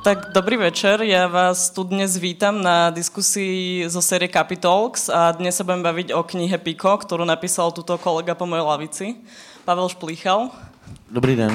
Tak 0.00 0.32
dobrý 0.32 0.56
večer, 0.56 1.04
ja 1.04 1.28
vás 1.28 1.68
tu 1.76 1.84
dnes 1.84 2.16
vítam 2.16 2.56
na 2.56 2.88
diskusii 2.88 3.84
zo 3.84 4.00
série 4.00 4.32
Capitalks 4.32 5.12
a 5.12 5.28
dnes 5.36 5.52
sa 5.52 5.60
budem 5.60 5.84
baviť 5.84 6.16
o 6.16 6.24
knihe 6.24 6.56
Piko, 6.56 6.96
ktorú 6.96 7.28
napísal 7.28 7.68
tuto 7.68 8.00
kolega 8.00 8.32
po 8.32 8.48
mojej 8.48 8.64
lavici, 8.64 9.06
Pavel 9.68 9.92
Šplíchal. 9.92 10.48
Dobrý 11.12 11.36
den. 11.36 11.52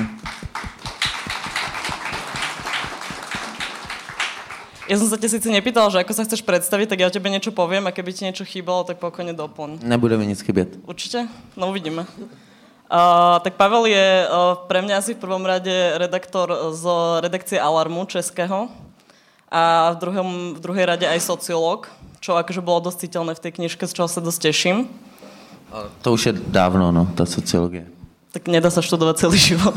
Ja 4.86 5.02
som 5.02 5.10
sa 5.10 5.18
te 5.18 5.26
síce 5.26 5.50
nepýtal, 5.50 5.90
že 5.90 6.06
ako 6.06 6.14
sa 6.14 6.30
chceš 6.30 6.46
predstaviť, 6.46 6.94
tak 6.94 7.02
ja 7.02 7.10
o 7.10 7.16
tebe 7.18 7.34
niečo 7.34 7.50
poviem 7.50 7.90
a 7.90 7.96
keby 7.98 8.14
ti 8.14 8.30
niečo 8.30 8.46
chýbalo, 8.46 8.86
tak 8.86 9.02
pokojne 9.02 9.34
doplň. 9.34 9.82
Nebude 9.82 10.22
mi 10.22 10.30
nic 10.30 10.38
chybět. 10.46 10.86
Určite? 10.86 11.26
No 11.58 11.74
uvidíme. 11.74 12.06
Uh, 12.86 13.42
tak 13.42 13.58
Pavel 13.58 13.90
je 13.90 14.30
uh, 14.30 14.62
pre 14.70 14.86
mňa 14.86 15.02
asi 15.02 15.18
v 15.18 15.22
prvom 15.26 15.42
rade 15.42 15.74
redaktor 15.98 16.70
z 16.70 16.86
redakcie 17.18 17.58
Alarmu 17.58 18.06
českého 18.06 18.70
a 19.50 19.90
v, 19.94 19.98
druhom, 19.98 20.30
v 20.54 20.60
druhej 20.62 20.86
rade 20.86 21.06
aj 21.10 21.18
sociológ, 21.18 21.90
čo 22.22 22.38
akože 22.38 22.62
bolo 22.62 22.86
dosť 22.86 23.10
citeľné 23.10 23.34
v 23.34 23.42
tej 23.42 23.52
knižke, 23.58 23.90
z 23.90 23.94
čoho 23.98 24.06
sa 24.06 24.22
dosť 24.22 24.54
teším. 24.54 24.86
To 26.06 26.14
už 26.14 26.22
je 26.30 26.34
dávno, 26.38 26.94
no, 26.94 27.10
ta 27.18 27.26
sociologie. 27.26 27.90
Tak 28.30 28.46
nedá 28.54 28.70
sa 28.70 28.86
študovať 28.86 29.18
celý 29.18 29.38
život. 29.42 29.74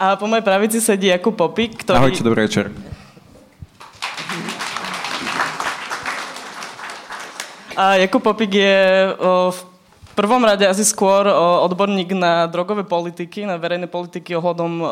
a 0.00 0.16
po 0.16 0.24
mojej 0.24 0.44
pravici 0.46 0.80
sedí 0.80 1.12
Jakub 1.12 1.36
Popík, 1.36 1.84
ktorý... 1.84 2.00
Ahojte, 2.00 2.24
dobrý 2.24 2.48
večer. 2.48 2.72
A 7.76 8.00
Jakub 8.00 8.24
Popík 8.24 8.56
je 8.56 8.80
v 9.52 9.69
prvom 10.20 10.44
rade 10.44 10.68
asi 10.68 10.84
skôr 10.84 11.24
o, 11.24 11.64
odborník 11.64 12.12
na 12.12 12.44
drogové 12.44 12.84
politiky, 12.84 13.48
na 13.48 13.56
verejné 13.56 13.88
politiky 13.88 14.36
ohľadom 14.36 14.72
o, 14.76 14.86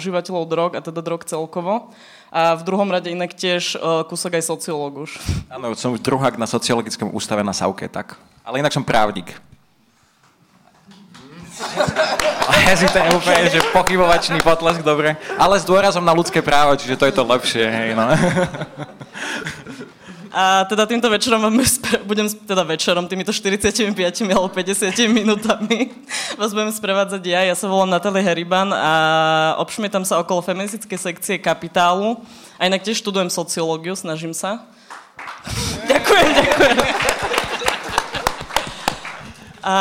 užívateľov 0.00 0.44
drog 0.48 0.70
a 0.72 0.80
teda 0.80 1.04
drog 1.04 1.20
celkovo. 1.28 1.92
A 2.32 2.56
v 2.56 2.64
druhom 2.64 2.88
rade 2.88 3.12
inak 3.12 3.36
tiež 3.36 3.76
o, 3.76 4.08
kúsok 4.08 4.40
aj 4.40 4.48
sociológ 4.48 5.04
už. 5.04 5.20
Áno, 5.52 5.76
som 5.76 5.92
druhák 5.92 6.40
na 6.40 6.48
sociologickom 6.48 7.12
ústave 7.12 7.44
na 7.44 7.52
Sauke, 7.52 7.92
tak. 7.92 8.16
Ale 8.40 8.64
inak 8.64 8.72
som 8.72 8.80
právnik. 8.80 9.36
A 12.48 12.52
hezité 12.72 13.04
úplne, 13.12 13.52
že 13.52 13.60
pochybovačný 13.76 14.40
potlesk, 14.40 14.80
dobre. 14.80 15.20
Ale 15.36 15.60
s 15.60 15.68
dôrazom 15.68 16.00
na 16.00 16.16
ľudské 16.16 16.40
práva, 16.40 16.72
čiže 16.80 16.96
to 16.96 17.04
je 17.04 17.14
to 17.14 17.22
lepšie, 17.28 17.64
hej, 17.68 17.90
no. 17.92 18.08
A 20.30 20.64
teda 20.64 20.86
týmto 20.86 21.10
večerom 21.10 21.42
vám 21.42 21.58
budem, 22.06 22.30
teda 22.30 22.62
večerom, 22.62 23.10
týmito 23.10 23.34
45 23.34 23.90
alebo 24.30 24.48
50 24.48 24.94
minútami 25.10 25.90
vás 26.38 26.54
budem 26.54 26.70
sprevádzať 26.70 27.22
ja. 27.26 27.40
Ja 27.50 27.54
sa 27.58 27.66
volám 27.66 27.90
Natalie 27.90 28.22
Heriban 28.22 28.70
a 28.70 28.92
obšmietam 29.58 30.06
sa 30.06 30.22
okolo 30.22 30.38
feministickej 30.38 30.98
sekcie 30.98 31.34
Kapitálu. 31.42 32.22
A 32.62 32.70
inak 32.70 32.86
tiež 32.86 33.02
študujem 33.02 33.26
sociológiu, 33.26 33.98
snažím 33.98 34.30
sa. 34.30 34.70
ďakujem, 35.90 36.28
ďakujem. 36.30 37.29
A 39.60 39.76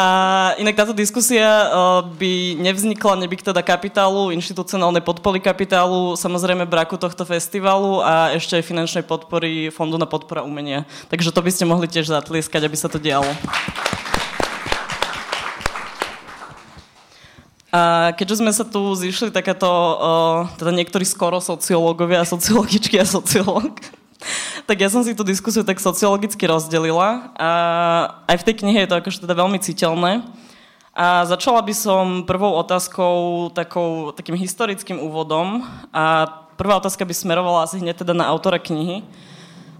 inak 0.59 0.75
táto 0.75 0.91
diskusia 0.91 1.71
uh, 1.71 2.03
by 2.03 2.59
nevznikla 2.59 3.15
nebyť 3.15 3.55
teda 3.55 3.63
kapitálu, 3.63 4.35
inštitucionálnej 4.35 4.99
podpory 4.99 5.39
kapitálu, 5.39 6.19
samozrejme 6.19 6.67
braku 6.67 6.99
tohto 6.99 7.23
festivalu 7.23 8.03
a 8.03 8.35
ešte 8.35 8.59
aj 8.59 8.67
finančnej 8.67 9.07
podpory 9.07 9.71
Fondu 9.71 9.95
na 9.95 10.03
podpora 10.03 10.43
umenia. 10.43 10.83
Takže 11.07 11.31
to 11.31 11.39
by 11.39 11.51
ste 11.55 11.63
mohli 11.63 11.87
tiež 11.87 12.11
zatlieskať, 12.11 12.67
aby 12.67 12.75
sa 12.75 12.91
to 12.91 12.99
dialo. 12.99 13.31
A 17.71 18.11
keďže 18.19 18.43
sme 18.43 18.51
sa 18.51 18.67
tu 18.67 18.81
zišli 18.99 19.31
takéto, 19.31 19.69
uh, 19.69 20.51
teda 20.59 20.75
niektorí 20.75 21.07
skoro 21.07 21.39
sociológovia, 21.39 22.27
sociologičky 22.27 22.99
a 22.99 23.07
sociológ, 23.07 23.79
tak 24.67 24.77
ja 24.79 24.89
som 24.91 25.01
si 25.03 25.15
tú 25.15 25.23
diskusiu 25.23 25.63
tak 25.63 25.79
sociologicky 25.79 26.43
rozdelila 26.45 27.31
a 27.39 27.49
aj 28.27 28.35
v 28.43 28.45
tej 28.45 28.55
knihe 28.65 28.79
je 28.83 28.89
to 28.89 28.99
akože 28.99 29.19
teda 29.23 29.35
veľmi 29.35 29.59
citeľné. 29.59 30.23
A 30.99 31.23
začala 31.23 31.63
by 31.63 31.71
som 31.71 32.05
prvou 32.27 32.59
otázkou, 32.59 33.47
takou, 33.55 34.11
takým 34.11 34.35
historickým 34.35 34.99
úvodom 34.99 35.63
a 35.95 36.27
prvá 36.59 36.75
otázka 36.75 37.07
by 37.07 37.13
smerovala 37.15 37.63
asi 37.63 37.79
hneď 37.79 38.03
teda 38.03 38.11
na 38.11 38.27
autora 38.27 38.59
knihy. 38.59 39.07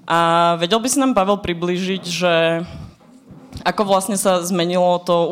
A 0.08 0.56
vedel 0.58 0.80
by 0.80 0.88
si 0.88 0.98
nám 0.98 1.14
Pavel 1.14 1.38
priblížiť, 1.44 2.04
že 2.08 2.64
ako 3.68 3.84
vlastne 3.84 4.16
sa 4.16 4.40
zmenilo 4.40 5.02
to 5.04 5.28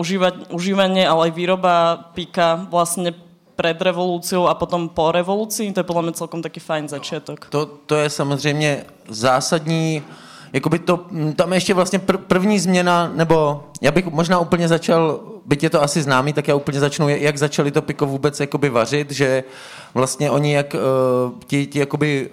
užívanie, 0.52 1.08
ale 1.08 1.32
aj 1.32 1.38
výroba 1.38 1.76
píka 2.12 2.68
vlastne 2.68 3.16
před 3.62 3.82
revolucí 3.82 4.36
a 4.36 4.54
potom 4.54 4.90
po 4.90 5.12
revoluci. 5.12 5.72
To 5.72 5.80
je 5.80 5.84
podle 5.84 6.02
mě 6.02 6.12
celkom 6.12 6.42
taky 6.42 6.60
fajn 6.60 6.88
začátek. 6.88 7.48
To, 7.50 7.66
to 7.66 7.96
je 7.96 8.10
samozřejmě 8.10 8.86
zásadní, 9.10 10.04
jakoby 10.54 10.80
to, 10.80 11.06
tam 11.36 11.54
ještě 11.54 11.74
vlastně 11.74 12.00
pr- 12.00 12.18
první 12.18 12.60
změna, 12.60 13.12
nebo 13.16 13.64
já 13.82 13.92
bych 13.92 14.06
možná 14.06 14.40
úplně 14.40 14.68
začal, 14.68 15.20
byť 15.46 15.64
je 15.64 15.70
to 15.70 15.84
asi 15.84 16.02
známý, 16.02 16.34
tak 16.34 16.48
já 16.48 16.56
úplně 16.56 16.80
začnu, 16.80 17.10
jak 17.10 17.38
začali 17.38 17.72
to 17.72 17.82
piko 17.82 18.06
vůbec 18.06 18.40
jakoby 18.40 18.70
vařit, 18.70 19.12
že 19.12 19.44
vlastně 19.94 20.32
oni 20.32 20.54
jak 20.54 20.74
uh, 20.74 21.40
ti, 21.48 21.66
ti 21.66 21.80
jakoby, 21.80 22.30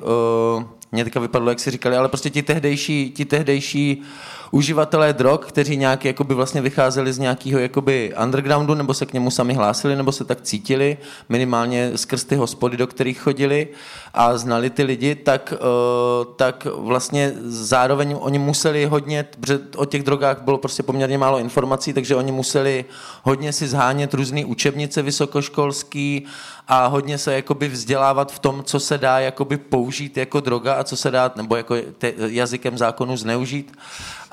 uh, 0.56 0.62
mě 0.92 1.04
teďka 1.04 1.20
vypadlo, 1.20 1.50
jak 1.50 1.60
si 1.60 1.70
říkali, 1.70 1.96
ale 1.96 2.08
prostě 2.08 2.30
ti 2.30 2.42
tehdejší, 2.42 3.10
ti 3.16 3.24
tehdejší 3.24 3.96
uh, 4.00 4.06
uživatelé 4.50 5.12
drog, 5.12 5.40
kteří 5.46 5.76
nějak 5.76 6.04
jakoby 6.04 6.34
vlastně 6.34 6.60
vycházeli 6.60 7.12
z 7.12 7.18
nějakého 7.18 7.60
jakoby 7.60 8.14
undergroundu, 8.22 8.74
nebo 8.74 8.94
se 8.94 9.06
k 9.06 9.12
němu 9.12 9.30
sami 9.30 9.54
hlásili, 9.54 9.96
nebo 9.96 10.12
se 10.12 10.24
tak 10.24 10.40
cítili, 10.40 10.98
minimálně 11.28 11.92
skrz 11.96 12.24
ty 12.24 12.36
hospody, 12.36 12.76
do 12.76 12.86
kterých 12.86 13.20
chodili 13.20 13.68
a 14.14 14.38
znali 14.38 14.70
ty 14.70 14.82
lidi, 14.82 15.14
tak, 15.14 15.54
uh, 15.56 16.34
tak 16.36 16.66
vlastně 16.76 17.32
zároveň 17.44 18.16
oni 18.20 18.38
museli 18.38 18.84
hodně, 18.84 19.26
protože 19.40 19.58
o 19.76 19.84
těch 19.84 20.02
drogách 20.02 20.42
bylo 20.42 20.58
prostě 20.58 20.82
poměrně 20.82 21.18
málo 21.18 21.38
informací, 21.38 21.92
takže 21.92 22.16
oni 22.16 22.32
museli 22.32 22.84
hodně 23.22 23.52
si 23.52 23.68
zhánět 23.68 24.14
různé 24.14 24.44
učebnice 24.44 25.02
vysokoškolský 25.02 26.26
a 26.68 26.86
hodně 26.86 27.18
se 27.18 27.34
jakoby 27.34 27.68
vzdělávat 27.68 28.32
v 28.32 28.38
tom, 28.38 28.62
co 28.64 28.80
se 28.80 28.98
dá 28.98 29.18
jakoby 29.18 29.56
použít 29.56 30.16
jako 30.16 30.40
droga 30.40 30.74
a 30.74 30.84
co 30.84 30.96
se 30.96 31.10
dá, 31.10 31.32
nebo 31.36 31.56
jako 31.56 31.76
te, 31.98 32.12
jazykem 32.16 32.78
zákonu 32.78 33.16
zneužít. 33.16 33.72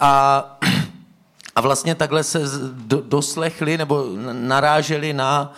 A, 0.01 0.45
a 1.55 1.61
vlastně 1.61 1.95
takhle 1.95 2.23
se 2.23 2.41
do, 2.71 3.01
doslechli 3.01 3.77
nebo 3.77 4.05
naráželi 4.31 5.13
na 5.13 5.53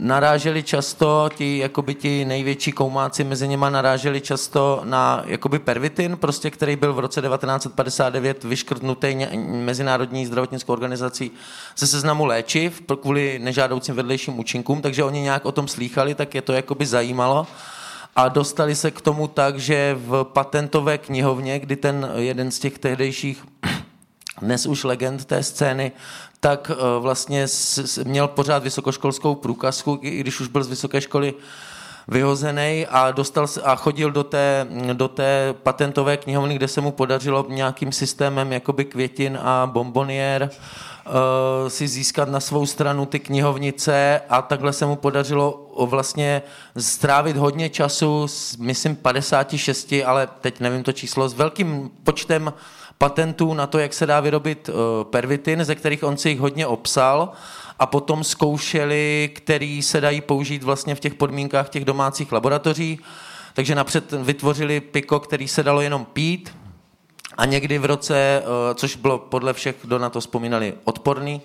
naráželi 0.00 0.62
často, 0.62 1.30
ti, 1.36 1.58
jakoby 1.58 1.94
ti 1.94 2.24
největší 2.24 2.72
koumáci 2.72 3.24
mezi 3.24 3.48
něma 3.48 3.70
naráželi 3.70 4.20
často 4.20 4.80
na 4.84 5.22
jakoby 5.26 5.58
pervitin, 5.58 6.16
prostě, 6.16 6.50
který 6.50 6.76
byl 6.76 6.94
v 6.94 6.98
roce 6.98 7.22
1959 7.22 8.44
vyškrtnutý 8.44 9.26
Mezinárodní 9.46 10.26
zdravotnickou 10.26 10.72
organizací 10.72 11.30
ze 11.76 11.86
seznamu 11.86 12.24
léčiv 12.24 12.82
kvůli 13.00 13.38
nežádoucím 13.38 13.94
vedlejším 13.94 14.38
účinkům, 14.38 14.82
takže 14.82 15.04
oni 15.04 15.20
nějak 15.20 15.44
o 15.44 15.52
tom 15.52 15.68
slýchali, 15.68 16.14
tak 16.14 16.34
je 16.34 16.42
to 16.42 16.52
jakoby 16.52 16.86
zajímalo. 16.86 17.46
A 18.16 18.28
dostali 18.28 18.74
se 18.74 18.90
k 18.90 19.00
tomu 19.00 19.28
tak, 19.28 19.58
že 19.58 19.96
v 19.98 20.24
patentové 20.24 20.98
knihovně, 20.98 21.58
kdy 21.58 21.76
ten 21.76 22.10
jeden 22.16 22.50
z 22.50 22.58
těch 22.58 22.78
tehdejších 22.78 23.44
dnes 24.42 24.66
už 24.66 24.84
legend 24.84 25.24
té 25.24 25.42
scény, 25.42 25.92
tak 26.40 26.70
eh, 26.74 27.00
vlastně 27.00 27.46
měl 28.04 28.28
pořád 28.28 28.62
vysokoškolskou 28.62 29.34
průkazku, 29.34 29.98
i 30.02 30.20
když 30.20 30.40
už 30.40 30.48
byl 30.48 30.62
z 30.62 30.68
vysoké 30.68 31.00
školy 31.00 31.34
vyhozený 32.08 32.86
a, 32.90 33.10
dostal 33.10 33.46
a 33.64 33.76
chodil 33.76 34.10
do 34.10 34.24
té, 34.24 34.66
do 34.92 35.08
té 35.08 35.54
patentové 35.62 36.16
knihovny, 36.16 36.54
kde 36.54 36.68
se 36.68 36.80
mu 36.80 36.92
podařilo 36.92 37.46
nějakým 37.48 37.92
systémem 37.92 38.52
jakoby 38.52 38.84
květin 38.84 39.38
a 39.42 39.70
bombonier 39.72 40.50
uh, 40.50 41.68
si 41.68 41.88
získat 41.88 42.28
na 42.28 42.40
svou 42.40 42.66
stranu 42.66 43.06
ty 43.06 43.18
knihovnice 43.18 44.20
a 44.28 44.42
takhle 44.42 44.72
se 44.72 44.86
mu 44.86 44.96
podařilo 44.96 45.70
vlastně 45.86 46.42
strávit 46.76 47.36
hodně 47.36 47.68
času, 47.68 48.26
myslím 48.58 48.96
56, 48.96 49.94
ale 50.04 50.28
teď 50.40 50.60
nevím 50.60 50.82
to 50.82 50.92
číslo, 50.92 51.28
s 51.28 51.34
velkým 51.34 51.90
počtem 52.04 52.52
patentů 53.02 53.54
na 53.54 53.66
to, 53.66 53.78
jak 53.78 53.94
se 53.94 54.06
dá 54.06 54.20
vyrobit 54.20 54.68
uh, 54.68 54.74
pervitin, 55.04 55.64
ze 55.64 55.74
kterých 55.74 56.04
on 56.04 56.16
si 56.16 56.28
jich 56.28 56.40
hodně 56.40 56.66
obsal 56.66 57.32
a 57.78 57.86
potom 57.86 58.24
zkoušeli, 58.24 59.30
který 59.34 59.82
se 59.82 60.00
dají 60.00 60.20
použít 60.20 60.62
vlastně 60.62 60.94
v 60.94 61.00
těch 61.00 61.14
podmínkách 61.14 61.68
těch 61.68 61.84
domácích 61.84 62.32
laboratoří. 62.32 63.00
Takže 63.54 63.74
napřed 63.74 64.12
vytvořili 64.12 64.80
piko, 64.80 65.20
který 65.20 65.48
se 65.48 65.62
dalo 65.62 65.80
jenom 65.80 66.04
pít, 66.04 66.56
a 67.36 67.44
někdy 67.44 67.78
v 67.78 67.84
roce, 67.84 68.42
uh, 68.42 68.74
což 68.74 68.96
bylo 68.96 69.18
podle 69.18 69.52
všech, 69.52 69.76
kdo 69.82 69.98
na 69.98 70.10
to 70.10 70.20
vzpomínali, 70.20 70.74
odporný, 70.84 71.40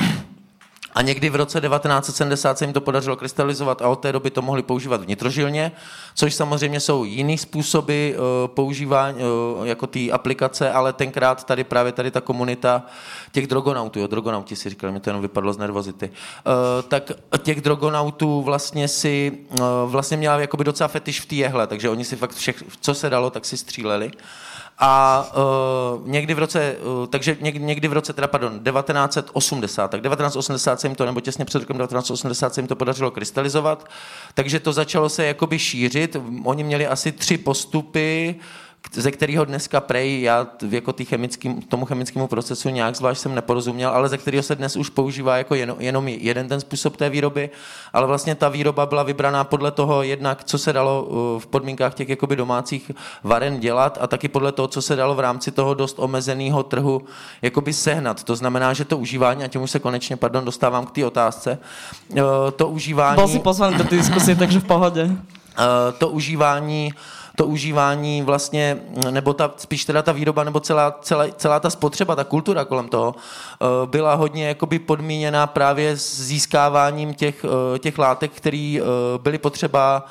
uh, 0.00 0.09
A 0.94 1.02
někdy 1.02 1.30
v 1.30 1.34
roce 1.34 1.60
1970 1.60 2.58
se 2.58 2.64
jim 2.64 2.72
to 2.72 2.80
podařilo 2.80 3.16
krystalizovat 3.16 3.82
a 3.82 3.88
od 3.88 3.96
té 3.96 4.12
doby 4.12 4.30
to 4.30 4.42
mohli 4.42 4.62
používat 4.62 5.00
vnitrožilně, 5.00 5.72
což 6.14 6.34
samozřejmě 6.34 6.80
jsou 6.80 7.04
jiný 7.04 7.38
způsoby 7.38 8.10
uh, 8.10 8.16
používání 8.46 9.18
uh, 9.18 9.66
jako 9.66 9.86
té 9.86 10.10
aplikace, 10.10 10.72
ale 10.72 10.92
tenkrát 10.92 11.44
tady 11.44 11.64
právě 11.64 11.92
tady 11.92 12.10
ta 12.10 12.20
komunita 12.20 12.82
těch 13.32 13.46
drogonautů, 13.46 14.00
jo, 14.00 14.06
drogonauti 14.06 14.56
si 14.56 14.70
říkali, 14.70 14.90
mě 14.90 15.00
to 15.00 15.10
jenom 15.10 15.22
vypadlo 15.22 15.52
z 15.52 15.58
nervozity, 15.58 16.10
uh, 16.10 16.52
tak 16.88 17.12
těch 17.38 17.60
drogonautů 17.60 18.42
vlastně 18.42 18.88
si 18.88 19.38
vlastně 19.86 20.16
měla 20.16 20.38
jakoby 20.38 20.64
docela 20.64 20.88
fetiš 20.88 21.20
v 21.20 21.26
té 21.26 21.34
jehle, 21.34 21.66
takže 21.66 21.90
oni 21.90 22.04
si 22.04 22.16
fakt 22.16 22.34
všech, 22.34 22.64
co 22.80 22.94
se 22.94 23.10
dalo, 23.10 23.30
tak 23.30 23.44
si 23.44 23.56
stříleli. 23.56 24.10
A 24.82 25.24
uh, 25.34 26.08
někdy 26.08 26.34
v 26.34 26.38
roce, 26.38 26.76
uh, 27.00 27.06
takže 27.06 27.36
někdy, 27.40 27.64
někdy 27.64 27.88
v 27.88 27.92
roce, 27.92 28.12
teda 28.12 28.28
pardon, 28.28 28.60
1980, 28.64 29.90
tak 29.90 30.02
1980 30.02 30.80
se 30.80 30.86
jim 30.86 30.94
to, 30.94 31.06
nebo 31.06 31.20
těsně 31.20 31.44
před 31.44 31.58
rokem 31.58 31.78
1980 31.78 32.54
se 32.54 32.60
jim 32.60 32.68
to 32.68 32.76
podařilo 32.76 33.10
krystalizovat, 33.10 33.88
takže 34.34 34.60
to 34.60 34.72
začalo 34.72 35.08
se 35.08 35.24
jakoby 35.24 35.58
šířit. 35.58 36.16
Oni 36.44 36.64
měli 36.64 36.86
asi 36.86 37.12
tři 37.12 37.38
postupy, 37.38 38.36
ze 38.92 39.10
kterého 39.10 39.44
dneska 39.44 39.80
prej, 39.80 40.22
já 40.22 40.46
jako 40.68 40.92
tý 40.92 41.04
chemický, 41.04 41.54
tomu 41.54 41.84
chemickému 41.84 42.26
procesu 42.26 42.68
nějak 42.68 42.96
zvlášť 42.96 43.20
jsem 43.20 43.34
neporozuměl, 43.34 43.90
ale 43.90 44.08
ze 44.08 44.18
kterého 44.18 44.42
se 44.42 44.54
dnes 44.54 44.76
už 44.76 44.88
používá 44.88 45.36
jako 45.36 45.54
jenom, 45.54 45.76
jenom 45.80 46.08
jeden 46.08 46.48
ten 46.48 46.60
způsob 46.60 46.96
té 46.96 47.10
výroby, 47.10 47.50
ale 47.92 48.06
vlastně 48.06 48.34
ta 48.34 48.48
výroba 48.48 48.86
byla 48.86 49.02
vybraná 49.02 49.44
podle 49.44 49.70
toho 49.70 50.02
jednak, 50.02 50.44
co 50.44 50.58
se 50.58 50.72
dalo 50.72 51.02
uh, 51.02 51.40
v 51.40 51.46
podmínkách 51.46 51.94
těch 51.94 52.08
jakoby 52.08 52.36
domácích 52.36 52.90
varen 53.24 53.60
dělat 53.60 53.98
a 54.00 54.06
taky 54.06 54.28
podle 54.28 54.52
toho, 54.52 54.68
co 54.68 54.82
se 54.82 54.96
dalo 54.96 55.14
v 55.14 55.20
rámci 55.20 55.50
toho 55.50 55.74
dost 55.74 55.98
omezeného 55.98 56.62
trhu 56.62 57.02
jakoby 57.42 57.72
sehnat. 57.72 58.24
To 58.24 58.36
znamená, 58.36 58.72
že 58.72 58.84
to 58.84 58.98
užívání, 58.98 59.44
a 59.44 59.48
tím 59.48 59.62
už 59.62 59.70
se 59.70 59.78
konečně, 59.78 60.16
pardon, 60.16 60.44
dostávám 60.44 60.86
k 60.86 60.90
té 60.90 61.06
otázce, 61.06 61.58
uh, 62.08 62.18
to 62.56 62.68
užívání... 62.68 63.16
Byl 63.16 63.28
si 63.28 63.38
pozvaný 63.38 63.76
do 63.76 63.84
té 63.84 63.96
diskusie, 63.96 64.36
takže 64.36 64.60
v 64.60 64.64
pohodě. 64.64 65.04
Uh, 65.04 65.14
to 65.98 66.08
užívání 66.08 66.92
to 67.40 67.46
užívání 67.46 68.22
vlastně, 68.22 68.78
nebo 69.10 69.34
ta, 69.34 69.54
spíš 69.56 69.84
teda 69.84 70.02
ta 70.02 70.12
výroba, 70.12 70.44
nebo 70.44 70.60
celá, 70.60 70.98
celá, 71.00 71.24
celá 71.36 71.60
ta 71.60 71.70
spotřeba, 71.70 72.16
ta 72.16 72.24
kultura 72.24 72.64
kolem 72.64 72.88
toho, 72.88 73.14
eh, 73.16 73.66
byla 73.86 74.14
hodně 74.14 74.48
jakoby 74.48 74.78
podmíněná 74.78 75.46
právě 75.46 75.96
s 75.96 76.20
získáváním 76.20 77.14
těch, 77.14 77.44
eh, 77.44 77.78
těch 77.78 77.98
látek, 77.98 78.30
které 78.34 78.78
eh, 78.80 78.84
byly 79.18 79.38
potřeba 79.38 80.06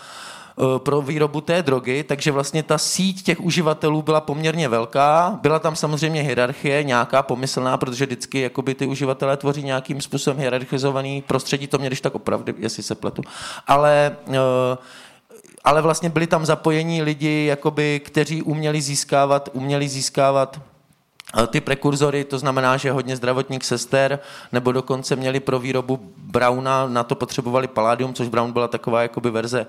pro 0.78 1.02
výrobu 1.02 1.42
té 1.42 1.64
drogy, 1.64 2.04
takže 2.04 2.32
vlastně 2.32 2.64
ta 2.64 2.78
síť 2.78 3.24
těch 3.24 3.42
uživatelů 3.42 4.02
byla 4.02 4.22
poměrně 4.22 4.70
velká. 4.70 5.40
Byla 5.42 5.60
tam 5.60 5.76
samozřejmě 5.76 6.22
hierarchie, 6.22 6.84
nějaká 6.84 7.24
pomyslná, 7.24 7.78
protože 7.78 8.06
vždycky 8.06 8.40
jakoby 8.42 8.76
ty 8.76 8.86
uživatelé 8.86 9.38
tvoří 9.38 9.64
nějakým 9.64 10.02
způsobem 10.02 10.40
hierarchizovaný 10.40 11.22
prostředí, 11.22 11.68
to 11.68 11.78
mě 11.78 11.88
když 11.88 12.02
tak 12.02 12.16
opravdu, 12.16 12.54
jestli 12.58 12.84
se 12.84 12.96
pletu. 12.96 13.22
Ale 13.68 14.18
uh, 14.28 14.36
ale 15.64 15.82
vlastně 15.82 16.10
byli 16.10 16.28
tam 16.28 16.46
zapojení 16.46 17.02
lidi, 17.02 17.46
jakoby, 17.46 18.02
kteří 18.06 18.42
uměli 18.42 18.82
získávat, 18.82 19.50
uměli 19.54 19.90
získávat 19.90 20.62
eh, 21.38 21.48
ty 21.48 21.62
prekurzory, 21.62 22.24
to 22.24 22.40
znamená, 22.40 22.78
že 22.78 22.92
hodně 22.92 23.16
zdravotních 23.16 23.66
sester, 23.66 24.20
nebo 24.52 24.72
dokonce 24.72 25.16
měli 25.16 25.40
pro 25.40 25.60
výrobu 25.60 26.00
Brauna, 26.18 26.88
na 26.88 27.04
to 27.04 27.16
potřebovali 27.16 27.68
paládium, 27.68 28.14
což 28.14 28.28
Brown 28.28 28.52
byla 28.52 28.68
taková 28.68 29.02
jakoby 29.02 29.30
verze 29.30 29.68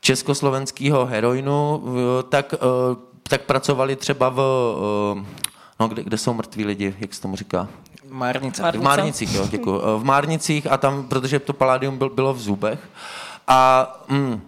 československého 0.00 1.06
heroinu, 1.06 1.82
tak, 2.28 2.54
eh, 2.54 2.58
tak 3.22 3.42
pracovali 3.42 3.96
třeba 3.96 4.28
v, 4.28 4.40
eh, 4.40 5.24
no, 5.80 5.88
kde, 5.88 6.02
kde 6.02 6.18
jsou 6.18 6.34
mrtví 6.34 6.64
lidi, 6.64 6.94
jak 6.98 7.14
se 7.14 7.22
tomu 7.22 7.36
říká? 7.36 7.68
Márnice. 8.10 8.72
V 8.72 8.82
Márnicích, 8.82 9.34
jo, 9.34 9.46
děkuji. 9.50 9.80
V 9.98 10.04
Márnicích 10.04 10.66
a 10.72 10.76
tam, 10.76 11.08
protože 11.08 11.38
to 11.38 11.52
paládium 11.52 11.98
bylo 12.14 12.34
v 12.34 12.40
zubech. 12.40 12.78
A 13.48 13.88
mm, 14.08 14.40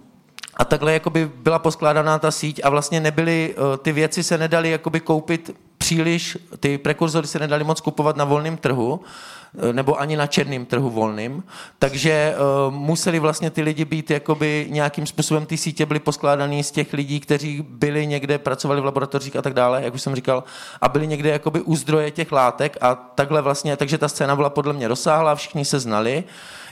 a 0.60 0.64
takhle 0.64 0.92
jakoby 0.92 1.30
byla 1.34 1.58
poskládaná 1.58 2.18
ta 2.18 2.30
síť 2.30 2.60
a 2.64 2.70
vlastně 2.70 3.00
nebyly, 3.00 3.54
eh, 3.56 3.76
ty 3.76 3.92
věci 3.92 4.22
se 4.22 4.38
nedaly 4.38 4.70
jakoby 4.70 5.00
koupit 5.00 5.56
příliš, 5.78 6.38
ty 6.60 6.78
prekurzory 6.78 7.26
se 7.26 7.38
nedali 7.38 7.64
moc 7.64 7.80
kupovat 7.80 8.16
na 8.16 8.24
volném 8.24 8.56
trhu, 8.56 9.00
eh, 9.00 9.72
nebo 9.72 10.00
ani 10.00 10.16
na 10.16 10.26
černém 10.26 10.66
trhu 10.66 10.90
volným, 10.90 11.42
takže 11.78 12.34
uh, 12.34 12.74
museli 12.74 13.18
vlastně 13.18 13.50
ty 13.50 13.62
lidi 13.62 13.84
být 13.84 14.10
jakoby 14.10 14.66
nějakým 14.70 15.06
způsobem, 15.06 15.46
ty 15.46 15.56
sítě 15.56 15.86
byly 15.86 16.00
poskládané 16.00 16.62
z 16.62 16.70
těch 16.70 16.92
lidí, 16.92 17.20
kteří 17.20 17.64
byli 17.68 18.06
někde, 18.06 18.38
pracovali 18.38 18.80
v 18.80 18.84
laboratořích 18.84 19.36
a 19.36 19.42
tak 19.42 19.54
dále, 19.54 19.82
jak 19.82 19.94
už 19.94 20.02
jsem 20.02 20.14
říkal, 20.14 20.44
a 20.80 20.88
byli 20.88 21.06
někde 21.06 21.30
jakoby 21.30 21.60
u 21.60 21.76
zdroje 21.76 22.10
těch 22.10 22.32
látek 22.32 22.76
a 22.80 22.94
takhle 22.94 23.42
vlastně, 23.42 23.76
takže 23.76 23.98
ta 23.98 24.08
scéna 24.08 24.36
byla 24.36 24.50
podle 24.50 24.72
mě 24.72 24.88
rozsáhlá, 24.88 25.34
všichni 25.34 25.64
se 25.64 25.80
znali, 25.80 26.24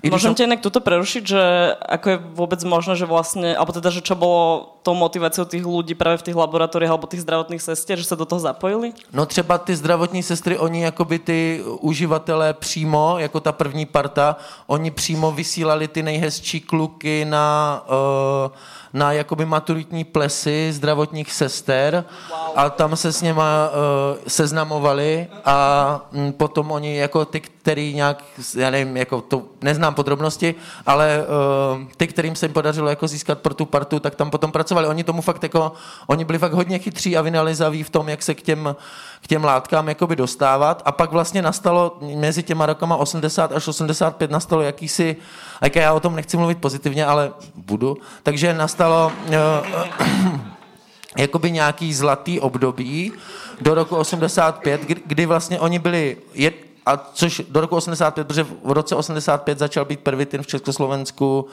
i 0.02 0.10
Môžem 0.10 0.34
ťa 0.34 0.46
inak 0.46 0.62
tuto 0.62 0.78
prerušiť, 0.78 1.22
že 1.26 1.42
ako 1.74 2.06
je 2.06 2.18
vôbec 2.38 2.60
možné, 2.62 2.94
že 2.94 3.06
vlastne, 3.06 3.54
alebo 3.58 3.74
teda, 3.74 3.90
že 3.90 4.04
čo 4.04 4.14
bolo 4.14 4.78
tou 4.86 4.94
motiváciou 4.94 5.44
tých 5.44 5.66
ľudí 5.66 5.98
práve 5.98 6.22
v 6.22 6.30
tých 6.30 6.38
laboratóriách 6.38 6.92
alebo 6.94 7.10
tých 7.10 7.26
zdravotných 7.26 7.62
sestier, 7.62 7.98
že 7.98 8.06
sa 8.06 8.16
do 8.16 8.24
toho 8.24 8.38
zapojili? 8.38 8.94
No 9.12 9.26
třeba 9.26 9.58
ty 9.58 9.76
zdravotní 9.76 10.22
sestry, 10.22 10.58
oni 10.58 10.82
jakoby 10.82 11.18
ty 11.18 11.62
uživatelé 11.80 12.54
přímo, 12.54 13.18
jako 13.18 13.40
ta 13.40 13.52
první 13.52 13.86
parta, 13.86 14.36
oni 14.66 14.90
přímo 14.90 15.32
vysílali 15.32 15.88
ty 15.88 16.02
nejhezčí 16.02 16.60
kluky 16.60 17.24
na... 17.24 17.82
Uh, 18.46 18.77
na 18.92 19.12
jakoby 19.12 19.44
maturitní 19.44 20.04
plesy 20.04 20.72
zdravotních 20.72 21.32
sester 21.32 22.04
a 22.56 22.70
tam 22.70 22.96
se 22.96 23.12
s 23.12 23.22
něma 23.22 23.70
uh, 23.70 24.18
seznamovali 24.28 25.26
a 25.44 26.00
um, 26.12 26.32
potom 26.32 26.70
oni 26.70 26.96
jako 26.96 27.24
ty, 27.24 27.40
který 27.40 27.94
nějak, 27.94 28.24
já 28.56 28.70
nevím, 28.70 28.96
jako 28.96 29.20
to 29.20 29.42
neznám 29.62 29.94
podrobnosti, 29.94 30.54
ale 30.86 31.24
uh, 31.78 31.84
ty, 31.96 32.06
kterým 32.06 32.36
se 32.36 32.46
jim 32.46 32.52
podařilo 32.52 32.88
jako 32.88 33.08
získat 33.08 33.38
pro 33.38 33.54
tu 33.54 33.66
partu, 33.66 34.00
tak 34.00 34.14
tam 34.14 34.30
potom 34.30 34.52
pracovali. 34.52 34.88
Oni 34.88 35.04
tomu 35.04 35.22
fakt 35.22 35.42
jako, 35.42 35.72
oni 36.06 36.24
byli 36.24 36.38
fakt 36.38 36.52
hodně 36.52 36.78
chytří 36.78 37.16
a 37.16 37.22
vynalizaví 37.22 37.82
v 37.82 37.90
tom, 37.90 38.08
jak 38.08 38.22
se 38.22 38.34
k 38.34 38.42
těm, 38.42 38.76
k 39.20 39.26
těm 39.26 39.44
látkám 39.44 39.88
jakoby 39.88 40.16
dostávat 40.16 40.82
a 40.84 40.92
pak 40.92 41.12
vlastně 41.12 41.42
nastalo 41.42 41.98
mezi 42.16 42.42
těma 42.42 42.66
rokama 42.66 42.96
80 42.96 43.52
až 43.52 43.68
85 43.68 44.30
nastalo 44.30 44.62
jakýsi, 44.62 45.16
a 45.60 45.78
já 45.78 45.92
o 45.92 46.00
tom 46.00 46.16
nechci 46.16 46.36
mluvit 46.36 46.58
pozitivně, 46.58 47.06
ale 47.06 47.32
budu, 47.54 47.96
takže 48.22 48.54
nastalo 48.54 48.77
uh, 48.86 49.12
jakoby 51.16 51.50
nějaký 51.50 51.94
zlatý 51.94 52.40
období 52.40 53.12
do 53.60 53.74
roku 53.74 53.96
85, 53.96 54.80
kdy 55.06 55.26
vlastně 55.26 55.60
oni 55.60 55.78
byli, 55.78 56.16
a 56.88 56.96
což 57.12 57.42
do 57.48 57.60
roku 57.60 57.76
85, 57.76 58.26
protože 58.26 58.42
v 58.64 58.72
roce 58.72 58.94
85 58.94 59.58
začal 59.58 59.84
být 59.84 60.00
pervitin 60.00 60.42
v 60.42 60.46
Československu 60.46 61.46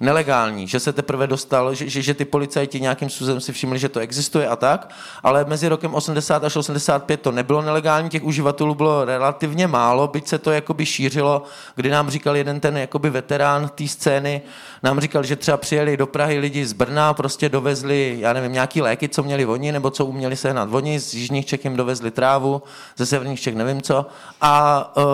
nelegální, 0.00 0.68
že 0.68 0.80
se 0.80 0.92
teprve 0.92 1.26
dostal, 1.26 1.74
že, 1.74 1.88
že, 1.88 2.02
že 2.02 2.14
ty 2.14 2.24
policajti 2.24 2.80
nějakým 2.80 3.10
způsobem 3.10 3.40
si 3.40 3.52
všimli, 3.52 3.78
že 3.78 3.88
to 3.88 4.00
existuje 4.00 4.48
a 4.48 4.56
tak, 4.56 4.90
ale 5.22 5.44
mezi 5.44 5.68
rokem 5.68 5.94
80 5.94 6.44
až 6.44 6.56
85 6.56 7.20
to 7.20 7.32
nebylo 7.32 7.62
nelegální, 7.62 8.10
těch 8.10 8.24
uživatelů 8.24 8.74
bylo 8.74 9.04
relativně 9.04 9.66
málo, 9.66 10.08
byť 10.08 10.28
se 10.28 10.38
to 10.38 10.50
jakoby 10.50 10.86
šířilo, 10.86 11.42
kdy 11.74 11.90
nám 11.90 12.10
říkal 12.10 12.36
jeden 12.36 12.60
ten 12.60 12.76
jakoby 12.76 13.10
veterán 13.10 13.70
té 13.74 13.88
scény, 13.88 14.42
nám 14.82 15.00
říkal, 15.00 15.22
že 15.22 15.36
třeba 15.36 15.56
přijeli 15.56 15.96
do 15.96 16.06
Prahy 16.06 16.38
lidi 16.38 16.66
z 16.66 16.72
Brna, 16.72 17.14
prostě 17.14 17.48
dovezli, 17.48 18.16
já 18.20 18.32
nevím, 18.32 18.52
nějaký 18.52 18.82
léky, 18.82 19.08
co 19.08 19.22
měli 19.22 19.46
oni, 19.46 19.72
nebo 19.72 19.90
co 19.90 20.06
uměli 20.06 20.36
sehnat 20.36 20.68
oni, 20.72 21.00
z 21.00 21.14
jižních 21.14 21.46
Čech 21.46 21.64
jim 21.64 21.76
dovezli 21.76 22.10
trávu, 22.10 22.62
ze 22.96 23.06
severních 23.06 23.40
Čech 23.40 23.54
nevím 23.54 23.82
co, 23.82 24.06
a, 24.40 24.81
uh, 24.96 25.04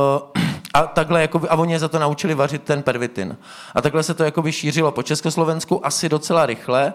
a 0.74 0.86
takhle, 0.86 1.20
jakoby, 1.20 1.48
a 1.48 1.56
oni 1.56 1.72
je 1.72 1.78
za 1.78 1.88
to 1.88 1.98
naučili 1.98 2.34
vařit 2.34 2.62
ten 2.62 2.82
pervitin. 2.82 3.36
A 3.74 3.82
takhle 3.82 4.02
se 4.02 4.14
to 4.14 4.24
jakoby 4.24 4.52
šířilo 4.52 4.92
po 4.92 5.02
Československu 5.02 5.86
asi 5.86 6.08
docela 6.08 6.46
rychle, 6.46 6.92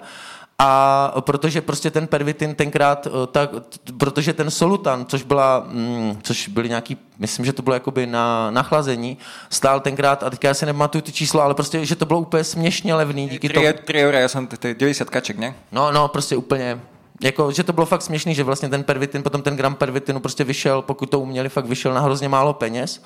a 0.60 1.13
protože 1.20 1.62
prostě 1.62 1.92
ten 1.92 2.08
pervitin 2.08 2.56
tenkrát, 2.56 3.08
eh, 3.08 3.27
tak, 3.32 3.50
protože 3.98 4.34
ten 4.34 4.51
solutan, 4.51 5.06
což 5.06 5.24
byla, 5.24 5.63
mm, 5.68 6.20
což 6.24 6.48
byly 6.48 6.70
nějaký, 6.70 6.98
myslím, 7.20 7.46
že 7.46 7.53
to 7.53 7.62
bylo 7.62 7.74
jakoby 7.74 8.08
na 8.08 8.51
nachlazení, 8.51 9.18
stál 9.50 9.80
tenkrát, 9.80 10.24
a 10.24 10.30
teďka 10.30 10.48
já 10.48 10.53
si 10.53 10.65
nematuju 10.65 11.01
ty 11.01 11.12
číslo, 11.12 11.42
ale 11.42 11.53
prostě, 11.53 11.86
že 11.86 11.96
to 11.96 12.06
bylo 12.06 12.20
úplně 12.20 12.44
směšně 12.44 12.96
levný. 12.96 13.30
Díky 13.30 13.50
3, 13.50 13.74
3 13.86 14.03
eura, 14.03 14.20
já 14.20 14.27
jsem, 14.27 14.48
to 14.48 14.68
je 14.68 14.74
90 14.74 15.10
kaček, 15.10 15.38
ne? 15.38 15.56
No, 15.72 15.92
no, 15.92 16.08
prostě 16.08 16.36
úplně, 16.36 16.80
jako, 17.24 17.51
že 17.51 17.63
to 17.63 17.74
bylo 17.74 17.86
fakt 17.86 18.01
směšný, 18.01 18.36
že 18.36 18.44
vlastně 18.44 18.70
ten 18.70 18.84
pervitin, 18.84 19.24
potom 19.24 19.42
ten 19.42 19.56
gram 19.56 19.75
pervitinu 19.75 20.20
prostě 20.20 20.44
vyšel, 20.44 20.82
pokud 20.82 21.10
to 21.10 21.20
uměli, 21.20 21.50
fakt 21.50 21.65
vyšel 21.65 21.94
na 21.94 22.01
hrozně 22.01 22.30
málo 22.30 22.53
peněz 22.53 23.01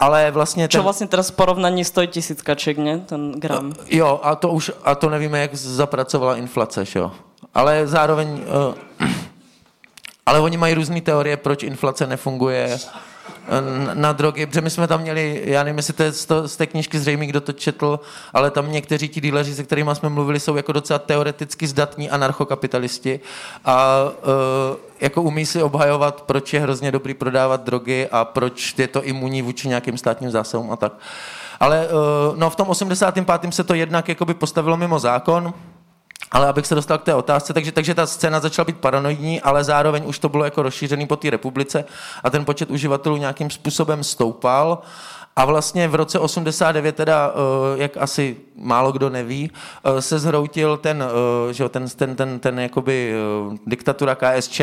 ale 0.00 0.30
vlastně... 0.30 0.68
Ten... 0.68 0.80
Čo 0.80 0.82
vlastně 0.82 1.06
teraz 1.06 1.30
porovnaní 1.30 1.84
stojí 1.84 2.08
tisíckaček, 2.08 2.78
ne? 2.78 2.98
Ten 2.98 3.32
gram. 3.32 3.72
Jo, 3.88 4.20
a 4.22 4.34
to 4.34 4.48
už, 4.48 4.70
a 4.84 4.94
to 4.94 5.10
nevíme, 5.10 5.40
jak 5.40 5.54
zapracovala 5.54 6.36
inflace, 6.36 6.84
jo. 6.94 7.12
Ale 7.54 7.86
zároveň... 7.86 8.28
Uh, 9.00 9.08
ale 10.26 10.40
oni 10.40 10.56
mají 10.56 10.74
různé 10.74 11.00
teorie, 11.00 11.36
proč 11.36 11.62
inflace 11.62 12.06
nefunguje 12.06 12.78
na, 13.94 14.12
drogy, 14.12 14.46
protože 14.46 14.60
my 14.60 14.70
jsme 14.70 14.86
tam 14.86 15.00
měli, 15.00 15.42
já 15.44 15.62
nevím, 15.64 15.76
jestli 15.76 15.92
to 15.92 16.02
je 16.02 16.12
z, 16.12 16.26
to, 16.26 16.48
z 16.48 16.56
té 16.56 16.66
knížky 16.66 16.98
zřejmě, 16.98 17.26
kdo 17.26 17.40
to 17.40 17.52
četl, 17.52 18.00
ale 18.32 18.50
tam 18.50 18.72
někteří 18.72 19.08
ti 19.08 19.20
díleři, 19.20 19.54
se 19.54 19.64
kterými 19.64 19.90
jsme 19.94 20.08
mluvili, 20.08 20.40
jsou 20.40 20.56
jako 20.56 20.72
docela 20.72 20.98
teoreticky 20.98 21.66
zdatní 21.66 22.10
anarchokapitalisti 22.10 23.20
a 23.64 24.04
uh, 24.04 24.76
jako 25.00 25.22
umí 25.22 25.46
si 25.46 25.62
obhajovat, 25.62 26.22
proč 26.22 26.52
je 26.52 26.60
hrozně 26.60 26.92
dobrý 26.92 27.14
prodávat 27.14 27.64
drogy 27.64 28.08
a 28.12 28.24
proč 28.24 28.74
je 28.78 28.88
to 28.88 29.04
imunní 29.04 29.42
vůči 29.42 29.68
nějakým 29.68 29.98
státním 29.98 30.30
zásahům 30.30 30.72
a 30.72 30.76
tak. 30.76 30.92
Ale 31.60 31.88
uh, 31.88 32.36
no, 32.36 32.50
v 32.50 32.56
tom 32.56 32.68
85. 32.68 33.54
se 33.54 33.64
to 33.64 33.74
jednak 33.74 34.08
jakoby 34.08 34.34
postavilo 34.34 34.76
mimo 34.76 34.98
zákon, 34.98 35.54
ale 36.30 36.48
abych 36.48 36.66
se 36.66 36.74
dostal 36.74 36.98
k 36.98 37.02
té 37.02 37.14
otázce, 37.14 37.52
takže, 37.52 37.72
takže 37.72 37.94
ta 37.94 38.06
scéna 38.06 38.40
začala 38.40 38.64
být 38.64 38.76
paranoidní, 38.76 39.40
ale 39.40 39.64
zároveň 39.64 40.02
už 40.06 40.18
to 40.18 40.28
bylo 40.28 40.44
jako 40.44 40.62
rozšířený 40.62 41.06
po 41.06 41.16
té 41.16 41.30
republice 41.30 41.84
a 42.24 42.30
ten 42.30 42.44
počet 42.44 42.70
uživatelů 42.70 43.16
nějakým 43.16 43.50
způsobem 43.50 44.04
stoupal. 44.04 44.82
A 45.38 45.44
vlastně 45.44 45.88
v 45.88 45.94
roce 45.94 46.18
89, 46.18 46.96
teda, 46.96 47.32
eh, 47.34 47.82
jak 47.82 47.96
asi 47.96 48.36
málo 48.56 48.92
kdo 48.92 49.10
neví, 49.10 49.50
eh, 49.84 50.02
se 50.02 50.18
zhroutil 50.18 50.76
ten, 50.76 51.04
eh, 51.04 51.52
že 51.52 51.68
ten, 51.68 51.88
ten, 51.88 52.16
ten, 52.16 52.38
ten 52.38 52.60
jakoby 52.60 53.14
diktatura 53.66 54.14
KSČ, 54.14 54.60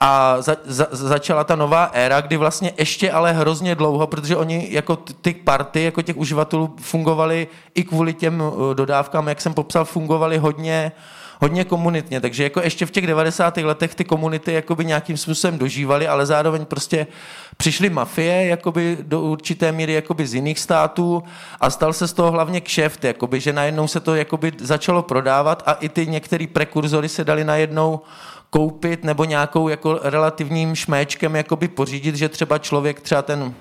a 0.00 0.42
za, 0.42 0.56
za, 0.64 0.86
začala 0.90 1.44
ta 1.44 1.56
nová 1.56 1.84
éra, 1.84 2.20
kdy 2.20 2.36
vlastně 2.36 2.72
ještě 2.78 3.12
ale 3.12 3.32
hrozně 3.32 3.74
dlouho, 3.74 4.06
protože 4.06 4.36
oni 4.36 4.68
jako 4.70 4.96
ty 4.96 5.34
party, 5.34 5.82
jako 5.82 6.02
těch 6.02 6.16
uživatelů 6.16 6.74
fungovali 6.80 7.48
i 7.74 7.84
kvůli 7.84 8.14
těm 8.14 8.40
uh, 8.40 8.74
dodávkám, 8.74 9.28
jak 9.28 9.40
jsem 9.40 9.54
popsal, 9.54 9.84
fungovali 9.84 10.38
hodně, 10.38 10.92
hodně 11.40 11.64
komunitně, 11.64 12.20
takže 12.20 12.42
jako 12.42 12.60
ještě 12.60 12.86
v 12.86 12.90
těch 12.90 13.06
90. 13.06 13.56
letech 13.56 13.94
ty 13.94 14.04
komunity 14.04 14.52
jakoby 14.52 14.84
nějakým 14.84 15.16
způsobem 15.16 15.58
dožívaly, 15.58 16.08
ale 16.08 16.26
zároveň 16.26 16.64
prostě 16.64 17.06
přišly 17.56 17.90
mafie 17.90 18.46
jakoby 18.46 18.98
do 19.02 19.20
určité 19.20 19.72
míry 19.72 19.92
jakoby 19.92 20.26
z 20.26 20.34
jiných 20.34 20.58
států 20.58 21.22
a 21.60 21.70
stal 21.70 21.92
se 21.92 22.08
z 22.08 22.12
toho 22.12 22.30
hlavně 22.30 22.60
kšeft, 22.60 23.04
jakoby, 23.04 23.40
že 23.40 23.52
najednou 23.52 23.88
se 23.88 24.00
to 24.00 24.14
jakoby 24.14 24.52
začalo 24.60 25.02
prodávat 25.02 25.62
a 25.66 25.72
i 25.72 25.88
ty 25.88 26.06
některé 26.06 26.46
prekurzory 26.46 27.08
se 27.08 27.24
dali 27.24 27.44
najednou 27.44 28.00
koupit 28.50 29.04
nebo 29.04 29.24
nějakou 29.24 29.68
jako 29.68 30.00
relativním 30.02 30.74
šméčkem 30.74 31.36
jakoby 31.36 31.68
pořídit, 31.68 32.16
že 32.16 32.28
třeba 32.28 32.58
člověk, 32.58 33.00
třeba 33.00 33.22
ten 33.22 33.54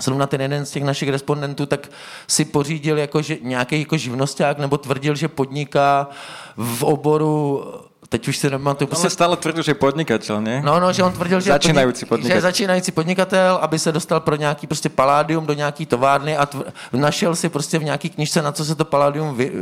zrovna 0.00 0.26
ten 0.26 0.40
jeden 0.40 0.66
z 0.66 0.70
těch 0.70 0.84
našich 0.84 1.08
respondentů, 1.08 1.66
tak 1.66 1.90
si 2.28 2.44
pořídil 2.44 2.98
jako, 2.98 3.22
že 3.22 3.36
nějaký 3.42 3.78
jako 3.78 3.96
živnosták 3.96 4.58
nebo 4.58 4.78
tvrdil, 4.78 5.14
že 5.14 5.28
podniká 5.28 6.08
v 6.56 6.84
oboru 6.84 7.64
teď 8.08 8.28
už 8.28 8.36
si 8.38 8.50
nemám 8.50 8.76
Ale 8.90 9.10
stále 9.10 9.36
tvrdil, 9.36 9.62
že 9.62 9.70
je 9.70 9.74
podnikatel, 9.74 10.40
ne? 10.40 10.62
No, 10.64 10.80
no, 10.80 10.92
že 10.92 11.02
on 11.02 11.12
tvrdil, 11.12 11.40
že, 11.40 11.50
začínající 11.50 12.06
podnikatel. 12.06 12.34
že 12.34 12.36
je 12.36 12.40
začínající 12.40 12.92
podnikatel, 12.92 13.58
aby 13.62 13.78
se 13.78 13.92
dostal 13.92 14.20
pro 14.20 14.36
nějaký 14.36 14.66
prostě 14.66 14.88
paládium 14.88 15.46
do 15.46 15.52
nějaký 15.52 15.86
továrny 15.86 16.36
a 16.36 16.46
tvr, 16.46 16.64
našel 16.92 17.36
si 17.36 17.48
prostě 17.48 17.78
v 17.78 17.84
nějaký 17.84 18.10
knižce, 18.10 18.42
na 18.42 18.52
co 18.52 18.64
se 18.64 18.74
to 18.74 18.84
paládium 18.84 19.36
vy, 19.36 19.50
uh, 19.50 19.58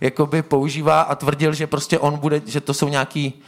jakoby 0.00 0.42
používá 0.42 1.00
a 1.00 1.14
tvrdil, 1.14 1.54
že 1.54 1.66
prostě 1.66 1.98
on 1.98 2.18
bude, 2.18 2.42
že 2.46 2.60
to 2.60 2.74
jsou 2.74 2.88
nějaký 2.88 3.42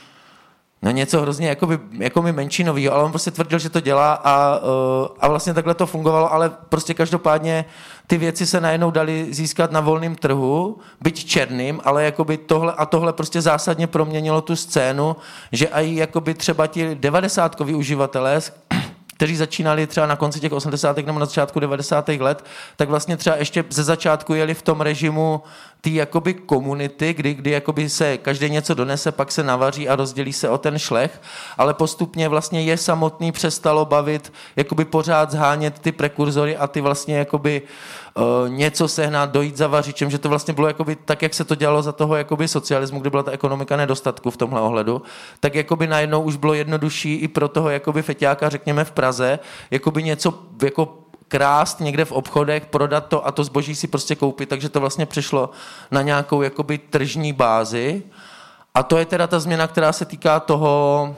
No 0.84 0.90
něco 0.90 1.20
hrozně 1.20 1.48
jakoby, 1.48 1.78
jako 1.98 2.22
mi 2.22 2.32
menšinový, 2.32 2.88
ale 2.88 3.04
on 3.04 3.10
prostě 3.12 3.30
tvrdil, 3.30 3.58
že 3.58 3.70
to 3.70 3.80
dělá 3.80 4.12
a, 4.12 4.58
uh, 4.58 5.08
a 5.20 5.28
vlastně 5.28 5.54
takhle 5.54 5.74
to 5.74 5.86
fungovalo, 5.86 6.32
ale 6.32 6.50
prostě 6.68 6.94
každopádně 6.94 7.64
ty 8.06 8.18
věci 8.18 8.46
se 8.46 8.60
najednou 8.60 8.90
dali 8.90 9.26
získat 9.30 9.72
na 9.72 9.80
volném 9.80 10.14
trhu, 10.14 10.78
byť 11.00 11.24
černým, 11.24 11.80
ale 11.84 12.04
jakoby 12.04 12.36
tohle 12.36 12.72
a 12.72 12.86
tohle 12.86 13.12
prostě 13.12 13.40
zásadně 13.40 13.86
proměnilo 13.86 14.40
tu 14.40 14.56
scénu, 14.56 15.16
že 15.52 15.66
i 15.66 15.96
jakoby 15.96 16.34
třeba 16.34 16.66
ti 16.66 16.94
devadesátkoví 16.94 17.74
uživatelé, 17.74 18.40
kteří 19.14 19.36
začínali 19.36 19.86
třeba 19.86 20.06
na 20.06 20.16
konci 20.16 20.40
těch 20.40 20.52
80. 20.52 20.96
nebo 20.96 21.18
na 21.18 21.26
začátku 21.26 21.60
90. 21.60 22.08
let, 22.08 22.44
tak 22.76 22.88
vlastně 22.88 23.16
třeba 23.16 23.36
ještě 23.36 23.64
ze 23.70 23.84
začátku 23.84 24.34
jeli 24.34 24.54
v 24.54 24.62
tom 24.62 24.80
režimu 24.80 25.42
té 25.80 25.90
jakoby 25.90 26.34
komunity, 26.34 27.14
kdy, 27.14 27.34
kdy 27.34 27.50
jakoby 27.50 27.88
se 27.88 28.18
každý 28.18 28.50
něco 28.50 28.74
donese, 28.74 29.12
pak 29.12 29.32
se 29.32 29.42
navaří 29.42 29.88
a 29.88 29.96
rozdělí 29.96 30.32
se 30.32 30.48
o 30.48 30.58
ten 30.58 30.78
šlech, 30.78 31.20
ale 31.58 31.74
postupně 31.74 32.28
vlastně 32.28 32.62
je 32.62 32.76
samotný 32.76 33.32
přestalo 33.32 33.84
bavit, 33.84 34.32
jakoby 34.56 34.84
pořád 34.84 35.30
zhánět 35.30 35.78
ty 35.78 35.92
prekurzory 35.92 36.56
a 36.56 36.66
ty 36.66 36.80
vlastně 36.80 37.18
jakoby 37.18 37.62
uh, 37.62 37.68
něco 38.48 38.88
sehnat, 38.88 39.30
dojít 39.30 39.56
za 39.56 39.66
vařičem, 39.66 40.10
že 40.10 40.18
to 40.18 40.28
vlastně 40.28 40.54
bylo 40.54 40.66
jakoby 40.66 40.96
tak, 40.96 41.22
jak 41.22 41.34
se 41.34 41.44
to 41.44 41.54
dělalo 41.54 41.82
za 41.82 41.92
toho 41.92 42.16
jakoby 42.16 42.48
socialismu, 42.48 43.00
kdy 43.00 43.10
byla 43.10 43.22
ta 43.22 43.30
ekonomika 43.30 43.76
nedostatku 43.76 44.30
v 44.30 44.36
tomhle 44.36 44.60
ohledu, 44.60 45.02
tak 45.40 45.54
jakoby 45.54 45.86
najednou 45.86 46.22
už 46.22 46.36
bylo 46.36 46.54
jednodušší 46.54 47.14
i 47.14 47.28
pro 47.28 47.48
toho 47.48 47.70
jakoby 47.70 48.02
feťáka, 48.02 48.48
řekněme 48.48 48.84
v 48.84 48.90
Praze, 48.90 49.38
jakoby 49.70 50.02
něco 50.02 50.34
jako 50.62 50.98
krást 51.28 51.80
někde 51.80 52.04
v 52.04 52.12
obchodech, 52.12 52.66
prodat 52.66 53.06
to 53.06 53.26
a 53.26 53.32
to 53.32 53.44
zboží 53.44 53.74
si 53.74 53.86
prostě 53.86 54.14
koupit, 54.14 54.48
takže 54.48 54.68
to 54.68 54.80
vlastně 54.80 55.06
přišlo 55.06 55.50
na 55.90 56.02
nějakou 56.02 56.42
jakoby 56.42 56.78
tržní 56.78 57.32
bázi. 57.32 58.02
A 58.74 58.82
to 58.82 58.98
je 58.98 59.06
teda 59.06 59.26
ta 59.26 59.40
změna, 59.40 59.66
která 59.66 59.92
se 59.92 60.04
týká 60.04 60.40
toho... 60.40 61.14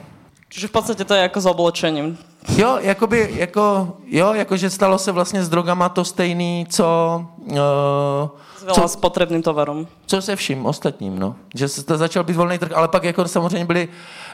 Čiže 0.49 0.67
v 0.67 0.71
podstatě 0.71 1.03
to 1.03 1.13
je 1.13 1.21
jako 1.21 1.41
s 1.41 1.45
oblečením. 1.45 2.17
Jo, 2.57 2.77
jakoby, 2.81 3.29
jako, 3.31 3.93
jo, 4.07 4.33
jakože 4.33 4.69
stalo 4.69 4.97
se 4.97 5.11
vlastně 5.11 5.43
s 5.43 5.49
drogama 5.49 5.89
to 5.89 6.05
stejný, 6.05 6.65
co... 6.69 7.25
Uh, 7.45 7.57
co, 8.73 8.87
s 8.87 8.95
potřebným 8.95 9.41
tovarem. 9.41 9.87
Co 10.05 10.21
se 10.21 10.35
vším 10.35 10.65
ostatním, 10.65 11.19
no. 11.19 11.35
Že 11.55 11.67
se 11.67 11.83
to 11.83 11.97
začal 11.97 12.23
být 12.23 12.35
volný 12.35 12.57
trh, 12.57 12.71
ale 12.75 12.87
pak 12.87 13.03
jako 13.03 13.27
samozřejmě 13.27 13.65
byly 13.65 13.87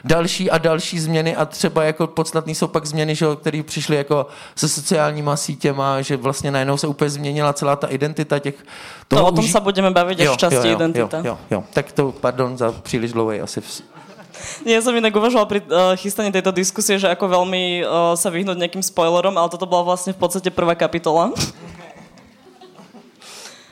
další 0.04 0.50
a 0.50 0.58
další 0.58 0.98
změny 0.98 1.36
a 1.36 1.44
třeba 1.44 1.84
jako 1.84 2.06
podstatný 2.06 2.54
jsou 2.54 2.66
pak 2.66 2.86
změny, 2.86 3.14
že, 3.14 3.26
které 3.40 3.62
přišly 3.62 3.96
jako 3.96 4.26
se 4.56 4.68
sociálníma 4.68 5.36
sítěma, 5.36 6.00
že 6.00 6.16
vlastně 6.16 6.50
najednou 6.50 6.76
se 6.76 6.86
úplně 6.86 7.10
změnila 7.10 7.52
celá 7.52 7.76
ta 7.76 7.86
identita 7.86 8.38
těch... 8.38 8.54
Toho 9.08 9.22
no 9.22 9.28
o 9.28 9.32
tom 9.32 9.44
uži... 9.44 9.52
se 9.52 9.60
budeme 9.60 9.90
bavit 9.90 10.20
až 10.20 10.28
v 10.28 10.36
části 10.36 10.72
identita. 10.72 11.18
Jo, 11.18 11.24
jo, 11.24 11.38
jo. 11.50 11.64
Tak 11.72 11.92
to, 11.92 12.12
pardon 12.12 12.58
za 12.58 12.72
příliš 12.72 13.12
dlouhý 13.12 13.40
asi 13.40 13.60
v... 13.60 13.82
Nie, 14.66 14.80
som 14.82 14.94
inak 14.96 15.14
uvažovala 15.14 15.48
pri 15.48 15.60
uh, 15.64 15.94
chystaní 15.98 16.30
tejto 16.32 16.52
diskusie, 16.54 17.00
že 17.00 17.08
ako 17.10 17.28
veľmi 17.28 17.84
uh, 17.84 18.14
sa 18.18 18.28
vyhnúť 18.30 18.58
nejakým 18.58 18.84
spoilerom, 18.84 19.34
ale 19.36 19.52
toto 19.52 19.68
bola 19.68 19.94
vlastne 19.94 20.12
v 20.12 20.20
podstate 20.20 20.50
prvá 20.52 20.76
kapitola. 20.76 21.32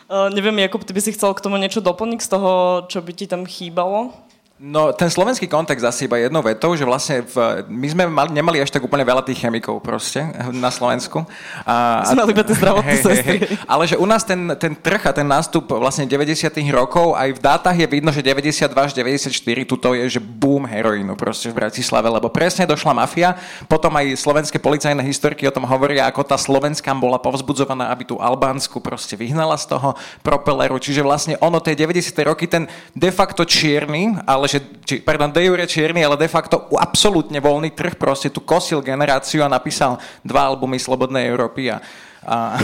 Uh, 0.09 0.29
neviem, 0.37 0.59
Jakub, 0.64 0.85
ty 0.85 0.93
by 0.93 1.00
si 1.00 1.14
chcel 1.14 1.33
k 1.35 1.43
tomu 1.45 1.57
niečo 1.61 1.85
doplniť 1.85 2.21
z 2.25 2.29
toho, 2.29 2.50
čo 2.88 2.99
by 3.05 3.12
ti 3.12 3.26
tam 3.29 3.45
chýbalo? 3.45 4.14
No, 4.62 4.95
ten 4.95 5.11
slovenský 5.11 5.50
kontext 5.50 5.83
asi 5.83 6.07
iba 6.07 6.23
jednou 6.23 6.38
vetou, 6.38 6.71
že 6.78 6.87
vlastne 6.87 7.26
v, 7.26 7.66
my 7.66 7.88
sme 7.90 8.07
mali, 8.07 8.31
nemali 8.31 8.62
až 8.62 8.71
tak 8.71 8.87
úplne 8.87 9.02
veľa 9.02 9.26
tých 9.26 9.42
chemikov 9.42 9.83
proste 9.83 10.23
na 10.54 10.71
Slovensku. 10.71 11.26
A, 11.66 12.07
mali 12.14 12.31
iba 12.31 12.47
tie 12.47 12.54
zdravotné 12.54 12.95
hej, 12.95 13.02
hej, 13.02 13.23
hej, 13.26 13.38
Ale 13.66 13.90
že 13.90 13.99
u 13.99 14.07
nás 14.07 14.23
ten, 14.23 14.54
ten 14.54 14.78
trh 14.78 15.02
a 15.02 15.11
ten 15.11 15.26
nástup 15.26 15.66
vlastne 15.66 16.07
90 16.07 16.47
rokov, 16.71 17.19
aj 17.19 17.35
v 17.35 17.40
dátach 17.42 17.75
je 17.75 17.90
vidno, 17.90 18.14
že 18.14 18.23
92 18.23 18.71
až 18.71 18.95
94 18.95 19.35
tuto 19.66 19.99
je, 19.99 20.07
že 20.14 20.21
boom 20.23 20.62
heroínu 20.62 21.19
proste 21.19 21.50
v 21.50 21.59
Bratislave, 21.59 22.07
lebo 22.07 22.31
presne 22.31 22.62
došla 22.62 22.95
mafia, 22.95 23.35
potom 23.66 23.90
aj 23.99 24.14
slovenské 24.14 24.62
policajné 24.62 25.02
historky 25.02 25.42
o 25.42 25.50
tom 25.50 25.66
hovoria, 25.66 26.07
ako 26.07 26.23
tá 26.23 26.38
slovenská 26.38 26.95
bola 26.95 27.19
povzbudzovaná, 27.19 27.90
aby 27.90 28.07
tú 28.07 28.23
Albánsku 28.23 28.78
proste 28.78 29.19
vyhnala 29.19 29.59
z 29.59 29.75
toho 29.75 29.99
propeleru. 30.23 30.78
Čiže 30.78 31.02
vlastne 31.02 31.35
ono, 31.42 31.59
tie 31.59 31.75
90 31.75 32.14
roky, 32.23 32.47
ten 32.47 32.71
de 32.95 33.11
facto 33.11 33.42
čierny, 33.42 34.23
ale 34.23 34.51
že, 34.52 34.59
či, 34.85 34.94
pardon, 35.00 35.32
de 35.32 35.40
jure 35.40 35.64
čierny, 35.64 36.04
ale 36.04 36.21
de 36.21 36.28
facto 36.28 36.68
absolútne 36.76 37.40
voľný 37.40 37.73
trh 37.73 37.97
proste 37.97 38.28
tu 38.28 38.44
kosil 38.44 38.85
generáciu 38.85 39.40
a 39.40 39.49
napísal 39.49 39.97
dva 40.21 40.52
albumy 40.52 40.76
Slobodnej 40.76 41.25
Európy 41.25 41.73
a 41.73 41.80
a, 42.23 42.55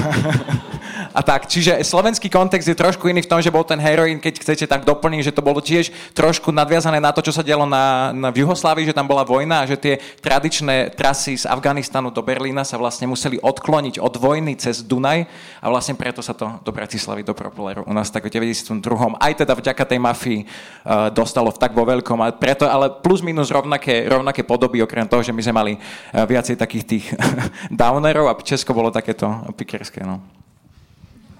a 1.19 1.21
tak, 1.27 1.51
čiže 1.51 1.83
slovenský 1.83 2.31
kontext 2.31 2.71
je 2.71 2.79
trošku 2.79 3.11
iný 3.11 3.27
v 3.27 3.31
tom, 3.31 3.43
že 3.43 3.51
bol 3.51 3.67
ten 3.67 3.83
heroín, 3.83 4.23
keď 4.23 4.39
chcete, 4.39 4.65
tak 4.71 4.87
doplním, 4.87 5.19
že 5.19 5.35
to 5.35 5.43
bolo 5.43 5.59
tiež 5.59 5.91
trošku 6.15 6.55
nadviazané 6.55 7.03
na 7.03 7.11
to, 7.11 7.19
čo 7.19 7.35
sa 7.35 7.43
dialo 7.43 7.67
na, 7.67 8.15
na 8.15 8.31
v 8.31 8.47
Juhoslávii, 8.47 8.87
že 8.87 8.95
tam 8.95 9.11
bola 9.11 9.27
vojna 9.27 9.67
a 9.67 9.69
že 9.69 9.75
tie 9.75 9.95
tradičné 10.23 10.95
trasy 10.95 11.35
z 11.35 11.51
Afganistanu 11.51 12.15
do 12.15 12.23
Berlína 12.23 12.63
sa 12.63 12.79
vlastne 12.79 13.11
museli 13.11 13.43
odkloniť 13.43 13.99
od 13.99 14.15
vojny 14.15 14.55
cez 14.55 14.87
Dunaj 14.87 15.27
a 15.59 15.67
vlastne 15.67 15.99
preto 15.99 16.23
sa 16.23 16.39
to 16.39 16.63
do 16.63 16.71
Bratislavy, 16.71 17.27
do 17.27 17.35
Propeleru 17.35 17.83
u 17.83 17.93
nás 17.93 18.15
tak 18.15 18.31
v 18.31 18.31
92. 18.31 18.79
aj 19.19 19.33
teda 19.43 19.53
vďaka 19.59 19.85
tej 19.89 19.99
mafii 19.99 20.41
uh, 20.45 21.11
dostalo 21.11 21.51
v 21.51 21.59
tak 21.59 21.75
vo 21.75 21.83
veľkom 21.83 22.21
a 22.23 22.31
preto, 22.31 22.69
ale 22.69 22.95
plus 23.03 23.25
minus 23.25 23.51
rovnaké, 23.51 24.07
rovnaké 24.07 24.47
podoby, 24.47 24.85
okrem 24.85 25.09
toho, 25.09 25.25
že 25.25 25.35
my 25.35 25.43
sme 25.43 25.55
mali 25.57 25.73
uh, 25.75 26.29
viacej 26.29 26.55
takých 26.55 26.85
tých 26.85 27.05
downerov 27.81 28.31
a 28.31 28.39
Česko 28.39 28.71
bolo 28.77 28.95
takéto 28.95 29.48
pikerské, 29.53 30.05
no. 30.05 30.21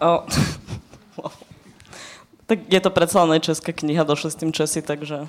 O, 0.01 0.23
tak 2.49 2.59
je 2.69 2.81
to 2.81 2.91
predsa 2.91 3.25
len 3.25 3.41
česká 3.43 3.73
kniha, 3.73 4.09
došli 4.09 4.31
s 4.31 4.41
tým 4.41 4.51
Česi, 4.53 4.81
takže... 4.83 5.29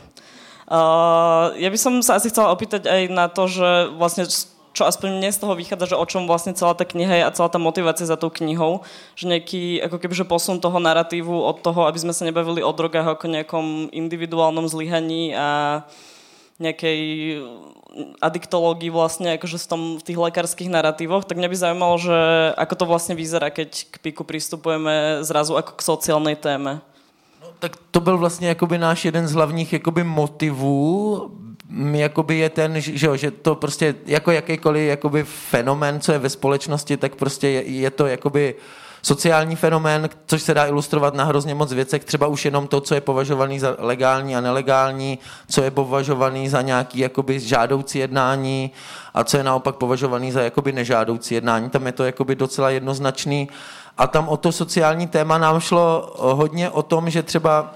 Uh, 0.69 1.57
ja 1.57 1.74
by 1.74 1.77
som 1.81 1.98
sa 2.05 2.21
asi 2.21 2.29
chcela 2.29 2.53
opýtať 2.53 2.86
aj 2.86 3.01
na 3.09 3.25
to, 3.25 3.50
že 3.50 3.89
vlastne 3.98 4.29
čo 4.79 4.86
aspoň 4.86 5.17
mne 5.17 5.29
z 5.33 5.41
toho 5.41 5.57
vychádza, 5.57 5.91
že 5.91 6.00
o 6.00 6.05
čom 6.05 6.29
vlastne 6.29 6.53
celá 6.53 6.77
tá 6.77 6.86
kniha 6.86 7.19
je 7.19 7.24
a 7.25 7.36
celá 7.36 7.50
tá 7.50 7.57
motivácia 7.57 8.05
za 8.05 8.15
tou 8.15 8.29
knihou, 8.29 8.86
že 9.17 9.25
nejaký 9.27 9.81
ako 9.83 9.98
keby, 9.98 10.13
že 10.13 10.29
posun 10.29 10.62
toho 10.62 10.77
narratívu 10.77 11.33
od 11.33 11.59
toho, 11.65 11.89
aby 11.89 11.98
sme 12.00 12.13
sa 12.13 12.24
nebavili 12.24 12.62
o 12.62 12.71
drogách 12.71 13.17
ako 13.17 13.25
nejakom 13.27 13.89
individuálnom 13.89 14.69
zlyhaní 14.69 15.33
a 15.33 15.81
nejakej 16.60 17.00
adiktológii 18.22 18.94
vlastne, 18.94 19.36
akože 19.36 19.58
v, 19.58 19.68
tom, 19.68 19.82
v 19.98 20.06
tých 20.06 20.20
lekárskych 20.20 20.70
narratívoch, 20.70 21.25
tak 21.25 21.42
mňa 21.42 21.50
by 21.50 21.58
zaujímalo, 21.58 21.96
že 21.98 22.20
ako 22.54 22.74
to 22.75 22.86
vlastne 22.86 23.16
vyzerá, 23.18 23.50
keď 23.50 23.89
k 23.89 23.96
PIKu 23.98 24.24
pristupujeme 24.24 25.25
zrazu 25.25 25.58
ako 25.58 25.74
k 25.74 25.82
sociálnej 25.82 26.38
téme. 26.38 26.86
No, 27.42 27.48
tak 27.60 27.75
to 27.92 28.00
byl 28.00 28.18
vlastně 28.18 28.48
jakoby 28.48 28.78
náš 28.78 29.06
jeden 29.06 29.28
z 29.28 29.34
hlavních 29.34 29.74
jakoby 29.74 30.04
motivů, 30.04 31.32
jakoby 31.92 32.38
je 32.38 32.50
ten, 32.50 32.82
že, 32.82 33.18
že 33.18 33.32
to 33.32 33.56
prostě 33.56 33.96
jako 34.06 34.32
jakýkoliv 34.32 34.89
jakoby 34.89 35.24
fenomén, 35.24 36.00
co 36.00 36.12
je 36.12 36.20
ve 36.20 36.30
společnosti, 36.30 36.98
tak 36.98 37.16
prostě 37.16 37.48
je, 37.48 37.62
je 37.63 37.92
to 37.92 38.06
jakoby 38.06 38.54
uh, 38.54 38.88
sociální 39.01 39.56
fenomén, 39.56 40.10
což 40.27 40.41
se 40.41 40.53
dá 40.53 40.65
ilustrovat 40.65 41.13
na 41.13 41.24
hrozně 41.24 41.56
moc 41.56 41.74
věcech, 41.74 42.06
třeba 42.06 42.27
už 42.27 42.46
jenom 42.46 42.68
to, 42.68 42.82
co 42.82 42.96
je 42.96 43.01
považovaný 43.01 43.60
za 43.60 43.75
legální 43.79 44.36
a 44.36 44.41
nelegální, 44.41 45.20
co 45.50 45.62
je 45.62 45.72
považovaný 45.72 46.50
za 46.50 46.62
nějaký 46.62 47.00
jakoby 47.00 47.39
žádoucí 47.39 48.00
jednání 48.00 48.72
a 49.13 49.24
co 49.24 49.38
je 49.38 49.44
naopak 49.44 49.75
považovaný 49.75 50.32
za 50.32 50.41
jakoby 50.41 50.72
nežádoucí 50.72 51.36
jednání. 51.36 51.70
Tam 51.70 51.86
je 51.86 51.91
to 51.91 52.03
jakoby 52.03 52.36
docela 52.36 52.70
jednoznačný. 52.70 53.50
A 53.98 54.08
tam 54.08 54.29
o 54.29 54.38
to 54.38 54.51
sociální 54.51 55.08
téma 55.08 55.38
nám 55.38 55.60
šlo 55.60 56.15
hodně 56.18 56.70
o 56.70 56.84
tom, 56.84 57.10
že 57.10 57.24
třeba 57.24 57.74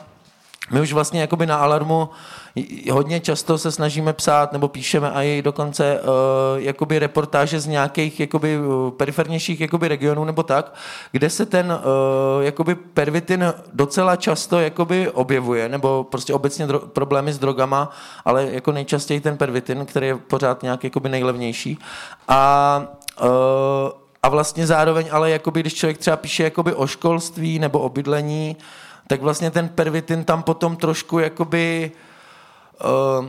my 0.72 0.82
už 0.82 0.94
vlastně 0.94 1.22
jakoby 1.22 1.46
na 1.46 1.58
Alarmu 1.58 2.10
hodně 2.92 3.20
často 3.20 3.58
se 3.58 3.72
snažíme 3.72 4.14
psát, 4.14 4.54
nebo 4.54 4.68
píšeme 4.68 5.12
a 5.12 5.22
i 5.22 5.42
dokonce 5.42 6.00
uh, 6.00 6.08
jakoby 6.56 7.00
reportáže 7.00 7.60
z 7.60 7.68
nějakých 7.68 8.20
jakoby 8.20 8.58
uh, 8.58 8.92
perifernějších 8.92 9.62
jakoby 9.62 9.88
regionů 9.88 10.24
nebo 10.24 10.44
tak, 10.44 10.76
kde 11.12 11.30
se 11.30 11.46
ten 11.46 11.72
uh, 11.72 12.44
jakoby 12.44 12.76
pervitin 12.76 13.54
docela 13.74 14.16
často 14.16 14.60
jakoby 14.60 15.10
objevuje, 15.10 15.70
nebo 15.70 16.04
prostě 16.04 16.34
obecně 16.34 16.68
dro- 16.68 16.88
problémy 16.88 17.34
s 17.34 17.40
drogama, 17.40 17.90
ale 18.26 18.48
jako 18.52 18.72
nejčastěji 18.72 19.20
ten 19.20 19.38
pervitin, 19.38 19.86
který 19.86 20.08
je 20.08 20.16
pořád 20.16 20.64
nějak 20.64 20.84
jakoby 20.84 21.10
nejlevnější. 21.10 21.80
A 22.28 22.84
uh, 23.22 23.28
a 24.24 24.30
vlastně 24.30 24.68
zároveň, 24.68 25.08
ale 25.12 25.30
jakoby, 25.30 25.60
když 25.60 25.74
člověk 25.74 25.98
třeba 25.98 26.18
píše 26.18 26.44
jakoby 26.44 26.74
o 26.74 26.88
školství 26.88 27.60
nebo 27.60 27.80
o 27.80 27.90
bydlení, 27.90 28.58
tak 29.08 29.22
vlastně 29.22 29.52
ten 29.52 29.70
pervitin 29.70 30.24
tam 30.24 30.44
potom 30.44 30.76
trošku 30.76 31.20
jakoby 31.20 31.92
Uh, 31.94 32.13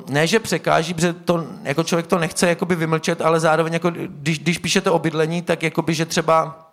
ne, 0.09 0.27
že 0.27 0.41
překáží, 0.41 0.95
protože 0.95 1.13
to, 1.13 1.47
jako 1.63 1.83
člověk 1.83 2.07
to 2.07 2.19
nechce 2.19 2.49
jakoby 2.49 2.75
vymlčet, 2.75 3.21
ale 3.21 3.41
zároveň, 3.41 3.73
jako, 3.73 3.91
když, 4.07 4.39
když 4.39 4.59
píšete 4.59 4.91
o 4.91 4.99
bydlení, 4.99 5.43
tak 5.43 5.63
jakoby, 5.63 5.95
že 5.95 6.07
třeba 6.07 6.65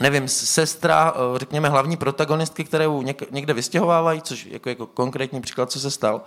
nevím, 0.00 0.28
sestra, 0.28 1.12
uh, 1.12 1.38
řekněme, 1.38 1.68
hlavní 1.68 1.96
protagonistky, 1.96 2.64
které 2.64 2.86
někde 3.30 3.54
vystěhovávají, 3.54 4.22
což 4.22 4.46
jako, 4.46 4.68
jako 4.68 4.86
konkrétní 4.86 5.40
příklad, 5.40 5.70
co 5.70 5.80
se 5.80 5.90
stal, 5.90 6.20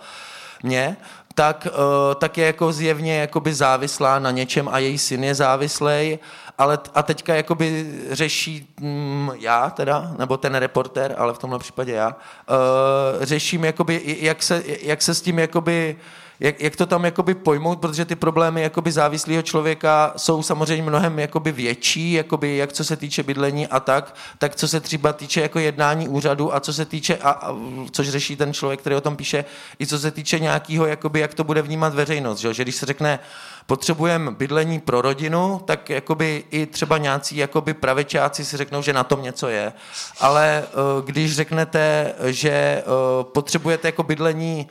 mně, 0.62 0.96
tak, 1.36 1.68
uh, 1.70 2.14
tak 2.14 2.38
je 2.38 2.46
jako 2.46 2.72
zjevně 2.72 3.16
jakoby 3.16 3.54
závislá 3.54 4.18
na 4.18 4.30
něčem 4.30 4.68
a 4.68 4.78
její 4.78 4.98
syn 4.98 5.24
je 5.24 5.34
závislej 5.34 6.18
ale 6.58 6.78
a 6.94 7.02
teďka 7.02 7.34
jakoby 7.34 7.86
řeší 8.10 8.74
mm, 8.80 9.30
já 9.38 9.70
teda, 9.70 10.14
nebo 10.18 10.36
ten 10.36 10.54
reporter, 10.54 11.14
ale 11.18 11.34
v 11.34 11.38
tomhle 11.38 11.58
případě 11.58 11.92
já, 11.92 12.08
uh, 12.08 13.24
řeším 13.24 13.64
jakoby, 13.64 14.16
jak 14.20 14.42
se, 14.42 14.62
jak 14.82 15.02
se 15.02 15.14
s 15.14 15.22
tím 15.22 15.38
jakoby 15.38 15.96
jak, 16.40 16.60
jak 16.60 16.76
to 16.76 16.86
tam 16.86 17.04
jakoby 17.04 17.34
pojmout, 17.34 17.80
protože 17.80 18.04
ty 18.04 18.16
problémy 18.16 18.62
jakoby 18.62 18.92
závislého 18.92 19.42
člověka 19.42 20.12
jsou 20.16 20.42
samozřejmě 20.42 20.82
mnohem 20.82 21.18
jakoby 21.18 21.52
větší, 21.52 22.12
jakoby 22.12 22.56
jak 22.56 22.72
co 22.72 22.84
se 22.84 22.96
týče 22.96 23.22
bydlení 23.22 23.66
a 23.66 23.80
tak, 23.80 24.14
tak 24.38 24.56
co 24.56 24.68
se 24.68 24.80
třeba 24.80 25.12
týče 25.12 25.40
jako 25.40 25.58
jednání 25.58 26.08
úřadu 26.08 26.54
a 26.54 26.60
co 26.60 26.72
se 26.72 26.84
týče, 26.84 27.16
a, 27.16 27.30
a, 27.30 27.56
což 27.90 28.08
řeší 28.08 28.36
ten 28.36 28.52
člověk, 28.52 28.80
který 28.80 28.96
o 28.96 29.00
tom 29.00 29.16
píše, 29.16 29.44
i 29.80 29.86
co 29.86 29.98
se 29.98 30.10
týče 30.10 30.38
nějakého, 30.38 30.86
jakoby, 30.86 31.20
jak 31.20 31.34
to 31.34 31.44
bude 31.44 31.62
vnímat 31.62 31.94
veřejnost, 31.94 32.38
že, 32.38 32.54
že 32.54 32.62
když 32.62 32.76
se 32.76 32.86
řekne, 32.86 33.18
potřebujeme 33.66 34.30
bydlení 34.30 34.80
pro 34.80 35.02
rodinu, 35.02 35.60
tak 35.64 35.90
jakoby 35.90 36.44
i 36.50 36.66
třeba 36.66 36.98
nějací 36.98 37.36
jakoby 37.36 37.74
pravečáci 37.74 38.44
si 38.44 38.56
řeknou, 38.56 38.82
že 38.82 38.92
na 38.92 39.04
tom 39.04 39.22
něco 39.22 39.48
je. 39.48 39.72
Ale 40.20 40.64
eh, 40.66 40.72
když 41.04 41.36
řeknete, 41.36 42.14
že 42.24 42.50
eh, 42.50 42.82
potřebujete 43.22 43.88
jako 43.88 44.02
bydlení 44.02 44.68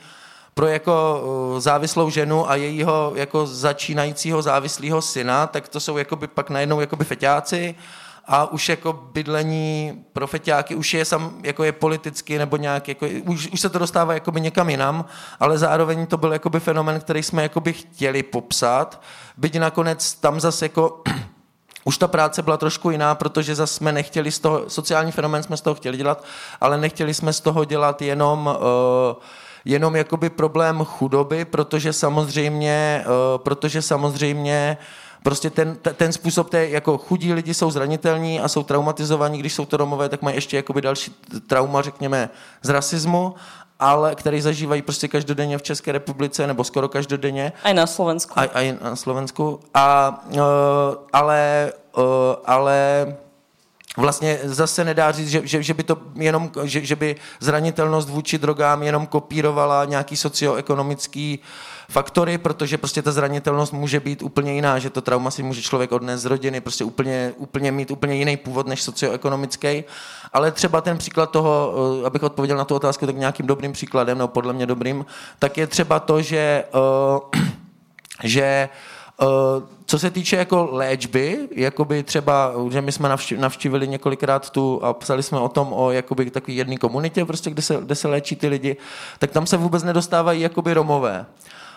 pro 0.56 0.66
jako 0.66 1.22
eh, 1.56 1.60
závislou 1.60 2.10
ženu 2.10 2.50
a 2.50 2.54
jejího 2.56 3.12
jako 3.14 3.46
začínajícího 3.46 4.42
závislého 4.42 5.02
syna, 5.02 5.46
tak 5.46 5.68
to 5.68 5.80
jsou 5.80 5.96
jakoby 5.96 6.26
pak 6.26 6.50
najednou 6.50 6.80
jakoby 6.80 7.04
feťáci 7.04 7.74
a 8.26 8.52
už 8.52 8.68
jako 8.68 8.92
bydlení 8.92 10.04
pro 10.12 10.26
feťáky 10.26 10.74
už 10.74 10.94
je 10.94 11.04
sam, 11.04 11.40
jako 11.42 11.64
je 11.64 11.72
politicky 11.72 12.38
nebo 12.38 12.56
nějak, 12.56 12.88
jako, 12.88 13.06
už, 13.24 13.48
už 13.52 13.60
se 13.60 13.68
to 13.68 13.78
dostává 13.78 14.14
jakoby 14.14 14.40
někam 14.40 14.70
jinam, 14.70 15.04
ale 15.40 15.58
zároveň 15.58 16.06
to 16.06 16.16
byl 16.16 16.32
jakoby 16.32 16.60
fenomen, 16.60 17.00
který 17.00 17.22
jsme 17.22 17.42
jakoby 17.42 17.72
chtěli 17.72 18.22
popsat, 18.22 19.02
byť 19.36 19.58
nakonec 19.58 20.14
tam 20.14 20.40
zase 20.40 20.64
jako 20.64 21.02
už 21.84 21.98
ta 21.98 22.08
práce 22.08 22.42
byla 22.42 22.56
trošku 22.56 22.90
jiná, 22.90 23.14
protože 23.14 23.54
zase 23.54 23.74
jsme 23.74 23.92
nechtěli 23.92 24.32
z 24.32 24.38
toho, 24.38 24.70
sociální 24.70 25.12
fenomén 25.12 25.42
jsme 25.42 25.56
z 25.56 25.60
toho 25.60 25.74
chtěli 25.74 25.96
dělat, 25.96 26.24
ale 26.60 26.78
nechtěli 26.78 27.14
jsme 27.14 27.32
z 27.32 27.40
toho 27.40 27.64
dělat 27.64 28.02
jenom 28.02 28.46
uh, 28.46 29.22
jenom 29.66 29.96
jakoby 29.96 30.30
problém 30.30 30.84
chudoby, 30.84 31.44
protože 31.44 31.92
samozřejmě, 31.92 33.04
uh, 33.06 33.42
protože 33.42 33.82
samozřejmě 33.82 34.76
prostě 35.22 35.50
ten, 35.50 35.76
ten 35.94 36.12
způsob 36.12 36.50
té, 36.50 36.68
jako 36.68 36.98
chudí 36.98 37.32
lidi 37.32 37.54
jsou 37.54 37.70
zranitelní 37.70 38.40
a 38.40 38.48
jsou 38.48 38.62
traumatizovaní, 38.62 39.38
když 39.38 39.54
jsou 39.54 39.66
to 39.66 39.76
Romové, 39.76 40.08
tak 40.08 40.22
mají 40.22 40.36
ještě 40.36 40.56
jakoby 40.56 40.80
další 40.80 41.14
trauma, 41.46 41.82
řekněme, 41.82 42.30
z 42.62 42.68
rasismu, 42.68 43.34
ale 43.78 44.14
který 44.14 44.40
zažívají 44.40 44.82
prostě 44.82 45.08
každodenně 45.08 45.58
v 45.58 45.62
České 45.62 45.92
republice, 45.92 46.46
nebo 46.46 46.64
skoro 46.64 46.88
každodenně. 46.88 47.52
A 47.64 47.72
na 47.72 47.86
Slovensku. 47.86 48.38
A, 48.38 48.42
a 48.42 48.78
na 48.82 48.96
Slovensku. 48.96 49.60
A, 49.74 50.24
uh, 50.30 50.40
ale, 51.12 51.72
uh, 51.96 52.04
ale 52.44 53.06
vlastně 53.96 54.38
zase 54.44 54.84
nedá 54.84 55.12
říct, 55.12 55.28
že, 55.28 55.46
že, 55.46 55.62
že 55.62 55.74
by 55.74 55.82
to 55.82 55.98
jenom, 56.14 56.50
že, 56.64 56.84
že 56.84 56.96
by 56.96 57.16
zranitelnost 57.40 58.08
vůči 58.08 58.38
drogám 58.38 58.82
jenom 58.82 59.06
kopírovala 59.06 59.84
nějaký 59.84 60.16
socioekonomický 60.16 61.38
faktory, 61.88 62.38
protože 62.38 62.78
prostě 62.78 63.02
ta 63.02 63.12
zranitelnost 63.12 63.72
může 63.72 64.00
být 64.00 64.22
úplně 64.22 64.54
jiná, 64.54 64.78
že 64.78 64.90
to 64.90 65.00
trauma 65.00 65.30
si 65.30 65.42
může 65.42 65.62
člověk 65.62 65.92
odnést 65.92 66.20
z 66.20 66.24
rodiny, 66.24 66.60
prostě 66.60 66.84
úplně, 66.84 67.32
úplně 67.36 67.72
mít 67.72 67.90
úplně 67.90 68.14
jiný 68.14 68.36
původ 68.36 68.66
než 68.66 68.82
socioekonomický. 68.82 69.84
Ale 70.32 70.52
třeba 70.52 70.80
ten 70.80 70.98
příklad 70.98 71.30
toho, 71.30 71.74
eh, 72.02 72.06
abych 72.06 72.22
odpověděl 72.22 72.56
na 72.56 72.64
tu 72.64 72.74
otázku 72.74 73.06
tak 73.06 73.16
nějakým 73.16 73.46
dobrým 73.46 73.72
příkladem, 73.72 74.18
nebo 74.18 74.28
podle 74.28 74.52
mě 74.52 74.66
dobrým, 74.66 75.06
tak 75.38 75.58
je 75.58 75.66
třeba 75.66 76.00
to, 76.00 76.22
že, 76.22 76.64
uh, 76.74 77.42
že 78.24 78.68
co 79.86 79.98
se 79.98 80.10
týče 80.10 80.36
jako 80.36 80.68
léčby, 80.72 81.48
jakoby 81.50 82.02
třeba, 82.02 82.52
že 82.70 82.80
my 82.80 82.92
jsme 82.92 83.16
navštívili 83.36 83.88
několikrát 83.88 84.50
tu 84.50 84.84
a 84.84 84.92
psali 84.92 85.22
jsme 85.22 85.38
o 85.38 85.48
tom, 85.48 85.72
o 85.72 85.90
jakoby 85.90 86.30
takový 86.30 86.56
jedné 86.56 86.76
komunitě, 86.76 87.24
prostě, 87.24 87.50
kde, 87.50 87.62
se, 87.62 87.78
kde 87.80 87.94
se 87.94 88.08
léčí 88.08 88.36
ty 88.36 88.48
lidi, 88.48 88.76
tak 89.18 89.30
tam 89.30 89.46
se 89.46 89.56
vůbec 89.56 89.82
nedostávají 89.82 90.40
jakoby 90.40 90.74
Romové 90.74 91.26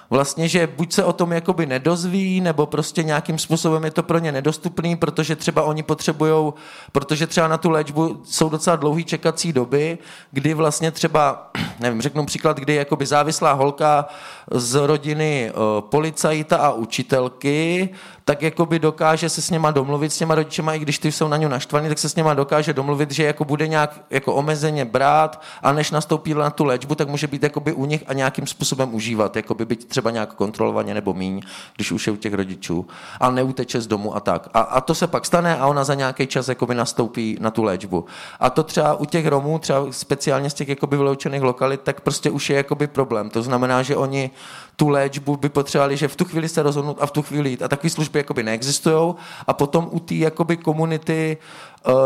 vlastně, 0.09 0.47
že 0.47 0.67
buď 0.67 0.93
se 0.93 1.03
o 1.03 1.13
tom 1.13 1.31
jakoby 1.31 1.65
nedozví, 1.65 2.41
nebo 2.41 2.65
prostě 2.65 3.03
nějakým 3.03 3.39
způsobem 3.39 3.83
je 3.83 3.91
to 3.91 4.03
pro 4.03 4.19
ně 4.19 4.31
nedostupný, 4.31 4.95
protože 4.95 5.35
třeba 5.35 5.63
oni 5.63 5.83
potřebují, 5.83 6.53
protože 6.91 7.27
třeba 7.27 7.47
na 7.47 7.57
tu 7.57 7.69
léčbu 7.69 8.21
jsou 8.23 8.49
docela 8.49 8.75
dlouhý 8.75 9.05
čekací 9.05 9.53
doby, 9.53 9.97
kdy 10.31 10.53
vlastně 10.53 10.91
třeba, 10.91 11.51
nevím, 11.79 12.01
řeknu 12.01 12.25
příklad, 12.25 12.57
kdy 12.57 12.75
jakoby 12.75 13.05
závislá 13.05 13.53
holka 13.53 14.05
z 14.51 14.87
rodiny 14.87 15.51
policajta 15.79 16.57
a 16.57 16.71
učitelky, 16.71 17.89
tak 18.29 18.41
jakoby 18.41 18.79
dokáže 18.79 19.29
se 19.29 19.41
s 19.41 19.49
něma 19.49 19.71
domluvit, 19.71 20.13
s 20.13 20.17
těma 20.17 20.35
rodičema, 20.35 20.73
i 20.73 20.79
když 20.79 20.99
ty 20.99 21.11
jsou 21.11 21.27
na 21.27 21.37
ňu 21.37 21.47
naštvaný, 21.47 21.89
tak 21.89 21.97
se 21.97 22.09
s 22.09 22.15
něma 22.15 22.33
dokáže 22.33 22.73
domluvit, 22.73 23.11
že 23.11 23.23
jako 23.23 23.45
bude 23.45 23.67
nějak 23.67 24.01
jako 24.09 24.33
omezeně 24.33 24.85
brát 24.85 25.41
a 25.61 25.73
než 25.73 25.91
nastoupí 25.91 26.33
na 26.33 26.49
tu 26.49 26.65
léčbu, 26.65 26.95
tak 26.95 27.09
může 27.09 27.27
být 27.27 27.43
jakoby 27.43 27.73
u 27.73 27.85
nich 27.85 28.03
a 28.07 28.13
nějakým 28.13 28.47
způsobem 28.47 28.93
užívat, 28.95 29.35
jakoby 29.35 29.65
být 29.65 29.85
třeba 29.85 30.11
nějak 30.11 30.33
kontrolovaně 30.33 30.93
nebo 30.93 31.13
míň, 31.13 31.41
když 31.75 31.91
už 31.91 32.07
je 32.07 32.13
u 32.13 32.15
těch 32.15 32.33
rodičů, 32.33 32.87
a 33.19 33.29
neuteče 33.29 33.81
z 33.81 33.87
domu 33.87 34.15
a 34.15 34.19
tak. 34.19 34.49
A, 34.53 34.59
a 34.59 34.81
to 34.81 34.95
se 34.95 35.07
pak 35.07 35.25
stane 35.25 35.57
a 35.57 35.67
ona 35.67 35.83
za 35.83 35.93
nějaký 35.93 36.27
čas 36.27 36.47
jakoby 36.47 36.75
nastoupí 36.75 37.37
na 37.39 37.51
tu 37.51 37.63
léčbu. 37.63 38.05
A 38.39 38.49
to 38.49 38.63
třeba 38.63 38.93
u 38.93 39.05
těch 39.05 39.27
Romů, 39.27 39.59
třeba 39.59 39.85
speciálně 39.91 40.49
z 40.49 40.53
těch 40.53 40.69
jakoby 40.69 40.97
vyloučených 40.97 41.41
lokalit, 41.41 41.81
tak 41.81 42.01
prostě 42.01 42.31
už 42.31 42.49
je 42.49 42.57
jakoby 42.57 42.87
problém. 42.87 43.29
To 43.29 43.43
znamená, 43.43 43.81
že 43.81 43.95
oni 43.95 44.31
tu 44.79 44.89
léčbu 44.89 45.37
by 45.37 45.49
potřebovali, 45.49 45.97
že 45.97 46.07
v 46.07 46.15
tu 46.15 46.25
chvíli 46.25 46.49
se 46.49 46.63
rozhodnout 46.63 46.97
a 47.01 47.05
v 47.05 47.11
tu 47.11 47.21
chvíli 47.21 47.49
jít. 47.49 47.61
A 47.61 47.67
takové 47.67 47.89
služby 47.89 48.19
jakoby 48.19 48.43
neexistují. 48.43 49.15
A 49.47 49.53
potom 49.53 49.89
u 49.91 49.99
té 49.99 50.15
jakoby 50.15 50.57
komunity 50.57 51.37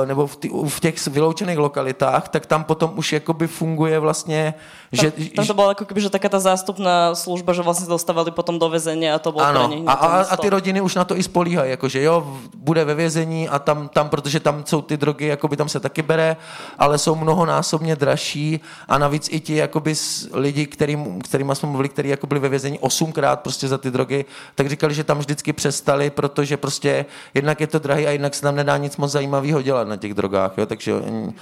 nebo 0.06 0.28
v, 0.28 0.36
tý, 0.36 0.50
v 0.68 0.80
těch 0.80 1.08
vyloučených 1.08 1.58
lokalitách, 1.58 2.30
tak 2.30 2.46
tam 2.46 2.64
potom 2.64 2.94
už 2.96 3.14
jakoby 3.14 3.48
funguje 3.48 4.00
vlastně, 4.00 4.54
že... 4.92 5.12
Tam, 5.12 5.28
tam 5.36 5.48
to 5.48 5.54
bylo 5.54 5.70
jako 5.70 5.86
že 5.96 6.10
taká 6.10 6.30
ta 6.30 6.40
zástupná 6.40 7.16
služba, 7.16 7.54
že 7.54 7.62
vlastně 7.62 7.88
dostávali 7.88 8.32
potom 8.32 8.60
do 8.60 8.70
väzenia 8.70 9.16
a 9.16 9.20
to 9.20 9.32
bolo 9.32 9.46
ano. 9.46 9.68
nich 9.68 9.84
a, 9.88 9.94
a, 9.94 10.22
a 10.22 10.38
ty 10.38 10.50
rodiny 10.50 10.82
už 10.82 10.96
na 10.96 11.04
to 11.04 11.18
i 11.18 11.24
spolíhají, 11.24 11.72
jakože 11.72 12.04
jo, 12.04 12.38
bude 12.56 12.86
ve 12.86 12.94
vězení 12.96 13.50
a 13.50 13.60
tam, 13.60 13.90
tam, 13.90 14.10
protože 14.10 14.40
tam 14.40 14.64
jsou 14.66 14.82
ty 14.82 14.98
drogy, 14.98 15.26
jakoby 15.26 15.58
tam 15.58 15.70
se 15.70 15.80
taky 15.80 16.02
bere, 16.02 16.38
ale 16.80 16.98
jsou 16.98 17.16
mnohonásobně 17.16 17.96
dražší 17.96 18.60
a 18.88 18.98
navíc 18.98 19.30
i 19.32 19.40
ti 19.40 19.56
jakoby 19.56 19.96
lidi, 20.34 20.66
kterým, 20.66 21.22
kterýma 21.22 21.56
jsme 21.56 21.70
mluvili, 21.70 21.90
kteří 21.90 22.10
jako 22.10 22.28
byli 22.28 22.40
ve 22.40 22.50
vězení 22.50 22.80
osmkrát 22.80 23.42
prostě 23.42 23.68
za 23.68 23.78
ty 23.78 23.92
drogy, 23.92 24.26
tak 24.56 24.70
říkali, 24.70 24.94
že 24.94 25.04
tam 25.04 25.18
vždycky 25.18 25.54
přestali, 25.54 26.10
protože 26.10 26.58
prostě 26.58 27.06
jednak 27.34 27.62
je 27.62 27.68
to 27.68 27.80
drahý 27.80 28.08
a 28.08 28.12
jednak 28.12 28.36
se 28.36 28.42
tam 28.42 28.56
nedá 28.56 28.78
nic 28.78 28.98
moc 28.98 29.12
zajímavého 29.12 29.63
dělat 29.64 29.88
na 29.88 29.98
těch 29.98 30.14
drogách, 30.14 30.52
jo, 30.58 30.66
takže 30.66 30.94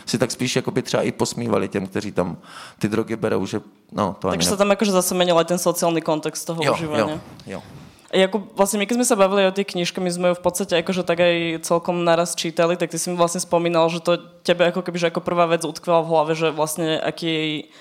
si 0.06 0.18
tak 0.18 0.32
spíš 0.32 0.56
jakoby 0.56 0.82
třeba 0.82 1.04
i 1.04 1.12
posmívali 1.12 1.68
těm, 1.68 1.88
kteří 1.88 2.12
tam 2.12 2.38
ty 2.80 2.88
drogy 2.88 3.16
berou, 3.16 3.46
že 3.46 3.62
no, 3.92 4.16
to 4.20 4.30
Takže 4.30 4.50
sa 4.50 4.58
tam 4.58 4.72
akože 4.72 4.94
zase 4.96 5.12
menil 5.18 5.36
aj 5.36 5.52
ten 5.52 5.60
sociálny 5.60 6.00
kontext 6.00 6.48
toho 6.48 6.64
jo, 6.64 6.74
užívania. 6.74 7.20
Jo, 7.46 7.60
jo. 7.60 7.62
Jako 8.12 8.44
vlastne 8.60 8.76
my, 8.76 8.86
keď 8.86 8.96
sme 9.00 9.08
sa 9.08 9.16
bavili 9.16 9.48
o 9.48 9.56
tých 9.56 9.72
knižkách, 9.72 10.04
my 10.04 10.12
sme 10.12 10.28
ju 10.32 10.36
v 10.36 10.44
podstate 10.44 10.76
akože 10.84 11.08
tak 11.08 11.24
aj 11.24 11.64
celkom 11.64 12.04
naraz 12.04 12.36
čítali, 12.36 12.76
tak 12.76 12.92
ty 12.92 13.00
si 13.00 13.08
mi 13.08 13.16
vlastne 13.16 13.40
spomínal, 13.40 13.88
že 13.88 14.04
to 14.04 14.20
tebe 14.44 14.68
ako 14.68 14.84
keby, 14.84 15.00
že 15.00 15.08
ako 15.16 15.24
prvá 15.24 15.48
vec 15.48 15.64
utkvela 15.64 16.04
v 16.04 16.12
hlave, 16.12 16.34
že 16.36 16.52
vlastne 16.52 17.00
aký 17.00 17.72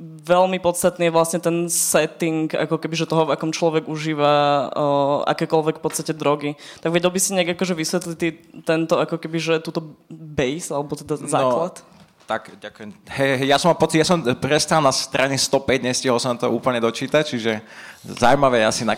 veľmi 0.00 0.56
podstatný 0.64 1.08
je 1.08 1.16
vlastne 1.16 1.40
ten 1.44 1.68
setting, 1.68 2.48
ako 2.48 2.80
keby, 2.80 2.96
že 2.96 3.04
toho, 3.04 3.28
v 3.28 3.36
akom 3.36 3.52
človek 3.52 3.84
užíva 3.84 4.32
o, 4.72 4.84
akékoľvek 5.28 5.76
v 5.76 5.84
podstate 5.84 6.16
drogy. 6.16 6.56
Tak 6.80 6.88
vedel 6.88 7.12
by 7.12 7.20
si 7.20 7.36
nejak 7.36 7.52
akože 7.52 7.76
vysvetliť 7.76 8.20
tento, 8.64 8.96
ako 8.96 9.20
keby, 9.20 9.36
že 9.36 9.54
túto 9.60 9.92
base, 10.08 10.72
alebo 10.72 10.96
teda 10.96 11.20
no, 11.20 11.28
základ? 11.28 11.84
No 11.84 12.00
tak, 12.30 12.46
ďakujem. 12.62 12.94
Hey, 13.10 13.42
ja 13.42 13.58
som 13.58 13.74
pocit, 13.74 13.98
ja 13.98 14.06
som 14.06 14.22
prestal 14.38 14.78
na 14.78 14.94
strane 14.94 15.34
105, 15.34 15.82
nestihol 15.82 16.22
som 16.22 16.38
to 16.38 16.46
úplne 16.46 16.78
dočítať, 16.78 17.26
čiže 17.26 17.58
zaujímavé 18.06 18.62
asi, 18.62 18.86
na, 18.86 18.94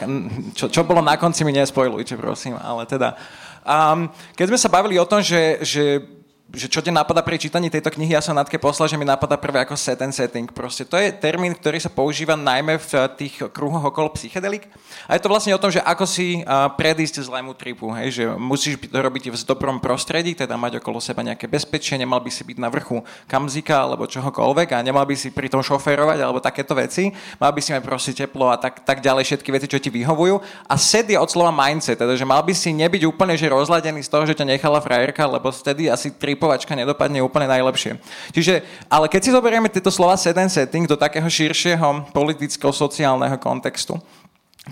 čo, 0.52 0.68
čo 0.68 0.84
bolo 0.84 1.00
na 1.00 1.16
konci 1.16 1.40
mi 1.40 1.56
nespojlujte, 1.56 2.12
prosím, 2.20 2.60
ale 2.60 2.84
teda... 2.84 3.16
Um, 3.64 4.12
keď 4.36 4.52
sme 4.52 4.58
sa 4.60 4.68
bavili 4.68 5.00
o 5.00 5.08
tom, 5.08 5.24
že, 5.24 5.64
že 5.64 6.04
že 6.52 6.68
čo 6.68 6.84
ťa 6.84 6.92
napadá 6.92 7.24
pri 7.24 7.40
čítaní 7.40 7.72
tejto 7.72 7.88
knihy, 7.88 8.12
ja 8.12 8.20
som 8.20 8.36
Natke 8.36 8.60
poslal, 8.60 8.84
že 8.84 9.00
mi 9.00 9.08
napadá 9.08 9.40
prvé 9.40 9.64
ako 9.64 9.72
set 9.72 10.04
and 10.04 10.12
setting. 10.12 10.44
Proste 10.52 10.84
to 10.84 11.00
je 11.00 11.08
termín, 11.08 11.56
ktorý 11.56 11.80
sa 11.80 11.88
používa 11.88 12.36
najmä 12.36 12.76
v 12.76 13.08
tých 13.16 13.40
kruhoch 13.56 13.88
okolo 13.88 14.12
psychedelik. 14.12 14.68
A 15.08 15.16
je 15.16 15.24
to 15.24 15.32
vlastne 15.32 15.56
o 15.56 15.62
tom, 15.62 15.72
že 15.72 15.80
ako 15.80 16.04
si 16.04 16.44
predísť 16.76 17.24
zlému 17.24 17.56
tripu. 17.56 17.88
Hej? 17.96 18.20
Že 18.20 18.24
musíš 18.36 18.76
to 18.84 19.00
robiť 19.00 19.32
v 19.32 19.36
dobrom 19.48 19.80
prostredí, 19.80 20.36
teda 20.36 20.60
mať 20.60 20.84
okolo 20.84 21.00
seba 21.00 21.24
nejaké 21.24 21.48
bezpečie, 21.48 21.96
nemal 21.96 22.20
by 22.20 22.28
si 22.28 22.44
byť 22.44 22.60
na 22.60 22.68
vrchu 22.68 23.00
kamzika 23.24 23.88
alebo 23.88 24.04
čohokoľvek 24.04 24.76
a 24.76 24.84
nemal 24.84 25.08
by 25.08 25.16
si 25.16 25.32
pri 25.32 25.48
tom 25.48 25.64
šoférovať 25.64 26.20
alebo 26.20 26.36
takéto 26.36 26.76
veci. 26.76 27.16
Mal 27.40 27.48
by 27.48 27.60
si 27.64 27.72
mať 27.72 27.80
proste 27.80 28.12
teplo 28.12 28.52
a 28.52 28.60
tak, 28.60 28.84
tak 28.84 29.00
ďalej 29.00 29.24
všetky 29.24 29.48
veci, 29.56 29.72
čo 29.72 29.80
ti 29.80 29.88
vyhovujú. 29.88 30.36
A 30.68 30.76
set 30.76 31.08
je 31.08 31.16
od 31.16 31.32
slova 31.32 31.48
mindset, 31.48 31.96
teda 31.96 32.12
že 32.12 32.28
mal 32.28 32.44
by 32.44 32.52
si 32.52 32.76
nebyť 32.76 33.08
úplne 33.08 33.40
že 33.40 33.48
rozladený 33.48 34.04
z 34.04 34.12
toho, 34.12 34.28
že 34.28 34.36
ťa 34.36 34.52
nechala 34.52 34.84
frajerka, 34.84 35.24
lebo 35.24 35.48
vtedy 35.48 35.88
asi 35.88 36.12
trip 36.12 36.41
typovačka 36.42 36.74
nedopadne 36.74 37.22
úplne 37.22 37.46
najlepšie. 37.46 38.02
Čiže, 38.34 38.66
ale 38.90 39.06
keď 39.06 39.20
si 39.22 39.30
zoberieme 39.30 39.70
tieto 39.70 39.94
slova 39.94 40.18
set 40.18 40.34
and 40.34 40.50
setting 40.50 40.90
do 40.90 40.98
takého 40.98 41.30
širšieho 41.30 42.10
politického, 42.10 42.74
sociálneho 42.74 43.38
kontextu, 43.38 44.02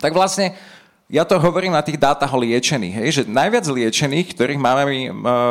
tak 0.03 0.11
vlastne 0.11 0.59
ja 1.11 1.27
to 1.27 1.43
hovorím 1.43 1.75
na 1.75 1.83
tých 1.83 1.99
dátach 1.99 2.31
o 2.31 2.39
liečených, 2.39 2.95
hej, 3.03 3.09
že 3.11 3.23
najviac 3.27 3.67
liečených, 3.67 4.31
ktorých 4.31 4.63
máme 4.63 4.83
my 4.87 4.99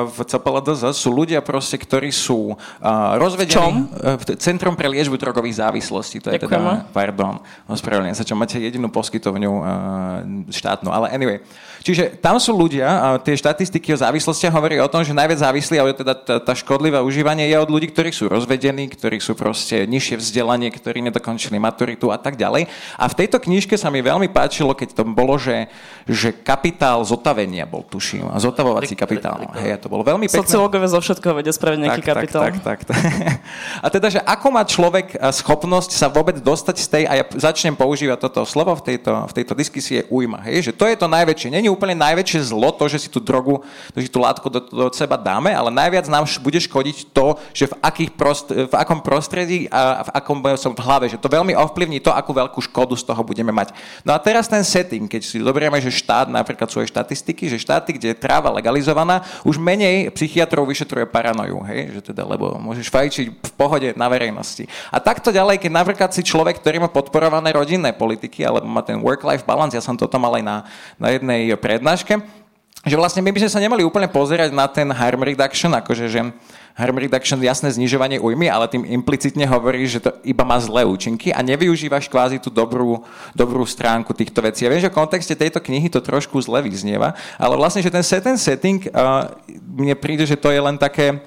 v 0.07 0.17
CPLDZ, 0.23 0.95
sú 0.95 1.11
ľudia 1.11 1.43
proste, 1.43 1.75
ktorí 1.75 2.15
sú 2.15 2.55
uh, 2.55 3.19
rozvedení 3.19 3.59
Čom? 3.59 3.91
V 3.91 4.23
Centrum 4.39 4.79
pre 4.79 4.87
liečbu 4.87 5.19
drogových 5.19 5.59
závislostí. 5.59 6.23
To 6.23 6.31
je 6.31 6.39
Ďakujem. 6.39 6.63
teda, 6.63 6.87
pardon, 6.95 7.43
ospravedlňujem 7.67 8.15
sa, 8.15 8.23
čo 8.23 8.39
máte 8.39 8.55
jedinú 8.55 8.87
poskytovňu 8.87 9.51
uh, 9.51 9.63
štátnu, 10.47 10.95
ale 10.95 11.11
anyway. 11.11 11.43
Čiže 11.79 12.19
tam 12.19 12.35
sú 12.37 12.51
ľudia, 12.51 12.87
a 12.87 13.07
tie 13.19 13.39
štatistiky 13.39 13.95
o 13.95 14.01
závislosti 14.01 14.51
hovorí 14.51 14.77
o 14.83 14.91
tom, 14.91 15.03
že 15.03 15.15
najviac 15.15 15.39
závislí, 15.39 15.75
ale 15.79 15.95
teda 15.95 16.13
tá, 16.13 16.35
tá 16.43 16.53
škodlivé 16.53 16.99
užívanie 16.99 17.47
je 17.47 17.55
od 17.55 17.69
ľudí, 17.71 17.87
ktorí 17.89 18.11
sú 18.11 18.27
rozvedení, 18.27 18.91
ktorí 18.91 19.23
sú 19.23 19.33
proste 19.33 19.87
nižšie 19.87 20.19
vzdelanie, 20.19 20.67
ktorí 20.69 20.99
nedokončili 21.07 21.55
maturitu 21.55 22.11
a 22.11 22.19
tak 22.19 22.35
ďalej. 22.35 22.67
A 22.99 23.05
v 23.07 23.17
tejto 23.17 23.39
knižke 23.39 23.79
sa 23.79 23.87
mi 23.87 24.03
veľmi 24.03 24.27
páčilo, 24.27 24.75
keď 24.75 24.99
to 24.99 25.03
bolo, 25.07 25.39
že, 25.39 25.71
že 26.03 26.35
kapitál 26.35 26.99
zotavenia 27.07 27.63
bol, 27.63 27.87
tuším, 27.87 28.27
a 28.27 28.37
zotavovací 28.43 28.99
kapitál. 28.99 29.47
Hej, 29.55 29.79
to 29.79 29.87
bolo 29.87 30.03
veľmi 30.03 30.27
pekné. 30.27 30.43
Sociológové 30.43 30.87
zo 30.91 30.99
všetkého 30.99 31.33
vedia 31.37 31.55
spraviť 31.55 31.79
nejaký 31.79 32.01
tak, 32.03 32.09
kapitál. 32.11 32.43
Tak, 32.43 32.55
tak, 32.59 32.79
tak. 32.91 33.01
A 33.85 33.87
teda, 33.87 34.07
že 34.11 34.19
ako 34.19 34.47
má 34.51 34.63
človek 34.67 35.15
schopnosť 35.15 35.95
sa 35.95 36.11
vôbec 36.11 36.35
dostať 36.43 36.75
z 36.75 36.87
tej, 36.91 37.03
a 37.07 37.13
ja 37.21 37.23
začnem 37.29 37.73
používať 37.77 38.19
toto 38.27 38.43
slovo 38.43 38.75
v 38.75 38.83
tejto, 38.93 39.29
v 39.29 39.33
tejto 39.33 39.53
diskusie, 39.55 40.03
ujma. 40.11 40.43
Hej, 40.43 40.71
že 40.71 40.73
to 40.75 40.83
je 40.89 40.95
to 40.99 41.07
najväčšie. 41.07 41.53
Není 41.53 41.68
úplne 41.69 41.95
najväčšie 41.95 42.51
zlo 42.51 42.73
to, 42.73 42.89
že 42.89 43.05
si 43.05 43.09
tú 43.09 43.21
drogu, 43.21 43.61
že 43.93 44.07
si 44.07 44.11
tú 44.11 44.19
látku 44.19 44.49
do, 44.49 44.59
do 44.65 44.85
seba 44.91 45.15
dáme, 45.15 45.53
ale 45.53 45.69
najviac 45.69 46.09
nám 46.09 46.25
bude 46.41 46.57
škodiť 46.57 47.13
to, 47.13 47.37
že 47.53 47.69
v, 47.69 47.73
akých 47.79 48.11
prost, 48.17 48.49
v 48.49 48.73
akom 48.73 48.99
prostredí 48.99 49.69
a 49.69 50.03
v 50.05 50.09
akom 50.17 50.37
som 50.57 50.73
v 50.73 50.83
hlave, 50.83 51.05
že 51.07 51.21
to 51.21 51.29
veľmi 51.29 51.53
ovplyvní 51.53 52.01
to, 52.01 52.09
akú 52.11 52.33
veľkú 52.33 52.59
škodu 52.65 52.97
z 52.97 53.05
toho 53.05 53.21
budeme 53.21 53.53
mať. 53.53 53.71
No 54.01 54.15
a 54.15 54.19
teraz 54.19 54.49
ten 54.49 54.65
setting, 54.65 55.05
keď 55.05 55.21
si 55.21 55.37
zoberieme, 55.39 55.77
že 55.77 55.93
štát, 55.93 56.31
napríklad 56.31 56.67
svoje 56.71 56.89
štatistiky, 56.89 57.51
že 57.51 57.61
štáty, 57.61 57.95
kde 57.95 58.11
je 58.11 58.17
tráva 58.17 58.49
legalizovaná, 58.49 59.21
už 59.45 59.61
menej 59.61 60.09
psychiatrov 60.15 60.65
vyšetruje 60.65 61.05
paranoju, 61.05 61.61
hej? 61.69 61.99
že 61.99 62.01
teda, 62.11 62.25
lebo 62.25 62.57
môžeš 62.57 62.89
fajčiť 62.89 63.25
v 63.29 63.51
pohode 63.53 63.89
na 63.93 64.07
verejnosti. 64.09 64.65
A 64.89 64.97
takto 64.97 65.29
ďalej, 65.29 65.61
keď 65.61 65.71
napríklad 65.71 66.09
si 66.15 66.25
človek, 66.25 66.57
ktorý 66.63 66.81
má 66.81 66.89
podporované 66.89 67.53
rodinné 67.53 67.93
politiky, 67.93 68.41
alebo 68.47 68.65
má 68.65 68.81
ten 68.81 68.97
work-life 68.99 69.43
balance, 69.43 69.75
ja 69.75 69.83
som 69.83 69.99
toto 69.99 70.17
mal 70.17 70.33
aj 70.39 70.43
na, 70.43 70.57
na 70.95 71.09
jednej 71.13 71.53
prednáške, 71.59 72.23
že 72.87 72.95
vlastne 72.95 73.19
my 73.19 73.35
by 73.35 73.39
sme 73.43 73.51
sa 73.51 73.59
nemali 73.59 73.83
úplne 73.83 74.07
pozerať 74.07 74.55
na 74.55 74.63
ten 74.71 74.87
harm 74.87 75.19
reduction, 75.19 75.75
akože 75.75 76.07
že 76.07 76.31
harm 76.79 76.95
reduction 76.95 77.35
jasné 77.43 77.75
znižovanie 77.75 78.23
újmy, 78.23 78.47
ale 78.47 78.71
tým 78.71 78.87
implicitne 78.87 79.43
hovorí, 79.43 79.83
že 79.83 79.99
to 79.99 80.15
iba 80.23 80.47
má 80.47 80.55
zlé 80.63 80.87
účinky 80.87 81.35
a 81.35 81.43
nevyužívaš 81.43 82.07
kvázi 82.07 82.39
tú 82.39 82.47
dobrú, 82.47 83.03
dobrú 83.35 83.67
stránku 83.67 84.15
týchto 84.15 84.39
vecí. 84.39 84.63
Ja 84.63 84.71
viem, 84.71 84.79
že 84.79 84.87
v 84.87 84.95
kontexte 84.95 85.35
tejto 85.35 85.59
knihy 85.59 85.91
to 85.91 85.99
trošku 85.99 86.39
zle 86.39 86.63
vyznieva, 86.63 87.19
ale 87.35 87.59
vlastne, 87.59 87.83
že 87.83 87.91
ten 87.91 88.05
set 88.05 88.23
setting, 88.39 88.87
uh, 88.95 89.27
mne 89.59 89.99
príde, 89.99 90.23
že 90.23 90.39
to 90.39 90.47
je 90.47 90.63
len 90.63 90.79
také, 90.79 91.19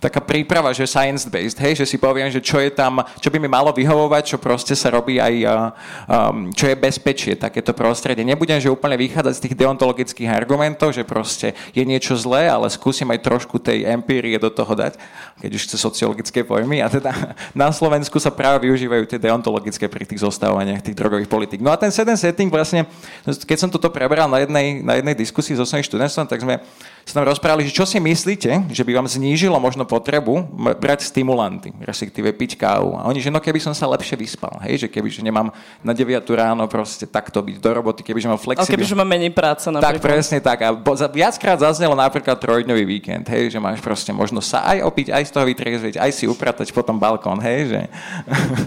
taká 0.00 0.24
príprava, 0.24 0.72
že 0.72 0.88
science-based, 0.88 1.60
hej, 1.60 1.84
že 1.84 1.86
si 1.86 2.00
poviem, 2.00 2.32
že 2.32 2.40
čo 2.40 2.56
je 2.56 2.72
tam, 2.72 3.04
čo 3.20 3.28
by 3.28 3.36
mi 3.36 3.52
malo 3.52 3.68
vyhovovať, 3.76 4.34
čo 4.34 4.36
proste 4.40 4.72
sa 4.72 4.88
robí 4.88 5.20
aj, 5.20 5.34
um, 5.44 6.48
čo 6.56 6.72
je 6.72 6.80
bezpečie, 6.80 7.36
takéto 7.36 7.76
prostredie. 7.76 8.24
Nebudem, 8.24 8.56
že 8.56 8.72
úplne 8.72 8.96
vychádzať 8.96 9.34
z 9.36 9.42
tých 9.44 9.54
deontologických 9.60 10.32
argumentov, 10.32 10.96
že 10.96 11.04
proste 11.04 11.52
je 11.76 11.84
niečo 11.84 12.16
zlé, 12.16 12.48
ale 12.48 12.72
skúsim 12.72 13.04
aj 13.12 13.20
trošku 13.20 13.60
tej 13.60 13.84
empírie 13.84 14.40
do 14.40 14.48
toho 14.48 14.72
dať, 14.72 14.96
keď 15.44 15.50
už 15.52 15.62
chce 15.68 15.76
sociologické 15.76 16.40
pojmy. 16.48 16.80
A 16.80 16.88
teda 16.88 17.36
na 17.52 17.68
Slovensku 17.68 18.16
sa 18.16 18.32
práve 18.32 18.64
využívajú 18.64 19.04
tie 19.04 19.20
deontologické 19.20 19.84
pri 19.84 20.08
tých 20.08 20.24
zostávaniach 20.24 20.80
tých 20.80 20.96
drogových 20.96 21.28
politik. 21.28 21.60
No 21.60 21.68
a 21.68 21.76
ten 21.76 21.92
setting 21.92 22.40
setting 22.40 22.48
vlastne, 22.48 22.88
keď 23.26 23.58
som 23.60 23.68
toto 23.68 23.92
preberal 23.92 24.32
na 24.32 24.40
jednej, 24.40 24.80
na 24.80 24.96
jednej 24.96 25.12
diskusii 25.12 25.58
so 25.58 25.68
svojím 25.68 25.84
študentom, 25.84 26.24
tak 26.24 26.40
sme 26.40 26.64
sa 27.04 27.20
tam 27.20 27.26
rozprávali, 27.26 27.66
že 27.66 27.74
čo 27.74 27.88
si 27.88 27.98
myslíte, 27.98 28.70
že 28.70 28.82
by 28.84 29.02
vám 29.02 29.08
znížilo 29.08 29.56
možno 29.58 29.88
potrebu 29.88 30.46
brať 30.78 31.08
stimulanty, 31.10 31.74
respektíve 31.82 32.30
piť 32.36 32.60
kávu. 32.60 32.94
A 32.94 33.08
oni, 33.08 33.18
že 33.18 33.32
no 33.32 33.40
keby 33.42 33.58
som 33.58 33.74
sa 33.74 33.88
lepšie 33.90 34.14
vyspal, 34.20 34.60
hej, 34.62 34.86
že 34.86 34.88
keby 34.88 35.08
že 35.10 35.24
nemám 35.24 35.50
na 35.82 35.92
9 35.92 36.22
ráno 36.30 36.64
proste 36.70 37.08
takto 37.08 37.40
byť 37.42 37.56
do 37.58 37.70
roboty, 37.72 38.00
keby 38.04 38.18
že 38.20 38.28
mám 38.28 38.40
flexibil. 38.40 38.68
A 38.68 38.72
keby 38.76 38.84
že 38.86 38.96
mám 38.96 39.08
menej 39.08 39.32
práce 39.32 39.66
napríklad. 39.66 39.98
Tak 39.98 40.04
presne 40.04 40.38
tak. 40.38 40.58
A 40.62 40.70
viackrát 41.10 41.58
zaznelo 41.58 41.96
napríklad 41.96 42.36
trojdňový 42.38 42.84
víkend, 42.84 43.26
hej, 43.28 43.50
že 43.50 43.58
máš 43.58 43.82
proste 43.82 44.14
možnosť 44.14 44.48
sa 44.48 44.58
aj 44.76 44.78
opiť, 44.86 45.06
aj 45.10 45.22
z 45.26 45.30
toho 45.34 45.44
vytriezviť, 45.48 45.94
aj 45.98 46.10
si 46.14 46.24
upratať 46.28 46.70
potom 46.70 46.96
balkón, 47.00 47.40
hej, 47.42 47.74
že... 47.74 47.80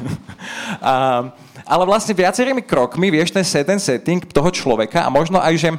a, 0.83 0.93
ale 1.63 1.83
vlastne 1.87 2.11
viacerými 2.11 2.61
krokmi 2.65 3.07
vieš 3.07 3.31
ten 3.31 3.45
set 3.45 3.71
setting 3.79 4.19
toho 4.27 4.51
človeka 4.51 5.07
a 5.07 5.09
možno 5.09 5.39
aj, 5.39 5.55
že 5.55 5.69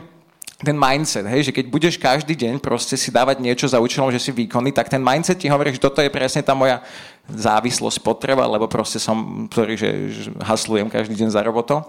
ten 0.63 0.79
mindset, 0.79 1.27
hej, 1.27 1.51
že 1.51 1.53
keď 1.53 1.67
budeš 1.67 1.95
každý 1.99 2.39
deň 2.39 2.63
proste 2.63 2.95
si 2.95 3.11
dávať 3.11 3.43
niečo 3.43 3.67
za 3.67 3.83
účelom, 3.83 4.15
že 4.15 4.23
si 4.23 4.31
výkonný, 4.31 4.71
tak 4.71 4.87
ten 4.87 5.03
mindset 5.03 5.43
ti 5.43 5.51
hovorí, 5.51 5.75
že 5.75 5.83
toto 5.83 5.99
je 5.99 6.07
presne 6.07 6.47
tá 6.47 6.55
moja 6.55 6.79
závislosť, 7.27 7.99
potreba, 7.99 8.47
lebo 8.47 8.71
proste 8.71 9.03
som, 9.03 9.49
ktorý, 9.51 9.75
že, 9.75 9.91
že 10.15 10.31
haslujem 10.39 10.87
každý 10.87 11.19
deň 11.19 11.29
za 11.35 11.43
roboto. 11.43 11.83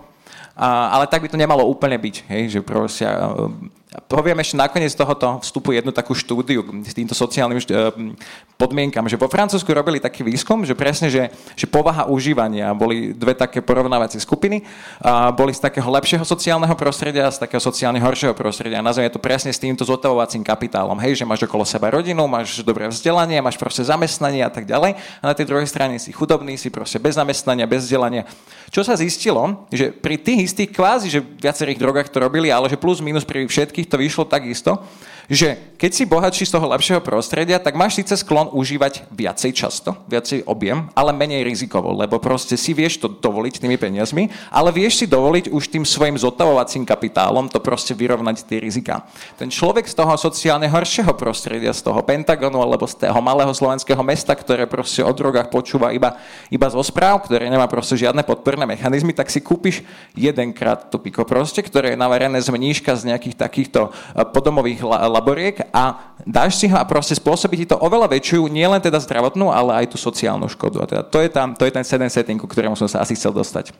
A, 0.55 0.97
ale 0.97 1.05
tak 1.05 1.21
by 1.21 1.27
to 1.27 1.37
nemalo 1.37 1.67
úplne 1.67 1.99
byť, 1.99 2.15
hej, 2.31 2.43
že 2.47 2.59
proste, 2.63 3.03
poviem 4.07 4.39
ešte 4.39 4.55
nakoniec 4.55 4.91
tohoto 4.95 5.39
vstupu 5.43 5.75
jednu 5.75 5.91
takú 5.91 6.15
štúdiu 6.15 6.63
s 6.83 6.95
týmto 6.95 7.11
sociálnym 7.11 7.59
eh, 7.59 7.91
podmienkam, 8.55 9.07
že 9.11 9.19
vo 9.19 9.27
Francúzsku 9.27 9.67
robili 9.75 9.99
taký 9.99 10.23
výskum, 10.23 10.63
že 10.63 10.75
presne, 10.75 11.11
že, 11.11 11.31
že 11.59 11.67
povaha 11.67 12.07
užívania, 12.07 12.71
boli 12.71 13.11
dve 13.11 13.35
také 13.35 13.59
porovnávacie 13.59 14.19
skupiny, 14.23 14.63
a 15.03 15.31
boli 15.35 15.51
z 15.51 15.59
takého 15.59 15.87
lepšieho 15.91 16.23
sociálneho 16.23 16.75
prostredia 16.79 17.27
a 17.27 17.35
z 17.35 17.43
takého 17.43 17.59
sociálne 17.59 17.99
horšieho 17.99 18.31
prostredia. 18.31 18.79
Nazveme 18.79 19.11
to 19.11 19.19
presne 19.19 19.51
s 19.51 19.59
týmto 19.59 19.83
zotavovacím 19.83 20.43
kapitálom. 20.43 20.95
Hej, 21.03 21.19
že 21.21 21.27
máš 21.27 21.43
okolo 21.43 21.67
seba 21.67 21.91
rodinu, 21.91 22.23
máš 22.31 22.63
dobré 22.63 22.87
vzdelanie, 22.87 23.43
máš 23.43 23.59
proste 23.59 23.83
zamestnanie 23.83 24.41
a 24.43 24.51
tak 24.51 24.63
ďalej. 24.63 24.95
A 25.19 25.23
na 25.29 25.35
tej 25.35 25.45
druhej 25.51 25.67
strane 25.67 25.99
si 25.99 26.15
chudobný, 26.15 26.55
si 26.55 26.71
proste 26.71 26.97
bez 26.97 27.19
zamestnania, 27.19 27.67
bez 27.67 27.83
vzdelania. 27.87 28.23
Čo 28.71 28.87
sa 28.87 28.95
zistilo, 28.95 29.67
že 29.69 29.91
pri 29.91 30.15
tých 30.15 30.51
istých 30.51 30.71
kvázi, 30.71 31.07
že 31.11 31.19
viacerých 31.21 31.79
drogách 31.79 32.07
to 32.09 32.23
robili, 32.23 32.49
ale 32.49 32.71
že 32.71 32.79
plus 32.79 33.03
minus 33.03 33.27
pri 33.27 33.45
všetkých 33.45 33.87
to 33.91 33.99
vyšlo 33.99 34.23
takisto, 34.25 34.79
že 35.29 35.75
keď 35.75 35.91
si 35.91 36.03
bohatší 36.07 36.43
z 36.47 36.53
toho 36.55 36.71
lepšieho 36.71 37.01
prostredia, 37.03 37.59
tak 37.59 37.75
máš 37.75 37.99
síce 37.99 38.15
sklon 38.15 38.47
užívať 38.55 39.11
viacej 39.11 39.51
často, 39.51 39.93
viacej 40.07 40.47
objem, 40.47 40.87
ale 40.95 41.11
menej 41.11 41.43
rizikovo, 41.43 41.91
lebo 41.91 42.15
proste 42.17 42.55
si 42.55 42.71
vieš 42.71 43.03
to 43.03 43.11
dovoliť 43.11 43.59
tými 43.59 43.75
peniazmi, 43.75 44.31
ale 44.49 44.71
vieš 44.71 45.03
si 45.03 45.05
dovoliť 45.05 45.51
už 45.51 45.63
tým 45.67 45.83
svojim 45.83 46.15
zotavovacím 46.15 46.87
kapitálom 46.87 47.51
to 47.51 47.59
proste 47.59 47.91
vyrovnať 47.91 48.47
tie 48.47 48.63
rizika. 48.63 49.03
Ten 49.35 49.51
človek 49.51 49.83
z 49.85 49.95
toho 49.99 50.15
sociálne 50.15 50.65
horšieho 50.71 51.11
prostredia, 51.17 51.75
z 51.75 51.83
toho 51.83 51.99
Pentagonu 52.05 52.63
alebo 52.63 52.87
z 52.87 53.05
toho 53.05 53.19
malého 53.19 53.51
slovenského 53.51 53.99
mesta, 53.99 54.31
ktoré 54.31 54.63
proste 54.71 55.03
o 55.03 55.11
drogách 55.11 55.51
počúva 55.51 55.91
iba, 55.91 56.15
iba 56.47 56.67
zo 56.71 56.81
správ, 56.81 57.27
ktoré 57.27 57.51
nemá 57.51 57.67
proste 57.67 57.99
žiadne 57.99 58.23
podporné 58.23 58.63
mechanizmy, 58.63 59.11
tak 59.11 59.27
si 59.27 59.43
kúpiš 59.43 59.83
jedenkrát 60.15 60.87
to 60.87 60.97
piko 61.03 61.27
proste, 61.27 61.59
ktoré 61.59 61.93
je 61.93 61.99
navarené 61.99 62.39
z 62.39 62.47
mníška 62.47 62.95
z 62.95 63.11
nejakých 63.11 63.35
takýchto 63.35 63.91
eh, 63.91 64.23
podomových 64.23 64.81
laboriek 65.15 65.63
a 65.71 66.11
dáš 66.27 66.59
si 66.59 66.67
ho 66.67 66.75
a 66.75 66.83
proste 66.83 67.15
spôsobí 67.15 67.55
ti 67.55 67.65
to 67.65 67.79
oveľa 67.79 68.11
väčšiu, 68.11 68.51
nielen 68.51 68.83
teda 68.83 68.99
zdravotnú, 68.99 69.47
ale 69.47 69.83
aj 69.83 69.95
tú 69.95 69.97
sociálnu 69.97 70.51
škodu. 70.51 70.83
A 70.83 70.85
teda 70.85 71.01
to 71.07 71.23
je, 71.23 71.29
tam, 71.31 71.55
to 71.55 71.63
je 71.63 71.71
ten 71.71 71.87
jeden 71.87 72.11
setting, 72.11 72.35
ku 72.35 72.51
ktorému 72.51 72.75
som 72.75 72.91
sa 72.91 72.99
asi 72.99 73.15
chcel 73.15 73.31
dostať. 73.31 73.71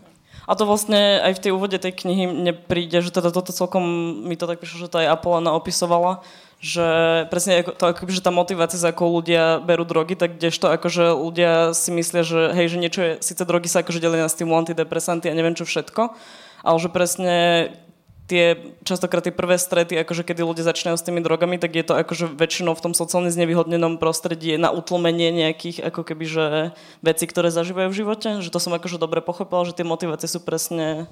A 0.45 0.54
to 0.54 0.69
vlastne 0.69 1.26
aj 1.26 1.41
v 1.41 1.41
tej 1.41 1.52
úvode 1.58 1.74
tej 1.82 2.06
knihy 2.06 2.30
mne 2.30 2.54
príde, 2.54 3.02
že 3.02 3.10
teda 3.10 3.34
toto 3.34 3.50
celkom 3.50 3.82
mi 4.30 4.38
to 4.38 4.45
tak 4.45 4.62
prišlo, 4.62 4.86
že 4.86 4.91
to 4.93 5.02
aj 5.02 5.17
Apolana 5.17 5.58
opisovala, 5.58 6.21
že 6.62 6.86
presne 7.34 7.65
to, 7.65 7.84
ako, 7.89 8.06
že 8.13 8.21
tá 8.21 8.30
motivácia, 8.30 8.78
za 8.78 8.93
akou 8.93 9.10
ľudia 9.10 9.58
berú 9.65 9.89
drogy, 9.89 10.13
tak 10.13 10.38
kdežto 10.38 10.69
akože 10.69 11.17
ľudia 11.17 11.74
si 11.74 11.89
myslia, 11.89 12.21
že 12.21 12.54
hej, 12.54 12.67
že 12.74 12.78
niečo 12.78 13.02
je, 13.02 13.12
síce 13.26 13.41
drogy 13.41 13.65
sa 13.65 13.82
akože 13.82 13.98
delia 13.98 14.21
na 14.21 14.30
stimulanty, 14.30 14.78
depresanty 14.78 15.34
a 15.34 15.38
neviem 15.38 15.58
čo 15.58 15.65
všetko, 15.65 16.13
ale 16.62 16.78
že 16.78 16.89
presne 16.93 17.38
tie 18.26 18.58
častokrát 18.82 19.22
tie 19.22 19.34
prvé 19.34 19.58
strety, 19.58 20.02
akože 20.02 20.26
kedy 20.26 20.42
ľudia 20.42 20.66
začínajú 20.66 20.98
s 20.98 21.06
tými 21.06 21.22
drogami, 21.22 21.62
tak 21.62 21.78
je 21.78 21.86
to 21.86 21.94
akože 21.94 22.34
väčšinou 22.34 22.74
v 22.74 22.84
tom 22.90 22.94
sociálne 22.98 23.30
znevýhodnenom 23.30 24.02
prostredí 24.02 24.58
na 24.58 24.74
utlmenie 24.74 25.30
nejakých 25.30 25.86
ako 25.86 26.02
keby, 26.02 26.26
že 26.26 26.46
veci, 27.06 27.26
ktoré 27.30 27.54
zažívajú 27.54 27.94
v 27.94 28.00
živote. 28.02 28.30
Že 28.42 28.50
to 28.50 28.60
som 28.60 28.74
akože 28.74 28.98
dobre 28.98 29.22
pochopila, 29.22 29.70
že 29.70 29.78
tie 29.78 29.86
motivace 29.86 30.26
sú 30.26 30.42
presne 30.42 31.06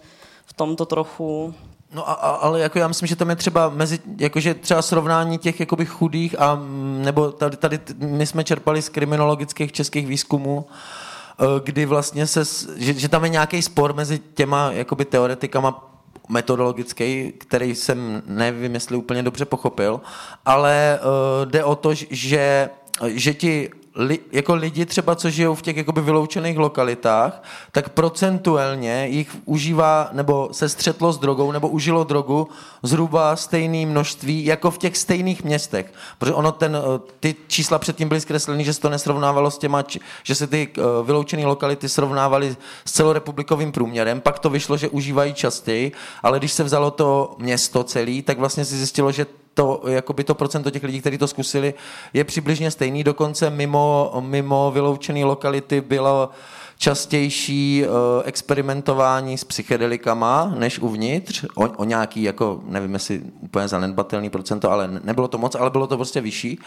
v 0.50 0.54
tomto 0.58 0.90
trochu 0.90 1.54
No 1.94 2.10
a, 2.10 2.14
a, 2.14 2.30
ale 2.30 2.60
jako 2.60 2.80
já 2.80 2.88
myslím, 2.88 3.08
že 3.08 3.16
tam 3.16 3.30
je 3.30 3.36
třeba 3.36 3.70
mezi, 3.70 4.00
jakože 4.18 4.54
třeba 4.54 4.82
srovnání 4.82 5.38
těch 5.38 5.60
jakoby 5.60 5.86
chudých 5.86 6.40
a 6.40 6.60
nebo 6.98 7.32
tady, 7.32 7.58
tady 7.58 7.80
my 7.98 8.26
jsme 8.26 8.44
čerpali 8.44 8.82
z 8.82 8.90
kriminologických 8.90 9.72
českých 9.72 10.08
výzkumů, 10.08 10.66
eh, 10.66 11.46
kdy 11.64 11.86
vlastně 11.86 12.28
se, 12.28 12.44
že, 12.78 12.94
že 12.94 13.10
tam 13.10 13.24
je 13.24 13.30
nějaký 13.30 13.62
spor 13.62 13.94
mezi 13.94 14.20
těma 14.34 14.72
jakoby 14.72 15.06
teoretikama 15.06 15.93
metodologický, 16.30 17.34
který 17.38 17.76
jsem 17.76 18.24
nevím, 18.26 18.74
jestli 18.74 18.98
úplně 18.98 19.24
dobře 19.24 19.46
pochopil, 19.46 20.02
ale 20.46 21.00
uh, 21.02 21.52
jde 21.52 21.64
o 21.64 21.76
to, 21.76 21.94
že, 21.94 22.70
že 23.06 23.34
ti 23.34 23.70
li, 23.96 24.20
jako 24.32 24.56
lidi 24.56 24.86
třeba, 24.86 25.16
co 25.16 25.30
žijou 25.30 25.56
v 25.56 25.62
těch 25.62 25.78
jakoby 25.78 26.02
vyloučených 26.02 26.58
lokalitách, 26.58 27.44
tak 27.72 27.90
procentuálně 27.90 29.08
jich 29.08 29.36
užívá 29.46 30.10
nebo 30.12 30.50
se 30.52 30.70
střetlo 30.70 31.14
s 31.14 31.18
drogou 31.18 31.52
nebo 31.52 31.70
užilo 31.70 32.04
drogu 32.04 32.48
zhruba 32.84 33.36
stejné 33.36 33.86
množství 33.86 34.46
jako 34.46 34.72
v 34.72 34.78
těch 34.78 34.98
stejných 34.98 35.44
městech. 35.44 35.94
Protože 36.18 36.34
ono 36.34 36.52
ten, 36.52 36.76
eh, 36.76 37.00
ty 37.20 37.36
čísla 37.48 37.80
předtím 37.80 38.08
byly 38.08 38.22
zkreslený, 38.22 38.66
že 38.66 38.74
se 38.74 38.82
to 38.82 38.90
nesrovnávalo 38.90 39.52
s 39.52 39.58
těma, 39.58 39.84
že 40.24 40.36
se 40.36 40.48
ty 40.48 40.70
eh, 40.78 40.82
vyloučené 41.04 41.46
lokality 41.46 41.90
srovnávaly 41.90 42.56
s 42.86 42.92
celorepublikovým 42.92 43.72
průměrem, 43.72 44.22
pak 44.22 44.40
to 44.40 44.50
vyšlo, 44.50 44.78
že 44.78 44.90
užívají 44.90 45.34
častěji, 45.34 45.92
ale 46.24 46.40
když 46.40 46.52
se 46.52 46.64
vzalo 46.64 46.92
to 46.92 47.36
město 47.40 47.84
celý, 47.84 48.22
tak 48.22 48.40
vlastně 48.40 48.66
si 48.66 48.78
zjistilo, 48.78 49.12
že 49.12 49.26
to, 49.54 49.82
jakoby 49.88 50.24
to 50.24 50.36
procento 50.36 50.72
těch 50.72 50.84
lidí, 50.84 51.00
kteří 51.00 51.18
to 51.18 51.28
zkusili, 51.28 51.74
je 52.14 52.24
přibližně 52.24 52.72
stejný. 52.72 53.04
Dokonce 53.04 53.50
mimo, 53.50 54.14
mimo 54.20 54.72
vyloučené 54.72 55.26
lokality 55.26 55.82
bylo 55.82 56.30
častější 56.78 57.84
uh, 57.86 57.94
experimentování 58.26 59.38
s 59.38 59.44
psychedelikama 59.44 60.54
než 60.58 60.80
uvnitř, 60.80 61.46
o, 61.56 61.70
o 61.70 61.84
nějaký, 61.84 62.24
jako, 62.24 62.62
nevím 62.66 62.94
jestli 62.94 63.22
úplně 63.40 63.68
zanedbatelný 63.68 64.30
procento, 64.30 64.72
ale 64.72 64.90
nebylo 65.04 65.28
to 65.28 65.38
moc, 65.38 65.56
ale 65.56 65.70
bylo 65.70 65.88
to 65.88 65.96
prostě 65.96 66.22
vyšší. 66.22 66.60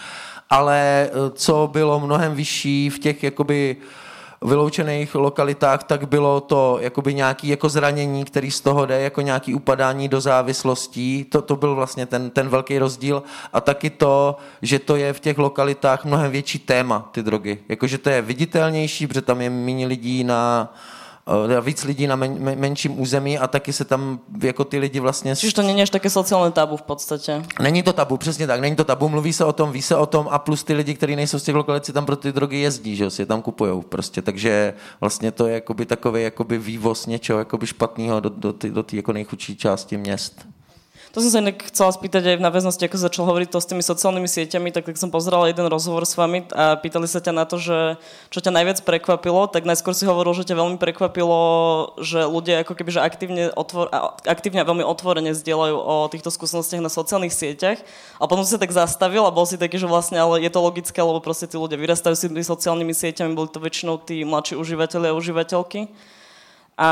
Ale 0.50 1.10
uh, 1.12 1.30
co 1.34 1.68
bylo 1.72 2.00
mnohem 2.00 2.34
vyšší 2.34 2.90
v 2.90 2.98
těch, 2.98 3.22
jakoby, 3.22 3.76
uh, 3.80 4.05
vyloučených 4.42 5.14
lokalitách, 5.14 5.84
tak 5.84 6.08
bylo 6.08 6.40
to 6.40 6.78
jakoby 6.80 7.14
nějaký 7.14 7.48
jako 7.48 7.68
zranění, 7.68 8.24
který 8.24 8.50
z 8.50 8.60
toho 8.60 8.86
jde, 8.86 9.00
jako 9.00 9.20
nějaký 9.20 9.54
upadání 9.54 10.08
do 10.08 10.20
závislostí. 10.20 11.24
To, 11.24 11.42
to 11.42 11.56
byl 11.56 11.74
vlastně 11.74 12.06
ten, 12.06 12.30
ten 12.30 12.48
velký 12.48 12.78
rozdíl. 12.78 13.22
A 13.52 13.60
taky 13.60 13.90
to, 13.90 14.36
že 14.62 14.78
to 14.78 14.96
je 14.96 15.12
v 15.12 15.20
těch 15.20 15.38
lokalitách 15.38 16.04
mnohem 16.04 16.32
větší 16.32 16.58
téma, 16.58 17.08
ty 17.12 17.22
drogy. 17.22 17.58
Jakože 17.68 17.98
to 17.98 18.10
je 18.10 18.22
viditelnější, 18.22 19.06
protože 19.06 19.22
tam 19.22 19.40
je 19.40 19.50
méně 19.50 19.86
lidí 19.86 20.24
na, 20.24 20.74
víc 21.60 21.84
lidí 21.84 22.06
na 22.06 22.16
men, 22.16 22.58
menším 22.58 23.00
území 23.00 23.38
a 23.38 23.46
taky 23.46 23.72
se 23.72 23.84
tam 23.84 24.20
jako 24.42 24.64
ty 24.64 24.78
lidi 24.78 25.00
vlastně... 25.00 25.36
Čiže 25.36 25.54
to 25.54 25.62
není 25.62 25.82
až 25.82 25.90
také 25.90 26.10
sociální 26.10 26.52
tabu 26.52 26.76
v 26.76 26.82
podstatě. 26.82 27.42
Není 27.60 27.82
to 27.82 27.92
tabu, 27.92 28.16
přesně 28.16 28.46
tak, 28.46 28.60
není 28.60 28.76
to 28.76 28.84
tabu, 28.84 29.08
mluví 29.08 29.32
se 29.32 29.44
o 29.44 29.52
tom, 29.52 29.72
ví 29.72 29.82
se 29.82 29.96
o 29.96 30.06
tom 30.06 30.28
a 30.30 30.38
plus 30.38 30.64
ty 30.64 30.74
lidi, 30.74 30.94
kteří 30.94 31.16
nejsou 31.16 31.38
z 31.38 31.42
těch 31.42 31.54
lokalit, 31.54 31.84
si 31.84 31.92
tam 31.92 32.06
pro 32.06 32.16
ty 32.16 32.32
drogy 32.32 32.58
jezdí, 32.58 32.96
že 32.96 33.10
si 33.10 33.22
je 33.22 33.26
tam 33.26 33.42
kupujou 33.42 33.82
prostě, 33.82 34.22
takže 34.22 34.74
vlastně 35.00 35.32
to 35.32 35.46
je 35.46 35.54
jakoby 35.54 35.86
takový 35.86 36.22
jakoby 36.22 36.58
vývoz 36.58 37.06
něčeho 37.06 37.38
jakoby 37.38 37.66
špatného 37.66 38.20
do, 38.20 38.28
do, 38.28 38.54
do 38.70 38.82
té 38.82 38.96
jako 38.96 39.12
nejchudší 39.12 39.56
části 39.56 39.96
měst. 39.96 40.46
To 41.16 41.24
som 41.24 41.32
sa 41.32 41.40
inak 41.40 41.72
chcela 41.72 41.88
spýtať 41.88 42.28
aj 42.28 42.36
v 42.36 42.44
náväznosti, 42.44 42.84
ako 42.84 43.00
začal 43.00 43.24
hovoriť 43.24 43.48
to 43.48 43.56
s 43.56 43.70
tými 43.72 43.80
sociálnymi 43.80 44.28
sieťami, 44.28 44.68
tak, 44.68 44.84
tak 44.84 45.00
som 45.00 45.08
pozerala 45.08 45.48
jeden 45.48 45.64
rozhovor 45.64 46.04
s 46.04 46.12
vami 46.12 46.44
a 46.52 46.76
pýtali 46.76 47.08
sa 47.08 47.24
ťa 47.24 47.32
na 47.32 47.48
to, 47.48 47.56
že 47.56 47.96
čo 48.28 48.44
ťa 48.44 48.52
najviac 48.52 48.84
prekvapilo, 48.84 49.48
tak 49.48 49.64
najskôr 49.64 49.96
si 49.96 50.04
hovoril, 50.04 50.36
že 50.36 50.44
ťa 50.44 50.60
veľmi 50.60 50.76
prekvapilo, 50.76 51.40
že 52.04 52.28
ľudia 52.28 52.68
ako 52.68 52.76
keby 52.76 52.90
že 52.92 53.00
aktívne, 53.00 53.48
otvor, 53.56 53.88
aktívne 54.28 54.60
a 54.60 54.68
veľmi 54.68 54.84
otvorene 54.84 55.32
zdieľajú 55.32 55.76
o 55.80 56.04
týchto 56.12 56.28
skúsenostiach 56.28 56.84
na 56.84 56.92
sociálnych 56.92 57.32
sieťach. 57.32 57.80
A 58.20 58.28
potom 58.28 58.44
si 58.44 58.52
sa 58.52 58.60
tak 58.60 58.76
zastavil 58.76 59.24
a 59.24 59.32
bol 59.32 59.48
si 59.48 59.56
taký, 59.56 59.80
že 59.80 59.88
vlastne 59.88 60.20
ale 60.20 60.44
je 60.44 60.52
to 60.52 60.60
logické, 60.60 61.00
lebo 61.00 61.24
proste 61.24 61.48
tí 61.48 61.56
ľudia 61.56 61.80
vyrastajú 61.80 62.12
si 62.12 62.28
tými 62.28 62.44
sociálnymi 62.44 62.92
sieťami, 62.92 63.32
boli 63.32 63.48
to 63.48 63.56
väčšinou 63.56 64.04
tí 64.04 64.20
mladší 64.20 64.60
užívateľi 64.60 65.08
a 65.08 65.16
užívateľky. 65.16 65.88
A... 66.76 66.88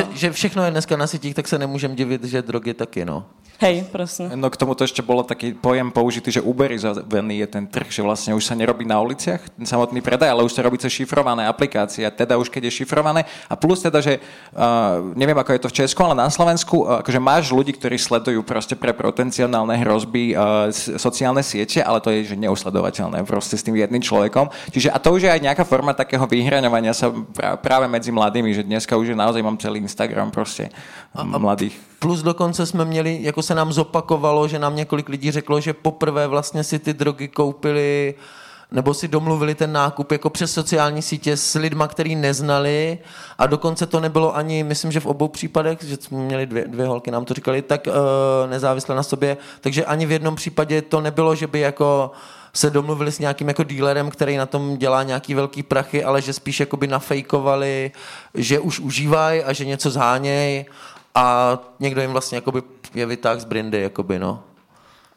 Že, 0.00 0.04
že 0.16 0.28
všechno 0.32 0.64
je 0.64 0.70
dneska 0.72 0.96
na 0.96 1.04
sítích, 1.04 1.36
tak 1.36 1.44
se 1.44 1.60
nemůžem 1.60 1.92
divit, 1.92 2.24
že 2.24 2.40
drogy 2.40 2.72
taky, 2.72 3.04
no. 3.04 3.28
Hej, 3.56 3.88
presne. 3.88 4.36
No 4.36 4.52
k 4.52 4.60
tomuto 4.60 4.84
ešte 4.84 5.00
bolo 5.00 5.24
taký 5.24 5.56
pojem 5.56 5.88
použitý, 5.88 6.28
že 6.28 6.44
uberizovaný 6.44 7.40
je 7.40 7.48
ten 7.48 7.64
trh, 7.64 7.88
že 7.88 8.04
vlastne 8.04 8.36
už 8.36 8.44
sa 8.44 8.52
nerobí 8.52 8.84
na 8.84 9.00
uliciach 9.00 9.40
ten 9.56 9.64
samotný 9.64 10.04
predaj, 10.04 10.28
ale 10.28 10.44
už 10.44 10.52
sa 10.52 10.60
robí 10.60 10.76
cez 10.76 10.92
šifrované 10.92 11.48
aplikácie. 11.48 12.04
A 12.04 12.12
teda 12.12 12.36
už 12.36 12.52
keď 12.52 12.68
je 12.68 12.84
šifrované 12.84 13.24
a 13.48 13.54
plus 13.56 13.80
teda, 13.80 14.04
že 14.04 14.20
uh, 14.20 15.00
neviem 15.16 15.40
ako 15.40 15.56
je 15.56 15.62
to 15.64 15.72
v 15.72 15.76
Česku, 15.80 16.04
ale 16.04 16.12
na 16.12 16.28
Slovensku, 16.28 16.84
uh, 16.84 17.00
akože 17.00 17.16
máš 17.16 17.48
ľudí, 17.48 17.72
ktorí 17.72 17.96
sledujú 17.96 18.44
proste 18.44 18.76
pre 18.76 18.92
potenciálne 18.92 19.72
hrozby 19.80 20.36
uh, 20.36 20.68
sociálne 21.00 21.40
siete, 21.40 21.80
ale 21.80 22.04
to 22.04 22.12
je 22.12 22.28
že 22.28 22.36
neusledovateľné 22.36 23.24
proste 23.24 23.56
s 23.56 23.64
tým 23.64 23.80
jedným 23.80 24.04
človekom. 24.04 24.52
Čiže 24.68 24.92
a 24.92 25.00
to 25.00 25.16
už 25.16 25.24
je 25.24 25.32
aj 25.32 25.40
nejaká 25.40 25.64
forma 25.64 25.96
takého 25.96 26.28
vyhraňovania 26.28 26.92
sa 26.92 27.08
práve 27.64 27.88
medzi 27.88 28.12
mladými, 28.12 28.52
že 28.52 28.68
dneska 28.68 29.00
už 29.00 29.12
je 29.12 29.16
naozaj 29.16 29.40
mám 29.40 29.56
celý 29.56 29.80
Instagram 29.80 30.28
proste 30.28 30.68
a, 31.16 31.24
a 31.24 31.38
mladých. 31.40 31.95
Plus 31.98 32.22
dokonce 32.22 32.66
jsme 32.66 32.84
měli, 32.84 33.18
jako 33.22 33.42
se 33.42 33.54
nám 33.54 33.72
zopakovalo, 33.72 34.48
že 34.48 34.58
nám 34.58 34.76
několik 34.76 35.08
lidí 35.08 35.30
řeklo, 35.30 35.60
že 35.60 35.72
poprvé 35.72 36.26
vlastně 36.26 36.64
si 36.64 36.78
ty 36.78 36.94
drogy 36.94 37.28
koupili 37.28 38.14
nebo 38.70 38.94
si 38.94 39.08
domluvili 39.08 39.54
ten 39.54 39.72
nákup 39.72 40.12
jako 40.12 40.30
přes 40.30 40.52
sociální 40.52 41.02
sítě 41.02 41.36
s 41.36 41.54
lidma, 41.54 41.88
který 41.88 42.16
neznali. 42.16 42.98
A 43.38 43.46
dokonce 43.46 43.86
to 43.86 44.00
nebylo 44.00 44.36
ani, 44.36 44.62
myslím, 44.62 44.92
že 44.92 45.00
v 45.00 45.06
obou 45.06 45.28
případech, 45.28 45.78
že 45.82 45.96
jsme 45.96 46.18
měli 46.18 46.46
dvě, 46.46 46.64
dvě 46.68 46.86
holky, 46.86 47.10
nám 47.10 47.24
to 47.24 47.34
říkali, 47.34 47.62
tak 47.62 47.86
uh, 47.86 47.92
nezávisle 48.50 48.94
na 48.94 49.02
sobě, 49.02 49.36
takže 49.60 49.84
ani 49.84 50.06
v 50.06 50.12
jednom 50.12 50.36
případě 50.36 50.82
to 50.82 51.00
nebylo, 51.00 51.34
že 51.34 51.46
by 51.46 51.60
jako 51.60 52.10
se 52.52 52.70
domluvili 52.70 53.12
s 53.12 53.18
nějakým 53.18 53.48
jako 53.48 53.62
dílerem, 53.62 54.10
který 54.10 54.36
na 54.36 54.46
tom 54.46 54.76
dělá 54.76 55.02
nějaký 55.02 55.34
velký 55.34 55.62
prachy, 55.62 56.04
ale 56.04 56.22
že 56.22 56.32
spíš 56.32 56.60
jakoby 56.60 56.86
nafejkovali, 56.86 57.90
že 58.34 58.60
už 58.60 58.80
užívají 58.80 59.42
a 59.42 59.52
že 59.52 59.64
něco 59.64 59.90
zhánějí 59.90 60.66
a 61.16 61.58
někdo 61.80 62.00
jim 62.00 62.12
vlastně 62.12 62.36
jakoby 62.36 62.62
je 62.94 63.06
vytáh 63.06 63.40
z 63.40 63.44
brindy, 63.44 63.80
jakoby, 63.80 64.18
no. 64.18 64.42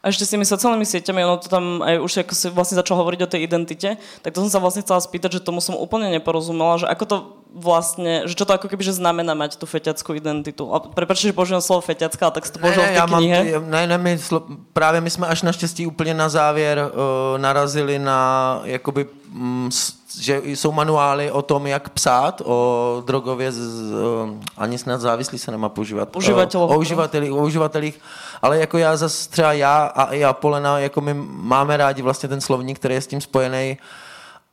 A 0.00 0.08
ešte 0.08 0.24
s 0.24 0.32
tými 0.32 0.48
sociálnymi 0.48 0.88
sieťami, 0.88 1.20
ono 1.28 1.36
to 1.36 1.52
tam 1.52 1.84
aj 1.84 2.00
už 2.00 2.24
ako 2.24 2.32
si 2.32 2.48
vlastne 2.48 2.80
začal 2.80 2.96
hovoriť 3.04 3.20
o 3.20 3.28
tej 3.28 3.44
identite, 3.44 4.00
tak 4.24 4.32
to 4.32 4.40
som 4.40 4.48
sa 4.48 4.56
vlastne 4.56 4.80
chcela 4.80 4.96
spýtať, 4.96 5.36
že 5.36 5.44
tomu 5.44 5.60
som 5.60 5.76
úplne 5.76 6.08
neporozumela, 6.08 6.80
že 6.80 6.88
ako 6.88 7.04
to 7.04 7.16
vlastne, 7.52 8.24
že 8.24 8.32
čo 8.32 8.48
to 8.48 8.56
ako 8.56 8.72
keby, 8.72 8.80
že 8.80 8.96
znamená 8.96 9.36
mať 9.36 9.60
tú 9.60 9.68
feťackú 9.68 10.16
identitu. 10.16 10.72
A 10.72 10.80
prepáčte, 10.80 11.28
že 11.28 11.36
používám 11.36 11.60
slovo 11.60 11.84
feťacká, 11.84 12.32
tak 12.32 12.48
si 12.48 12.52
to 12.56 12.64
použil 12.64 12.80
v 12.80 12.96
té 12.96 13.02
knihe. 13.12 13.60
Mám, 13.60 13.70
ne, 13.70 13.86
ne, 13.92 13.98
my 14.00 14.12
právě 14.72 15.04
my 15.04 15.10
jsme 15.10 15.26
až 15.28 15.42
naštěstí 15.44 15.84
úplně 15.84 16.16
na 16.16 16.32
závěr 16.32 16.80
uh, 16.80 17.36
narazili 17.36 17.98
na 18.00 18.60
jakoby 18.64 19.04
že 20.20 20.40
jsou 20.44 20.72
manuály 20.72 21.30
o 21.30 21.42
tom, 21.42 21.66
jak 21.66 21.88
psát 21.88 22.42
o 22.44 23.02
drogově, 23.06 23.52
z, 23.52 23.92
ani 24.56 24.78
snad 24.78 25.00
závislý 25.00 25.38
se 25.38 25.50
nemá 25.50 25.68
používat. 25.68 26.16
Uživatelů. 26.16 26.64
O, 26.64 26.66
o, 26.66 26.78
uživatelích, 26.78 27.32
o 27.32 27.36
uživatelích, 27.36 28.00
ale 28.42 28.58
jako 28.58 28.78
já 28.78 28.96
zase 28.96 29.30
třeba 29.30 29.52
já 29.52 29.84
a 29.84 30.14
já 30.14 30.32
Polena, 30.32 30.78
jako 30.78 31.00
my 31.00 31.14
máme 31.26 31.76
rádi 31.76 32.02
vlastně 32.02 32.28
ten 32.28 32.40
slovník, 32.40 32.78
který 32.78 32.94
je 32.94 33.00
s 33.00 33.06
tím 33.06 33.20
spojený, 33.20 33.78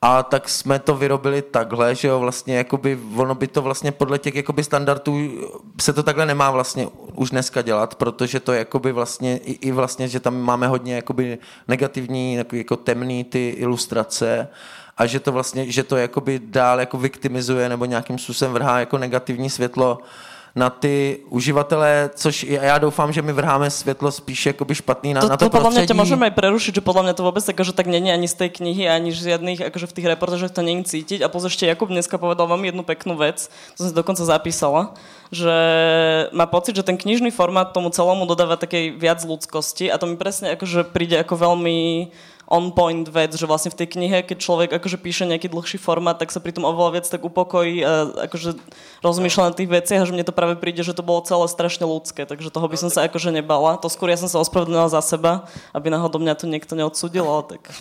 a 0.02 0.24
tak 0.24 0.50
jsme 0.50 0.80
to 0.80 0.96
vyrobili 0.96 1.42
takhle, 1.42 1.96
že 1.96 2.08
jo, 2.08 2.20
vlastně 2.20 2.58
jakoby, 2.58 3.00
ono 3.16 3.36
by 3.36 3.48
to 3.48 3.62
vlastně 3.62 3.92
podle 3.92 4.20
těch 4.20 4.36
jakoby 4.36 4.64
standardů 4.64 5.30
se 5.82 5.94
to 5.94 6.04
takhle 6.04 6.26
nemá 6.26 6.52
vlastně 6.52 6.88
už 7.14 7.30
dneska 7.30 7.62
dělat, 7.62 7.96
protože 7.96 8.40
to 8.40 8.54
je 8.54 8.60
jakoby 8.60 8.92
vlastně 8.92 9.38
i, 9.38 9.52
i 9.52 9.72
vlastně, 9.72 10.08
že 10.08 10.20
tam 10.20 10.42
máme 10.42 10.68
hodně 10.68 10.96
jakoby 10.96 11.38
negativní, 11.68 12.40
jako 12.52 12.76
temný 12.76 13.24
ty 13.24 13.50
ilustrace 13.50 14.48
a 14.98 15.06
že 15.06 15.20
to 15.20 15.32
vlastně, 15.32 15.72
že 15.72 15.84
to 15.84 15.98
jakoby 15.98 16.40
dál 16.44 16.80
jako 16.80 16.98
viktimizuje 16.98 17.70
nebo 17.70 17.86
nějakým 17.86 18.18
způsobem 18.18 18.54
vrhá 18.54 18.80
jako 18.80 18.98
negativní 18.98 19.50
světlo 19.50 19.98
na 20.58 20.70
ty 20.70 21.20
uživatele, 21.30 22.10
což 22.16 22.44
já 22.44 22.78
doufám, 22.78 23.14
že 23.14 23.22
my 23.22 23.34
vrháme 23.34 23.70
světlo 23.70 24.12
spíš 24.12 24.46
jakoby 24.46 24.76
špatný 24.76 25.14
na 25.14 25.22
to, 25.22 25.30
na 25.30 25.38
to, 25.38 25.46
to 25.46 25.50
podle 25.50 25.72
mě 25.72 25.88
tě 25.88 25.94
můžeme 25.94 26.28
i 26.28 26.32
prerušit, 26.32 26.76
že 26.76 26.82
podle 26.82 27.04
mě 27.04 27.14
to 27.14 27.24
vůbec 27.24 27.46
že 27.62 27.74
tak 27.74 27.88
není 27.88 28.12
ani 28.12 28.28
z 28.28 28.34
té 28.34 28.50
knihy, 28.50 28.90
ani 28.90 29.14
z 29.14 29.24
žiadných, 29.24 29.62
akože 29.62 29.88
v 29.88 29.94
těch 29.94 30.06
reportážích 30.06 30.52
to 30.52 30.62
není 30.62 30.84
cítiť. 30.84 31.22
A 31.22 31.30
pozor, 31.30 31.48
ještě 31.48 31.68
Jakub 31.68 31.90
dneska 31.90 32.18
povedal 32.18 32.48
vám 32.48 32.66
jednu 32.66 32.84
peknú 32.84 33.16
vec, 33.16 33.50
to 33.78 33.84
jsem 33.84 33.90
si 33.90 33.96
dokonce 33.96 34.26
zapísala, 34.26 34.94
že 35.32 35.54
má 36.32 36.46
pocit, 36.46 36.76
že 36.76 36.84
ten 36.84 36.98
knižný 36.98 37.32
formát 37.32 37.72
tomu 37.72 37.90
celému 37.90 38.26
dodáva 38.26 38.56
takej 38.58 38.98
viac 38.98 39.22
ľudskosti 39.22 39.92
a 39.92 39.98
to 39.98 40.10
mi 40.10 40.18
presne 40.18 40.58
akože 40.58 40.90
príde 40.90 41.20
ako 41.20 41.36
veľmi 41.36 42.10
on 42.48 42.72
point 42.72 43.04
vec, 43.04 43.36
že 43.36 43.44
vlastne 43.44 43.68
v 43.68 43.84
tej 43.84 43.88
knihe, 44.00 44.24
keď 44.24 44.38
človek 44.40 44.70
akože 44.80 44.96
píše 44.96 45.28
nejaký 45.28 45.52
dlhší 45.52 45.76
formát, 45.76 46.16
tak 46.16 46.32
sa 46.32 46.40
pri 46.40 46.56
tom 46.56 46.64
oveľa 46.64 46.96
viac 46.96 47.06
tak 47.12 47.20
upokojí 47.28 47.84
a 47.84 48.08
akože 48.32 48.56
rozmýšľa 49.04 49.52
na 49.52 49.54
tých 49.54 49.68
veciach 49.68 50.02
a 50.02 50.08
že 50.08 50.16
mne 50.16 50.24
to 50.24 50.32
práve 50.32 50.56
príde, 50.56 50.80
že 50.80 50.96
to 50.96 51.04
bolo 51.04 51.20
celé 51.28 51.44
strašne 51.52 51.84
ľudské, 51.84 52.24
takže 52.24 52.48
toho 52.48 52.68
by 52.72 52.80
som 52.80 52.88
sa 52.88 53.04
akože 53.04 53.36
nebala. 53.36 53.76
To 53.84 53.92
skôr 53.92 54.08
ja 54.08 54.18
som 54.18 54.32
sa 54.32 54.40
ospravedlnila 54.40 54.88
za 54.88 55.04
seba, 55.04 55.44
aby 55.76 55.92
náhodou 55.92 56.24
mňa 56.24 56.40
to 56.40 56.48
niekto 56.48 56.74
neodsudil, 56.80 57.28
ale 57.28 57.44
tak... 57.44 57.76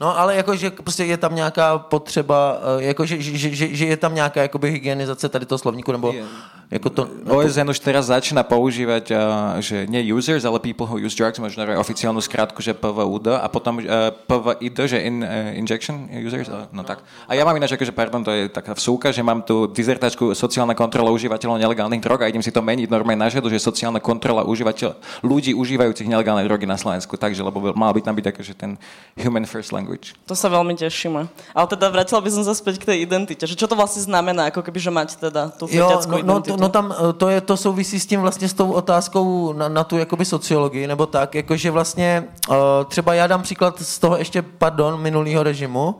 No 0.00 0.18
ale 0.18 0.36
jako, 0.36 0.56
že 0.56 0.70
prostě 0.70 1.04
je 1.04 1.16
tam 1.16 1.34
nějaká 1.34 1.78
potřeba, 1.78 2.58
eh, 2.78 2.84
jako, 2.84 3.06
že, 3.06 3.22
že, 3.22 3.54
že, 3.54 3.74
že 3.74 3.86
je 3.86 3.96
tam 3.96 4.14
nějaká 4.14 4.42
jakoby 4.42 4.70
hygienizace 4.70 5.28
tady 5.28 5.46
toho 5.46 5.58
slovníku, 5.58 5.92
nebo 5.92 6.12
je. 6.12 6.24
Jako 6.70 6.90
to... 6.90 7.02
OSN 7.30 7.70
už 7.70 7.78
teraz 7.78 8.10
začíná 8.10 8.42
používať, 8.42 9.14
uh, 9.14 9.18
že 9.62 9.86
nie 9.86 10.02
users, 10.10 10.42
ale 10.42 10.58
people 10.58 10.86
who 10.86 10.98
use 10.98 11.14
drugs, 11.14 11.38
možno 11.38 11.62
oficiálnu 11.78 12.18
skrátku, 12.18 12.58
že 12.58 12.74
PVUD 12.74 13.38
a 13.38 13.46
potom 13.46 13.78
uh, 13.78 13.84
eh, 13.86 14.10
PVID, 14.26 14.78
že 14.90 14.98
in, 14.98 15.22
uh, 15.22 15.54
injection 15.54 16.10
users, 16.10 16.50
no 16.74 16.82
tak. 16.82 17.06
A 17.30 17.38
ja 17.38 17.46
mám 17.46 17.54
ináč, 17.54 17.78
akože, 17.78 17.94
pardon, 17.94 18.26
to 18.26 18.34
je 18.34 18.50
taká 18.50 18.74
vsúka, 18.74 19.14
že 19.14 19.22
mám 19.22 19.46
tu 19.46 19.70
dizertačku 19.70 20.34
sociálna 20.34 20.74
kontrola 20.74 21.14
užívateľov 21.14 21.62
nelegálnych 21.62 22.02
drog 22.02 22.26
a 22.26 22.30
idem 22.30 22.42
si 22.42 22.50
to 22.50 22.58
meniť 22.58 22.90
normálne 22.90 23.22
na 23.22 23.30
žiadu, 23.30 23.46
že 23.46 23.62
sociálna 23.62 24.02
kontrola 24.02 24.42
užívateľ, 24.42 25.22
ľudí 25.22 25.54
užívajúcich 25.54 26.10
nelegálne 26.10 26.42
drogy 26.42 26.66
na 26.66 26.74
Slovensku, 26.74 27.14
takže, 27.14 27.46
lebo 27.46 27.62
mal 27.78 27.94
by 27.94 28.02
tam 28.02 28.14
byť 28.18 28.26
akože 28.34 28.52
ten 28.58 28.74
human 29.14 29.46
first 29.46 29.70
language. 29.70 30.18
To 30.26 30.34
sa 30.34 30.50
veľmi 30.50 30.74
tešíme. 30.74 31.30
Ale 31.54 31.66
teda 31.70 31.86
vrátila 31.94 32.18
by 32.18 32.30
som 32.34 32.42
sa 32.42 32.54
späť 32.58 32.82
k 32.82 32.88
tej 32.90 32.98
identite. 33.06 33.46
Že 33.46 33.54
čo 33.54 33.66
to 33.70 33.78
vlastne 33.78 34.02
znamená, 34.02 34.50
ako 34.50 34.66
keby, 34.66 34.78
že 34.82 34.90
mať 34.90 35.08
teda 35.30 35.54
tú 35.54 35.70
jo, 35.70 35.86
no, 35.86 36.22
no, 36.24 36.34
to, 36.42 36.55
no 36.56 36.68
tam 36.68 36.94
eh, 36.98 37.12
to, 37.12 37.28
je, 37.28 37.40
to 37.40 37.56
souvisí 37.56 38.00
s 38.00 38.06
tím 38.06 38.20
vlastně 38.20 38.48
s 38.48 38.54
tou 38.54 38.72
otázkou 38.72 39.52
na, 39.52 39.68
na 39.68 39.84
tu 39.84 39.98
jakoby 39.98 40.24
sociologii, 40.24 40.86
nebo 40.86 41.06
tak, 41.06 41.34
jakože 41.34 41.70
vlastně 41.70 42.24
uh, 42.48 42.56
třeba 42.88 43.14
já 43.14 43.26
dám 43.26 43.42
příklad 43.42 43.82
z 43.82 43.98
toho 43.98 44.16
ještě, 44.16 44.42
pardon, 44.42 45.00
minulého 45.00 45.42
režimu, 45.42 45.94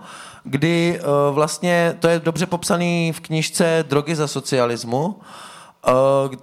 kdy 0.45 1.01
uh, 1.01 1.35
vlastně, 1.35 1.97
to 2.01 2.09
je 2.09 2.21
dobře 2.21 2.47
popsaný 2.47 3.13
v 3.13 3.21
knižce 3.21 3.85
Drogy 3.89 4.15
za 4.15 4.29
socialismu, 4.29 5.17
Eh, 5.17 5.56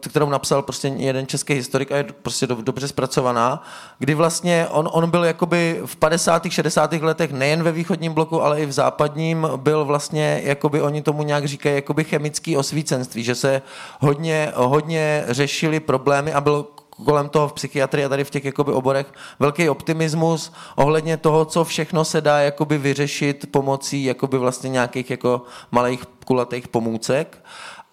kterou 0.09 0.29
napsal 0.29 0.61
prostě 0.61 0.87
jeden 0.87 1.27
český 1.27 1.53
historik 1.53 1.91
a 1.91 1.97
je 1.97 2.03
prostě 2.03 2.47
dobře 2.47 2.87
zpracovaná, 2.87 3.63
kdy 3.99 4.13
vlastně 4.13 4.67
on, 4.71 4.89
on 4.91 5.09
byl 5.09 5.23
jakoby 5.23 5.81
v 5.85 5.95
50. 5.95 6.43
60. 6.49 6.93
letech 6.93 7.31
nejen 7.31 7.63
ve 7.63 7.71
východním 7.71 8.13
bloku, 8.13 8.41
ale 8.41 8.61
i 8.61 8.65
v 8.65 8.71
západním 8.71 9.47
byl 9.55 9.85
vlastně, 9.85 10.41
jakoby 10.43 10.81
oni 10.81 11.01
tomu 11.01 11.23
nějak 11.23 11.45
říkají, 11.45 11.75
jakoby 11.75 12.03
chemický 12.03 12.57
osvícenství, 12.57 13.23
že 13.23 13.35
se 13.35 13.61
hodně, 13.99 14.51
hodně 14.55 15.25
řešili 15.27 15.79
problémy 15.79 16.33
a 16.33 16.41
byl 16.41 16.65
kolem 17.05 17.29
toho 17.29 17.47
v 17.47 17.53
psychiatrii 17.53 18.05
a 18.05 18.09
tady 18.09 18.23
v 18.23 18.29
těch 18.29 18.45
jakoby 18.45 18.71
oborech 18.71 19.13
velký 19.39 19.69
optimismus 19.69 20.51
ohledně 20.75 21.17
toho, 21.17 21.45
co 21.45 21.63
všechno 21.63 22.05
se 22.05 22.21
dá 22.21 22.39
jakoby 22.39 22.77
vyřešit 22.77 23.51
pomocí 23.51 24.03
jakoby 24.03 24.37
vlastně 24.37 24.69
nějakých 24.69 25.11
jako 25.11 25.41
malých 25.71 26.03
kulatých 26.25 26.67
pomůcek 26.67 27.43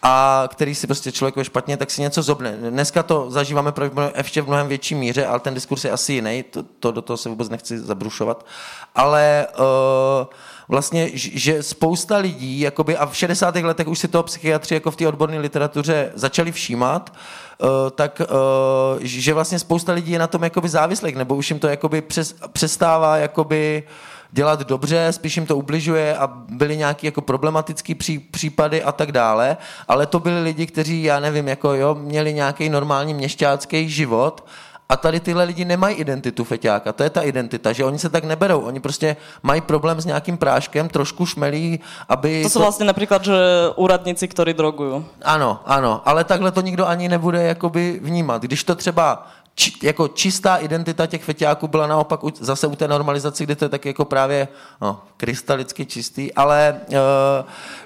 a 0.03 0.45
který 0.49 0.75
si 0.75 0.87
prostě 0.87 1.13
člověk 1.13 1.37
je 1.37 1.45
špatně, 1.45 1.77
tak 1.77 1.91
si 1.91 2.03
něco 2.03 2.23
zobne. 2.23 2.57
Dneska 2.71 3.03
to 3.03 3.31
zažíváme 3.31 3.73
ještě 4.17 4.43
v 4.43 4.47
mnohem 4.47 4.69
větší 4.69 4.95
míře, 4.95 5.27
ale 5.27 5.41
ten 5.41 5.55
diskurs 5.55 5.85
je 5.85 5.91
asi 5.91 6.13
jiný, 6.13 6.45
to, 6.51 6.63
to 6.63 6.93
do 6.93 7.03
toho 7.03 7.17
se 7.17 7.29
vůbec 7.29 7.49
nechci 7.49 7.79
zabrušovat. 7.79 8.47
Ale 8.95 9.47
uh, 9.59 10.27
vlastně, 10.69 11.11
že 11.15 11.63
spousta 11.63 12.17
lidí, 12.17 12.61
jakoby, 12.61 12.97
a 12.97 13.07
v 13.07 13.17
60. 13.17 13.57
letech 13.57 13.89
už 13.89 13.99
si 13.99 14.09
toho 14.09 14.23
psychiatři 14.23 14.75
jako 14.75 14.91
v 14.91 14.97
té 14.97 15.09
odborné 15.09 15.39
literatuře 15.39 16.13
začali 16.15 16.53
všímat, 16.53 17.13
uh, 17.59 17.69
tak 17.91 18.21
uh, 18.21 18.99
že 19.03 19.35
vlastně 19.35 19.59
spousta 19.59 19.93
lidí 19.93 20.13
je 20.13 20.19
na 20.19 20.27
tom 20.27 20.45
jakoby 20.45 20.69
závislých, 20.69 21.17
nebo 21.17 21.37
už 21.37 21.51
jim 21.51 21.59
to 21.59 21.69
jakoby 21.69 22.03
přes, 22.03 22.35
přestává 22.53 23.17
jakoby 23.17 23.83
uh, 23.87 24.20
dělat 24.33 24.61
dobře, 24.61 25.09
spíš 25.11 25.37
jim 25.37 25.47
to 25.47 25.57
ubližuje 25.57 26.17
a 26.17 26.27
byly 26.49 26.77
nějaké 26.77 27.07
jako 27.07 27.21
problematické 27.21 27.95
pří, 27.95 28.19
případy 28.19 28.83
a 28.83 28.93
tak 28.93 29.13
dále, 29.13 29.57
ale 29.89 30.07
to 30.07 30.21
byli 30.21 30.43
lidi, 30.43 30.67
kteří, 30.67 31.03
já 31.03 31.21
nevím, 31.21 31.49
jako 31.49 31.75
jo, 31.75 31.95
měli 31.95 32.35
nějaký 32.35 32.69
normální 32.69 33.15
měšťácký 33.15 33.89
život 33.89 34.45
a 34.89 34.97
tady 34.97 35.21
tyhle 35.21 35.45
lidi 35.45 35.65
nemají 35.65 35.97
identitu 35.97 36.45
feťáka, 36.45 36.93
to 36.93 37.03
je 37.03 37.11
ta 37.11 37.23
identita, 37.23 37.73
že 37.73 37.85
oni 37.85 37.99
se 37.99 38.09
tak 38.09 38.25
neberou, 38.25 38.61
oni 38.61 38.81
prostě 38.81 39.17
mají 39.43 39.61
problém 39.61 40.01
s 40.01 40.05
nějakým 40.05 40.37
práškem, 40.39 40.89
trošku 40.89 41.27
šmelí, 41.27 41.81
aby... 42.09 42.43
To 42.43 42.49
jsou 42.49 42.59
to... 42.59 42.63
vlastně 42.63 42.87
například, 42.87 43.25
že 43.25 43.33
úradníci, 43.77 44.29
kteří 44.29 44.53
drogují. 44.53 45.05
Ano, 45.23 45.61
ano, 45.65 46.03
ale 46.05 46.25
takhle 46.25 46.53
to 46.53 46.61
nikdo 46.61 46.87
ani 46.87 47.09
nebude 47.09 47.43
jakoby 47.43 48.01
vnímat. 48.03 48.43
Když 48.43 48.65
to 48.65 48.75
třeba 48.75 49.27
či, 49.55 49.73
jako 49.83 50.09
čistá 50.09 50.57
identita 50.57 51.07
těch 51.07 51.25
feťáků 51.25 51.69
byla 51.69 51.87
naopak 51.87 52.21
zase 52.41 52.67
u 52.67 52.77
té 52.77 52.89
normalizace, 52.89 53.45
kde 53.45 53.57
to 53.57 53.65
je 53.65 53.69
tak 53.69 53.85
jako 53.85 54.05
právě 54.05 54.49
no, 54.81 55.03
krystalicky 55.17 55.87
čistý, 55.87 56.35
ale 56.35 56.81
uh, 56.89 56.97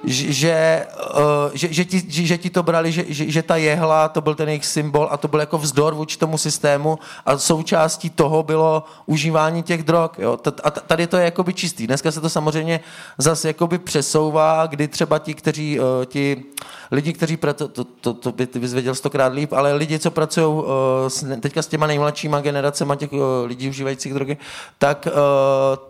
že, 0.05 0.87
uh, 1.11 1.51
že, 1.55 1.73
že, 1.73 1.85
ti, 1.85 2.03
že, 2.09 2.27
že 2.27 2.39
ti 2.39 2.51
to 2.51 2.63
brali, 2.63 2.93
že, 2.93 3.05
že, 3.09 3.31
že 3.31 3.43
ta 3.43 3.57
jehla, 3.57 4.09
to 4.09 4.21
byl 4.21 4.35
ten 4.35 4.49
jejich 4.49 4.67
symbol 4.67 5.09
a 5.11 5.17
to 5.17 5.29
byl 5.29 5.41
jako 5.41 5.59
vzdor 5.59 5.95
vůči 5.95 6.19
tomu 6.19 6.39
systému 6.39 6.99
a 7.27 7.39
součástí 7.39 8.11
toho 8.11 8.43
bylo 8.43 8.85
užívání 9.07 9.63
těch 9.63 9.83
drog. 9.83 10.11
Jo? 10.19 10.39
A 10.65 10.71
tady 10.71 11.07
to 11.07 11.17
je 11.17 11.25
jakoby 11.25 11.55
čistý. 11.55 11.87
Dneska 11.87 12.13
se 12.13 12.21
to 12.21 12.31
samozřejmě 12.31 12.81
zase 13.19 13.49
jakoby 13.49 13.79
přesouvá, 13.79 14.67
kdy 14.67 14.89
třeba 14.89 15.19
ti, 15.19 15.35
kteří, 15.35 15.81
uh, 15.81 16.05
ti 16.05 16.45
lidi, 16.91 17.13
kteří, 17.13 17.37
to, 17.37 17.69
to, 17.69 17.85
to, 17.85 18.15
to 18.15 18.33
by 18.33 18.47
ty 18.47 18.61
stokrát 18.93 19.33
líp, 19.33 19.53
ale 19.53 19.75
lidi, 19.75 19.99
co 19.99 20.11
pracují 20.11 20.47
uh, 20.47 21.41
teďka 21.41 21.63
s 21.65 21.67
těma 21.67 21.87
nejmladšíma 21.87 22.41
generacemi 22.41 22.93
těch 22.97 23.13
uh, 23.13 23.21
lidí 23.47 23.69
užívajících 23.69 24.15
drogy, 24.15 24.37
tak, 24.79 25.09
uh, 25.11 25.13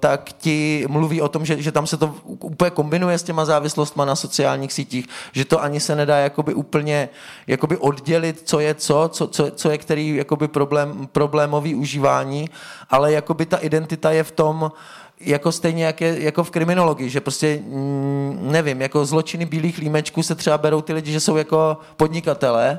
tak 0.00 0.32
ti 0.32 0.86
mluví 0.88 1.20
o 1.20 1.28
tom, 1.28 1.44
že, 1.44 1.62
že 1.62 1.72
tam 1.72 1.86
se 1.86 1.96
to 1.96 2.14
úplně 2.24 2.70
kombinuje 2.70 3.18
s 3.18 3.22
těma 3.22 3.44
závislostma 3.44 4.04
na 4.04 4.16
sociálních 4.16 4.72
sítích, 4.72 5.06
že 5.32 5.44
to 5.44 5.62
ani 5.62 5.80
se 5.80 5.96
nedá 5.96 6.18
jakoby 6.18 6.54
úplně 6.54 7.08
jakoby 7.46 7.76
oddělit, 7.76 8.42
co 8.44 8.60
je 8.60 8.74
co, 8.74 9.10
co, 9.12 9.28
co, 9.28 9.50
co 9.50 9.70
je 9.70 9.78
který 9.78 10.16
jakoby 10.16 10.48
problém, 10.48 11.08
problémový 11.12 11.74
užívání, 11.74 12.48
ale 12.90 13.12
jakoby 13.12 13.46
ta 13.46 13.56
identita 13.56 14.10
je 14.10 14.24
v 14.24 14.30
tom, 14.30 14.72
jako 15.20 15.52
stejně 15.52 15.84
jak 15.84 16.00
je, 16.00 16.22
jako 16.22 16.44
v 16.44 16.50
kriminologii, 16.50 17.10
že 17.10 17.20
prostě 17.20 17.62
mm, 17.66 18.38
nevím, 18.42 18.82
jako 18.82 19.04
zločiny 19.04 19.46
bílých 19.46 19.78
límečků 19.78 20.22
se 20.22 20.34
třeba 20.34 20.58
berou 20.58 20.80
ty 20.80 20.92
lidi, 20.92 21.12
že 21.12 21.20
jsou 21.20 21.36
jako 21.36 21.76
podnikatelé, 21.96 22.78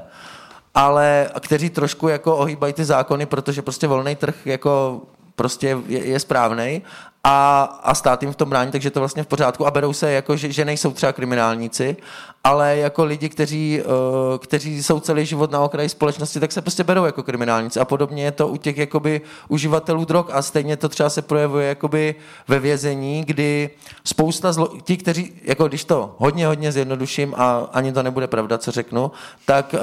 ale 0.75 1.29
kteří 1.39 1.69
trošku 1.69 2.07
jako 2.07 2.37
ohýbají 2.37 2.73
ty 2.73 2.85
zákony, 2.85 3.25
protože 3.25 3.61
prostě 3.61 3.87
volný 3.87 4.15
trh 4.15 4.35
jako 4.45 5.01
prostě 5.35 5.77
je, 5.87 6.05
je 6.05 6.19
správný 6.19 6.81
a, 7.23 7.63
a 7.83 7.95
stát 7.95 8.23
jim 8.23 8.31
v 8.31 8.35
tom 8.35 8.49
brání, 8.49 8.71
takže 8.71 8.91
to 8.91 8.99
vlastně 8.99 9.23
v 9.23 9.27
pořádku 9.27 9.67
a 9.67 9.71
berou 9.71 9.93
se 9.93 10.11
jako, 10.11 10.37
že, 10.37 10.51
že 10.51 10.65
nejsou 10.65 10.91
třeba 10.91 11.13
kriminálníci, 11.13 11.97
ale 12.43 12.77
jako 12.77 13.05
lidi, 13.05 13.29
kteří, 13.29 13.81
uh, 13.81 14.37
kteří 14.37 14.83
jsou 14.83 14.99
celý 14.99 15.25
život 15.25 15.51
na 15.51 15.59
okraji 15.59 15.89
společnosti, 15.89 16.39
tak 16.39 16.51
se 16.51 16.61
prostě 16.61 16.83
berou 16.83 17.05
jako 17.05 17.23
kriminálníci. 17.23 17.79
A 17.79 17.85
podobně 17.85 18.23
je 18.23 18.31
to 18.31 18.47
u 18.47 18.57
těch 18.57 18.77
jakoby 18.77 19.21
uživatelů 19.47 20.05
drog 20.05 20.25
a 20.31 20.41
stejně 20.41 20.77
to 20.77 20.89
třeba 20.89 21.09
se 21.09 21.21
projevuje 21.21 21.67
jakoby 21.67 22.15
ve 22.47 22.59
vězení, 22.59 23.23
kdy 23.25 23.69
spousta 24.03 24.53
zlo, 24.53 24.67
ti, 24.83 24.97
kteří, 24.97 25.33
jako 25.43 25.67
když 25.67 25.85
to 25.85 26.15
hodně, 26.17 26.47
hodně 26.47 26.71
zjednoduším 26.71 27.33
a 27.37 27.69
ani 27.73 27.93
to 27.93 28.03
nebude 28.03 28.27
pravda, 28.27 28.57
co 28.57 28.71
řeknu, 28.71 29.11
tak 29.45 29.75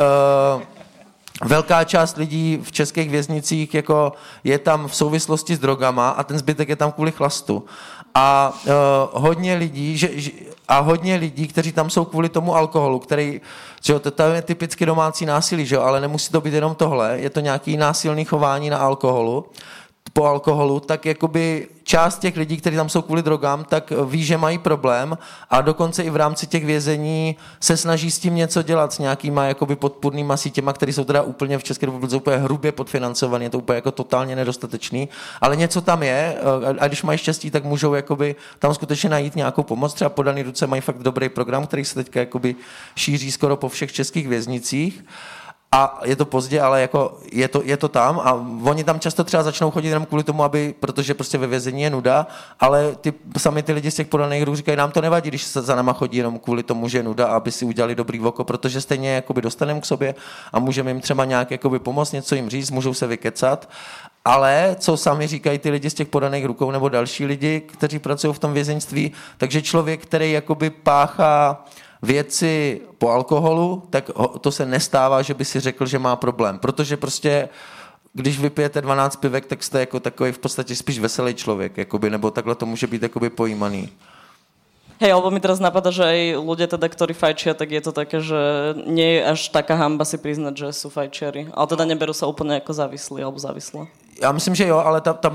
uh, 0.57 0.63
velká 1.45 1.85
část 1.85 2.17
lidí 2.17 2.61
v 2.63 2.73
českých 2.73 3.11
věznicích 3.11 3.75
jako 3.75 4.13
je 4.45 4.59
tam 4.59 4.89
v 4.89 4.97
souvislosti 4.97 5.57
s 5.57 5.59
drogama 5.59 6.11
a 6.11 6.23
ten 6.23 6.39
zbytek 6.39 6.69
je 6.69 6.77
tam 6.77 6.93
kvůli 6.93 7.13
chlastu. 7.13 7.65
A 8.15 8.53
uh, 8.67 8.73
hodně 9.23 9.55
lidí, 9.55 9.99
že, 9.99 10.09
a 10.69 10.79
hodně 10.79 11.17
lidí, 11.17 11.49
kteří 11.49 11.73
tam 11.73 11.91
jsou 11.91 12.05
kvůli 12.05 12.29
tomu 12.29 12.57
alkoholu, 12.57 12.99
který, 12.99 13.41
že 13.83 13.93
jo, 13.93 13.99
to, 13.99 14.11
to 14.11 14.23
je 14.23 14.43
typicky 14.43 14.87
domácí 14.87 15.27
násilí, 15.27 15.67
že 15.67 15.75
jo, 15.75 15.83
ale 15.83 16.01
nemusí 16.01 16.33
to 16.33 16.41
být 16.41 16.55
jenom 16.55 16.75
tohle, 16.75 17.19
je 17.19 17.31
to 17.31 17.41
nějaký 17.41 17.77
násilný 17.77 18.25
chování 18.25 18.71
na 18.71 18.79
alkoholu, 18.79 19.45
po 20.13 20.27
alkoholu, 20.27 20.81
tak 20.81 21.07
jakoby 21.07 21.69
část 21.85 22.19
těch 22.19 22.37
lidí, 22.37 22.57
kteří 22.57 22.77
tam 22.77 22.89
jsou 22.89 23.03
kvůli 23.03 23.23
drogám, 23.23 23.65
tak 23.65 23.93
ví, 24.07 24.25
že 24.25 24.37
mají 24.37 24.59
problém 24.59 25.19
a 25.51 25.61
dokonce 25.61 26.03
i 26.03 26.11
v 26.11 26.17
rámci 26.17 26.47
těch 26.47 26.65
vězení 26.65 27.37
se 27.61 27.77
snaží 27.77 28.11
s 28.11 28.19
tím 28.19 28.35
něco 28.35 28.63
dělat 28.63 28.93
s 28.93 28.99
nějakýma 28.99 29.45
jakoby 29.45 29.77
podpůrnýma 29.77 30.37
sítěma, 30.37 30.73
které 30.73 30.93
jsou 30.93 31.05
teda 31.05 31.23
úplně 31.23 31.59
v 31.59 31.65
České 31.65 31.87
republice 31.87 32.17
úplně 32.17 32.37
hrubě 32.37 32.73
podfinancované, 32.73 33.45
je 33.45 33.51
to 33.51 33.59
úplně 33.59 33.75
jako 33.75 33.91
totálně 33.91 34.37
nedostatečný, 34.37 35.09
ale 35.41 35.57
něco 35.57 35.81
tam 35.81 36.03
je 36.03 36.37
a 36.79 36.87
když 36.87 37.03
mají 37.03 37.19
štěstí, 37.19 37.51
tak 37.51 37.65
můžou 37.65 37.95
jakoby 37.95 38.37
tam 38.59 38.75
skutečně 38.75 39.11
najít 39.11 39.37
nějakou 39.37 39.63
pomoc. 39.63 39.95
Třeba 39.95 40.11
podaný 40.11 40.43
ruce 40.43 40.67
mají 40.67 40.83
fakt 40.83 40.99
dobrý 40.99 41.29
program, 41.29 41.67
který 41.67 41.85
se 41.85 41.95
teďka 41.95 42.21
jakoby 42.21 42.57
šíří 42.97 43.33
skoro 43.33 43.57
po 43.57 43.69
všech 43.69 43.93
českých 43.93 44.29
věznicích 44.29 45.05
a 45.75 46.01
je 46.05 46.17
to 46.17 46.25
pozdě, 46.25 46.61
ale 46.61 46.81
jako 46.81 47.19
je 47.33 47.49
to, 47.49 47.63
je 47.65 47.77
to 47.77 47.89
tam 47.89 48.21
a 48.25 48.33
oni 48.65 48.85
tam 48.85 49.01
často 49.01 49.25
třeba 49.25 49.43
začnou 49.43 49.71
chodit 49.71 49.89
jenom 49.89 50.07
kvůli 50.07 50.25
tomu, 50.25 50.45
aby, 50.45 50.75
protože 50.81 51.15
prostě 51.15 51.39
ve 51.39 51.47
vězení 51.47 51.83
je 51.83 51.91
nuda, 51.91 52.27
ale 52.61 52.95
ty, 53.01 53.13
sami 53.39 53.63
ty 53.63 53.73
lidi 53.73 53.91
z 53.91 53.95
těch 53.95 54.07
podaných 54.07 54.43
hrů 54.43 54.57
říkají, 54.57 54.77
nám 54.77 54.91
to 54.91 55.01
nevadí, 55.01 55.29
když 55.29 55.43
se 55.43 55.63
za 55.63 55.77
náma 55.77 55.93
chodí 55.93 56.19
jenom 56.19 56.39
kvůli 56.39 56.63
tomu, 56.63 56.89
že 56.89 56.99
je 56.99 57.03
nuda, 57.03 57.27
aby 57.27 57.53
si 57.53 57.65
udělali 57.65 57.95
dobrý 57.95 58.19
voko, 58.19 58.45
protože 58.45 58.81
stejně 58.81 59.15
jakoby 59.15 59.43
dostaneme 59.43 59.81
k 59.81 59.85
sobě 59.85 60.15
a 60.53 60.59
můžeme 60.59 60.91
jim 60.91 61.01
třeba 61.01 61.25
nějak 61.25 61.51
jakoby 61.51 61.79
pomoct, 61.79 62.13
něco 62.13 62.35
jim 62.35 62.51
říct, 62.51 62.71
můžou 62.71 62.95
se 62.95 63.07
vykecat. 63.07 63.69
Ale 64.25 64.77
co 64.79 64.97
sami 64.97 65.27
říkají 65.27 65.59
ty 65.59 65.71
lidi 65.71 65.91
z 65.91 65.95
těch 65.95 66.09
podaných 66.09 66.45
rukou 66.45 66.71
nebo 66.71 66.89
další 66.89 67.27
lidi, 67.27 67.61
kteří 67.61 67.99
pracují 67.99 68.35
v 68.35 68.39
tom 68.39 68.53
vězeňství, 68.53 69.13
takže 69.39 69.63
člověk, 69.63 70.03
který 70.03 70.33
jakoby 70.33 70.71
páchá 70.71 71.65
věci 72.03 72.81
po 72.99 73.11
alkoholu, 73.11 73.83
tak 73.91 74.11
to 74.41 74.53
se 74.53 74.67
nestává, 74.67 75.23
že 75.23 75.35
by 75.35 75.45
si 75.45 75.61
řekl, 75.61 75.87
že 75.87 75.99
má 75.99 76.17
problém. 76.17 76.59
Protože 76.59 76.97
prostě 76.97 77.49
když 78.13 78.41
vypijete 78.41 78.81
12 78.81 79.17
pivek, 79.17 79.47
tak 79.47 79.63
jste 79.63 79.81
jako 79.81 80.01
takový 80.01 80.33
v 80.33 80.39
podstatě 80.39 80.77
spíš 80.77 80.99
veselý 80.99 81.35
člověk, 81.35 81.77
jakoby, 81.77 82.11
nebo 82.11 82.31
takhle 82.31 82.55
to 82.55 82.67
může 82.67 82.87
být 82.87 83.03
jakoby 83.03 83.31
pojímaný. 83.31 83.89
Hej, 85.03 85.19
alebo 85.19 85.35
mi 85.35 85.43
teraz 85.43 85.59
napadá, 85.59 85.91
že 85.91 86.07
aj 86.07 86.39
ľudia 86.39 86.71
teda, 86.71 86.87
ktorí 86.87 87.11
fajčia, 87.11 87.59
tak 87.59 87.75
je 87.75 87.83
to 87.83 87.91
také, 87.91 88.23
že 88.23 88.39
nie 88.87 89.19
je 89.19 89.35
až 89.35 89.51
taká 89.51 89.75
hamba 89.75 90.07
si 90.07 90.15
priznať, 90.15 90.55
že 90.55 90.69
sú 90.71 90.95
fajčiari. 90.95 91.51
Ale 91.51 91.67
teda 91.67 91.83
neberú 91.83 92.15
sa 92.15 92.31
úplne 92.31 92.63
ako 92.63 92.71
závislí 92.71 93.19
alebo 93.19 93.35
závislé. 93.35 93.91
Já 94.23 94.33
myslím, 94.33 94.55
že 94.55 94.67
jo, 94.67 94.79
ale 94.79 95.01
tam, 95.01 95.17
tam 95.19 95.35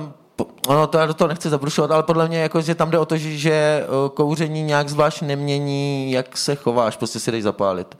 ono 0.67 0.87
to 0.87 0.97
já 0.97 1.05
do 1.05 1.13
toho 1.13 1.27
nechci 1.27 1.49
zabrušovat, 1.49 1.91
ale 1.91 2.03
podle 2.03 2.27
mě 2.27 2.39
jako, 2.39 2.61
že 2.61 2.75
tam 2.75 2.91
jde 2.91 2.99
o 2.99 3.05
to, 3.05 3.17
že, 3.17 3.37
že 3.37 3.51
eh, 3.51 4.09
kouření 4.13 4.63
nějak 4.63 4.89
zvlášť 4.89 5.21
nemění, 5.21 6.11
jak 6.11 6.37
se 6.37 6.55
chováš, 6.55 6.97
prostě 6.97 7.19
si 7.19 7.31
jdeš 7.31 7.43
zapálit. 7.43 7.97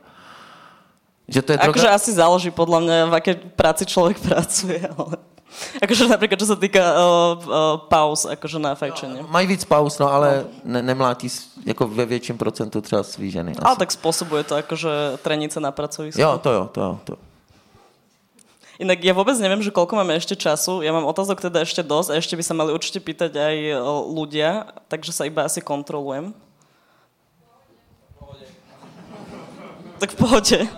Že 1.28 1.42
to 1.42 1.52
je 1.52 1.58
droga... 1.58 1.70
Akože 1.70 1.88
asi 1.88 2.10
záleží 2.12 2.50
podľa 2.50 2.78
mňa, 2.80 2.96
v 3.12 3.14
aké 3.14 3.32
práci 3.36 3.84
človek 3.84 4.16
pracuje, 4.28 4.80
ale... 4.96 5.16
Akože 5.82 6.06
napríklad, 6.06 6.38
čo 6.38 6.48
sa 6.54 6.60
týka 6.60 6.80
uh, 6.80 7.00
uh, 7.00 7.76
pauz, 7.88 8.28
akože 8.28 8.60
na 8.60 8.76
fajčenie. 8.76 9.24
No, 9.24 9.32
mají 9.32 9.48
víc 9.48 9.64
pauz, 9.64 9.98
no, 9.98 10.06
ale 10.06 10.44
ne, 10.64 10.82
nemlátí 10.82 11.28
jako 11.66 11.88
ve 11.88 12.06
větším 12.06 12.38
procentu 12.38 12.80
třeba 12.80 13.02
svý 13.02 13.30
ženy. 13.30 13.52
Ale 13.62 13.76
tak 13.76 13.90
spôsobuje 13.90 14.44
to 14.44 14.54
akože 14.54 15.18
trenice 15.24 15.60
na 15.60 15.72
pracovisku. 15.72 16.20
Jo, 16.20 16.38
to 16.38 16.50
jo, 16.52 16.64
to 16.72 16.80
jo. 16.80 16.92
To. 17.04 17.14
Inak 18.78 19.02
ja 19.02 19.10
vôbec 19.10 19.34
neviem, 19.42 19.58
že 19.58 19.74
koľko 19.74 19.98
máme 19.98 20.14
ešte 20.14 20.38
času. 20.38 20.86
Ja 20.86 20.94
mám 20.94 21.02
otázok 21.02 21.42
teda 21.42 21.66
ešte 21.66 21.82
dosť 21.82 22.14
a 22.14 22.18
ešte 22.22 22.38
by 22.38 22.44
sa 22.46 22.54
mali 22.54 22.70
určite 22.70 23.02
pýtať 23.02 23.34
aj 23.34 23.56
ľudia, 24.06 24.70
takže 24.86 25.10
sa 25.10 25.26
iba 25.26 25.42
asi 25.42 25.58
kontrolujem. 25.58 26.30
Tak 29.98 30.14
v 30.14 30.18
pohode. 30.18 30.58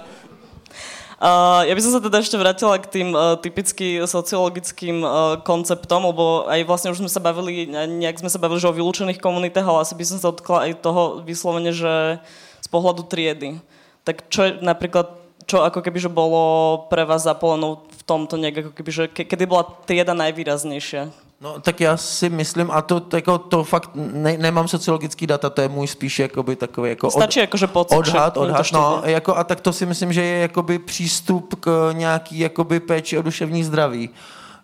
Uh, 1.21 1.69
ja 1.69 1.77
by 1.77 1.85
som 1.85 1.93
sa 1.93 2.01
teda 2.01 2.25
ešte 2.25 2.33
vrátila 2.41 2.81
k 2.81 2.89
tým 2.97 3.13
uh, 3.13 3.37
typicky 3.37 4.01
sociologickým 4.09 5.05
uh, 5.05 5.37
konceptom, 5.45 6.09
lebo 6.09 6.49
aj 6.49 6.65
vlastne 6.65 6.97
už 6.97 7.05
sme 7.05 7.13
sa 7.13 7.21
bavili, 7.21 7.69
nejak 7.69 8.25
sme 8.25 8.33
sa 8.33 8.41
bavili, 8.41 8.57
že 8.57 8.65
o 8.65 8.73
vylúčených 8.73 9.21
komunitách, 9.21 9.69
ale 9.69 9.85
asi 9.85 9.93
by 9.93 10.05
som 10.09 10.17
sa 10.17 10.33
dotkla 10.33 10.65
aj 10.65 10.81
toho 10.81 11.21
vyslovene, 11.21 11.77
že 11.77 12.17
z 12.65 12.69
pohľadu 12.73 13.05
triedy. 13.05 13.61
Tak 14.09 14.33
čo 14.33 14.49
je 14.49 14.65
napríklad 14.65 15.20
čo 15.51 15.67
ako 15.67 15.83
keby, 15.83 15.99
že 15.99 16.07
bolo 16.07 16.87
pre 16.87 17.03
vás 17.03 17.27
zapolenou 17.27 17.83
v 17.91 18.03
tomto 18.07 18.39
nejak, 18.39 18.71
ako 18.71 18.71
keby, 18.71 18.91
že 18.95 19.05
ke, 19.11 19.27
kedy 19.27 19.51
bola 19.51 19.67
trieda 19.83 20.15
najvýraznější? 20.15 21.11
No 21.41 21.61
tak 21.61 21.81
já 21.81 21.97
si 21.97 22.29
myslím, 22.29 22.71
a 22.71 22.83
to, 22.83 23.03
jako, 23.15 23.39
to 23.39 23.65
fakt 23.65 23.91
ne, 23.95 24.37
nemám 24.37 24.69
sociologický 24.69 25.27
data, 25.27 25.51
to 25.51 25.63
je 25.63 25.69
můj 25.69 25.87
spíš 25.87 26.19
jakoby 26.19 26.57
takový 26.57 26.91
jako 26.91 27.11
Stačí 27.11 27.41
od, 27.43 27.59
že 27.59 27.67
pocit, 27.67 27.97
odhad, 27.97 28.37
odhad, 28.37 28.67
no, 28.73 29.03
jako, 29.05 29.37
a 29.37 29.45
tak 29.45 29.61
to 29.61 29.73
si 29.73 29.87
myslím, 29.87 30.13
že 30.13 30.23
je 30.23 30.39
jakoby 30.39 30.79
přístup 30.79 31.55
k 31.61 31.91
nějaký 31.93 32.39
jakoby 32.39 32.81
péči 32.81 33.19
o 33.19 33.23
duševní 33.23 33.65
zdraví 33.65 34.11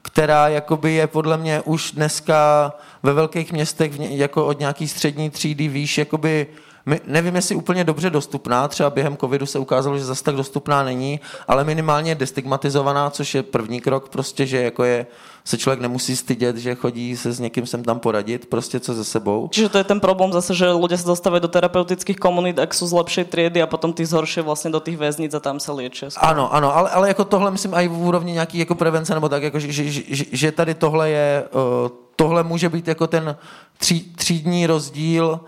která 0.03 0.49
jakoby 0.49 0.93
je 0.93 1.07
podle 1.07 1.37
mě 1.37 1.61
už 1.65 1.93
dneska 1.93 2.73
ve 3.03 3.13
velkých 3.13 3.53
městech 3.53 3.93
jako 3.99 4.47
od 4.47 4.59
nějaký 4.59 4.89
střední 4.89 5.31
třídy 5.31 5.69
výš 5.69 5.99
jakoby 5.99 6.47
my, 6.87 7.01
nevím, 7.07 7.37
jestli 7.37 7.55
úplně 7.55 7.85
dobře 7.85 8.11
dostupná, 8.11 8.69
třeba 8.69 8.91
během 8.91 9.17
covidu 9.17 9.47
se 9.47 9.59
ukázalo, 9.59 9.99
že 9.99 10.05
zase 10.05 10.25
tak 10.25 10.35
dostupná 10.35 10.83
není, 10.83 11.21
ale 11.49 11.65
minimálně 11.65 12.15
destigmatizovaná, 12.15 13.11
což 13.11 13.35
je 13.35 13.43
první 13.43 13.81
krok, 13.81 14.09
prostě, 14.09 14.47
že 14.47 14.63
jako 14.63 14.85
je, 14.85 15.07
se 15.45 15.59
člověk 15.59 15.81
nemusí 15.81 16.17
stydět, 16.17 16.57
že 16.57 16.75
chodí 16.75 17.17
se 17.17 17.33
s 17.33 17.41
někým 17.41 17.67
sem 17.67 17.85
tam 17.85 17.99
poradit, 17.99 18.47
prostě 18.47 18.81
co 18.81 18.95
ze 18.95 19.05
sebou. 19.05 19.49
Čiže 19.53 19.69
to 19.69 19.79
je 19.79 19.85
ten 19.85 20.01
problém 20.01 20.33
zase, 20.33 20.55
že 20.55 20.71
lidé 20.71 20.99
se 20.99 21.07
dostávají 21.07 21.41
do 21.41 21.49
terapeutických 21.49 22.17
komunit, 22.17 22.59
ak 22.59 22.75
jsou 22.75 22.87
z 22.87 22.93
lepší 22.93 23.25
triedy 23.25 23.63
a 23.63 23.67
potom 23.67 23.93
ty 23.93 24.07
zhorší 24.07 24.41
vlastně 24.41 24.71
do 24.71 24.81
těch 24.81 24.99
věznic 24.99 25.35
a 25.35 25.41
tam 25.41 25.61
se 25.61 25.73
léčí. 25.73 26.07
Ano, 26.17 26.55
ano, 26.55 26.77
ale, 26.77 26.91
ale 26.91 27.09
jako 27.09 27.25
tohle 27.25 27.51
myslím 27.51 27.75
i 27.75 27.89
v 27.89 27.99
úrovni 27.99 28.33
nějaký 28.33 28.59
jako 28.59 28.75
prevence 28.75 29.15
nebo 29.15 29.29
tak, 29.29 29.43
jako, 29.43 29.59
že, 29.59 29.73
že, 29.73 29.85
že, 29.91 30.25
že 30.33 30.53
tady 30.53 30.75
tohle 30.75 31.11
je, 31.11 31.45
uh, 31.53 31.89
tohle 32.17 32.43
může 32.43 32.69
být 32.69 32.89
jako 32.89 33.07
ten 33.07 33.37
tří, 33.79 34.13
třídní 34.17 34.67
rozdíl, 34.67 35.41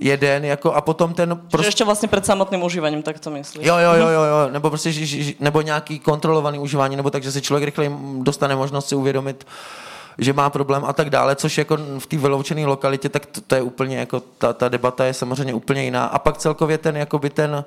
jeden, 0.00 0.44
jako 0.44 0.72
a 0.72 0.80
potom 0.80 1.14
ten... 1.14 1.40
Prostě... 1.50 1.68
ještě 1.68 1.84
vlastně 1.84 2.08
před 2.08 2.26
samotným 2.26 2.62
užíváním, 2.62 3.02
tak 3.02 3.18
to 3.18 3.30
myslíš? 3.30 3.66
Jo, 3.66 3.76
jo, 3.78 3.92
jo, 3.92 4.08
jo, 4.08 4.22
jo. 4.22 4.50
nebo 4.50 4.70
prostě, 4.70 4.92
nebo 5.40 5.60
nějaký 5.60 5.98
kontrolovaný 5.98 6.58
užívání, 6.58 6.96
nebo 6.96 7.10
tak, 7.10 7.22
že 7.22 7.32
si 7.32 7.42
člověk 7.42 7.64
rychle 7.64 7.90
dostane 8.18 8.56
možnost 8.56 8.88
si 8.88 8.94
uvědomit, 8.94 9.46
že 10.18 10.32
má 10.32 10.50
problém 10.50 10.84
a 10.84 10.92
tak 10.92 11.10
dále, 11.10 11.36
což 11.36 11.58
jako 11.58 11.78
v 11.98 12.06
té 12.06 12.16
vyloučené 12.16 12.66
lokalitě, 12.66 13.08
tak 13.08 13.26
to, 13.26 13.40
to, 13.40 13.54
je 13.54 13.62
úplně 13.62 13.96
jako, 13.96 14.20
ta, 14.20 14.52
ta 14.52 14.68
debata 14.68 15.04
je 15.04 15.14
samozřejmě 15.14 15.54
úplně 15.54 15.84
jiná. 15.84 16.04
A 16.04 16.18
pak 16.18 16.38
celkově 16.38 16.78
ten, 16.78 16.96
jakoby 16.96 17.30
ten, 17.30 17.64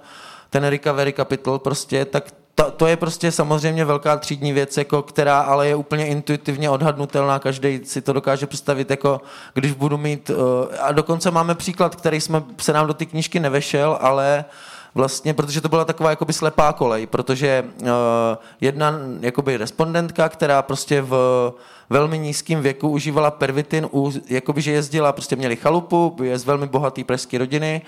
ten 0.50 0.64
recovery 0.64 1.14
capital 1.14 1.60
prostě, 1.60 2.06
tak 2.06 2.32
to, 2.56 2.72
to 2.72 2.88
je 2.88 2.98
prostě 2.98 3.32
samozřejmě 3.32 3.86
velká 3.86 4.18
třídní 4.18 4.54
věc, 4.54 4.78
jako, 4.78 5.02
která 5.02 5.40
ale 5.40 5.68
je 5.68 5.76
úplně 5.76 6.08
intuitivně 6.08 6.70
odhadnutelná, 6.70 7.40
každý 7.40 7.80
si 7.84 8.02
to 8.02 8.14
dokáže 8.14 8.48
představit, 8.48 8.90
jako 8.90 9.22
když 9.54 9.72
budu 9.72 9.98
mít, 9.98 10.30
uh, 10.30 10.36
a 10.82 10.92
dokonce 10.92 11.32
máme 11.32 11.56
příklad, 11.56 11.96
který 11.96 12.22
jsme, 12.22 12.44
se 12.58 12.74
nám 12.74 12.88
do 12.88 12.94
té 12.94 13.06
knížky 13.06 13.40
nevešel, 13.40 13.98
ale 14.02 14.46
vlastně, 14.96 15.34
protože 15.34 15.62
to 15.62 15.70
byla 15.70 15.86
taková 15.86 16.10
jakoby 16.10 16.34
slepá 16.34 16.74
kolej, 16.74 17.08
protože 17.08 17.66
uh, 17.82 17.88
jedna 18.62 18.94
jakoby 19.20 19.58
respondentka, 19.58 20.30
která 20.30 20.62
prostě 20.62 21.02
v 21.02 21.54
velmi 21.90 22.20
nízkém 22.20 22.62
věku 22.62 22.90
užívala 22.90 23.32
pervitin, 23.32 23.88
u, 23.94 24.12
jakoby, 24.30 24.62
že 24.62 24.72
jezdila, 24.72 25.12
prostě 25.12 25.36
měli 25.36 25.56
chalupu, 25.56 26.16
je 26.24 26.40
z 26.40 26.46
velmi 26.46 26.68
bohatý 26.68 27.04
pražské 27.04 27.38
rodiny, 27.38 27.82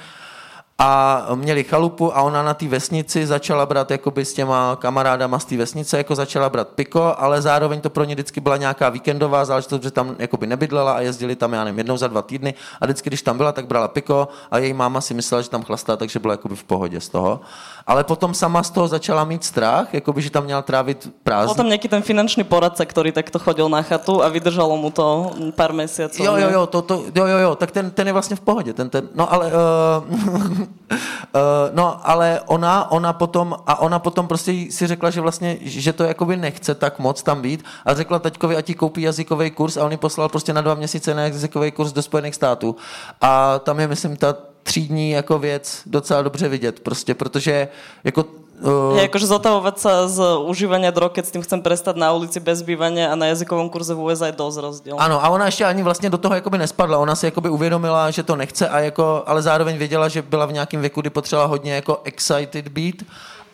a 0.80 1.28
měli 1.36 1.64
chalupu 1.64 2.18
a 2.18 2.22
ona 2.22 2.44
na 2.44 2.54
té 2.54 2.68
vesnici 2.68 3.28
začala 3.28 3.66
brát 3.66 3.92
jakoby 3.92 4.26
s 4.26 4.34
těma 4.34 4.76
kamarádama 4.76 5.40
z 5.40 5.46
té 5.46 5.58
vesnice, 5.58 5.98
jako 5.98 6.16
začala 6.16 6.50
brát 6.50 6.68
piko, 6.68 7.16
ale 7.18 7.42
zároveň 7.42 7.82
to 7.82 7.90
pro 7.90 8.04
ně 8.04 8.16
vždycky 8.16 8.42
byla 8.42 8.58
nějaká 8.58 8.90
víkendová 8.90 9.46
záležitost, 9.46 9.84
že 9.84 9.92
tam 9.92 10.16
jakoby 10.20 10.48
nebydlela 10.48 10.94
a 10.94 11.02
jezdili 11.02 11.36
tam, 11.36 11.54
já 11.54 11.64
nevím, 11.64 11.78
jednou 11.78 11.98
za 11.98 12.08
dva 12.08 12.22
týdny 12.22 12.54
a 12.82 12.86
vždycky, 12.86 13.10
když 13.10 13.22
tam 13.22 13.38
byla, 13.38 13.52
tak 13.52 13.68
brala 13.68 13.88
piko 13.88 14.28
a 14.52 14.58
její 14.58 14.74
máma 14.74 15.02
si 15.02 15.14
myslela, 15.14 15.42
že 15.42 15.50
tam 15.50 15.64
chlastá, 15.64 15.98
takže 15.98 16.20
byla 16.20 16.34
jakoby 16.34 16.56
v 16.56 16.64
pohodě 16.64 17.02
z 17.02 17.10
toho. 17.10 17.40
Ale 17.88 18.04
potom 18.04 18.34
sama 18.34 18.64
z 18.64 18.70
toho 18.70 18.88
začala 18.88 19.24
mít 19.24 19.44
strach, 19.44 19.94
jakoby, 19.94 20.22
že 20.22 20.30
tam 20.30 20.44
měla 20.44 20.62
trávit 20.62 21.10
prázdniny. 21.24 21.56
Potom 21.56 21.68
nějaký 21.68 21.88
ten 21.88 22.02
finanční 22.02 22.44
poradce, 22.44 22.86
který 22.86 23.12
takto 23.12 23.40
chodil 23.40 23.70
na 23.70 23.82
chatu 23.82 24.24
a 24.24 24.30
vydržalo 24.30 24.78
mu 24.78 24.92
to 24.92 25.32
pár 25.56 25.74
měsíců. 25.74 26.24
Jo, 26.24 26.36
jo, 26.36 26.50
jo, 26.50 26.68
to, 26.68 26.82
to, 26.82 27.04
jo, 27.16 27.26
jo, 27.26 27.38
jo, 27.38 27.56
tak 27.56 27.72
ten, 27.72 27.92
ten 27.92 28.08
je 28.08 28.14
vlastně 28.14 28.36
v 28.36 28.40
pohodě. 28.40 28.74
Ten, 28.74 28.90
ten, 28.90 29.10
no 29.16 29.34
ale, 29.34 29.52
uh, 29.52 30.68
Uh, 30.90 30.96
no, 31.74 32.00
ale 32.08 32.42
ona, 32.46 32.92
ona 32.92 33.14
potom, 33.14 33.56
a 33.68 33.80
ona 33.80 34.00
potom 34.00 34.28
prostě 34.28 34.52
si 34.70 34.88
řekla, 34.88 35.10
že 35.10 35.22
vlastně, 35.22 35.58
že 35.62 35.94
to 35.94 36.04
jakoby 36.04 36.38
nechce 36.38 36.76
tak 36.76 37.00
moc 37.00 37.24
tam 37.24 37.42
být 37.42 37.64
a 37.86 37.94
řekla 37.94 38.20
taťkovi, 38.20 38.56
ať 38.56 38.66
ti 38.66 38.76
koupí 38.76 39.02
jazykový 39.02 39.52
kurz 39.52 39.78
a 39.78 39.86
on 39.86 39.92
ji 39.92 39.98
poslal 39.98 40.30
prostě 40.30 40.54
na 40.54 40.62
dva 40.62 40.76
měsíce 40.76 41.14
na 41.14 41.22
jazykový 41.22 41.72
kurz 41.72 41.92
do 41.92 42.02
Spojených 42.02 42.36
států. 42.36 42.76
A 43.22 43.60
tam 43.60 43.80
je, 43.80 43.88
myslím, 43.88 44.18
ta 44.18 44.36
třídní 44.68 45.16
jako 45.16 45.40
věc 45.40 45.82
docela 45.86 46.22
dobře 46.22 46.50
vidět, 46.52 46.80
prostě, 46.80 47.16
protože 47.16 47.68
jako 48.04 48.26
Uh, 48.58 48.98
je 48.98 49.06
akože 49.06 49.30
zotavovať 49.30 49.76
sa 49.78 50.10
z 50.10 50.18
užívania 50.50 50.90
drog, 50.90 51.14
keď 51.14 51.30
s 51.30 51.34
tým 51.38 51.46
chcem 51.46 51.62
prestať 51.62 51.94
na 51.94 52.10
ulici 52.10 52.42
bez 52.42 52.66
bývania 52.66 53.14
a 53.14 53.14
na 53.14 53.30
jazykovom 53.30 53.70
kurze 53.70 53.94
v 53.94 54.02
USA 54.02 54.34
je 54.34 54.42
dosť 54.42 54.58
rozdiel. 54.58 54.96
Ano, 54.98 55.22
a 55.22 55.30
ona 55.30 55.46
ještě 55.46 55.62
ani 55.62 55.86
vlastně 55.86 56.10
do 56.10 56.18
toho 56.18 56.36
jakoby 56.36 56.58
nespadla. 56.58 56.98
Ona 56.98 57.14
si 57.14 57.30
jakoby 57.30 57.54
uvědomila, 57.54 58.10
že 58.10 58.26
to 58.26 58.34
nechce, 58.36 58.66
a 58.70 58.80
jako, 58.80 59.24
ale 59.30 59.46
zároveň 59.46 59.78
věděla, 59.78 60.10
že 60.10 60.22
byla 60.22 60.46
v 60.46 60.54
nějakém 60.54 60.82
věku, 60.82 61.02
kdy 61.02 61.10
potřebovala 61.10 61.50
hodně 61.50 61.74
jako 61.74 62.02
excited 62.04 62.68
být 62.68 63.06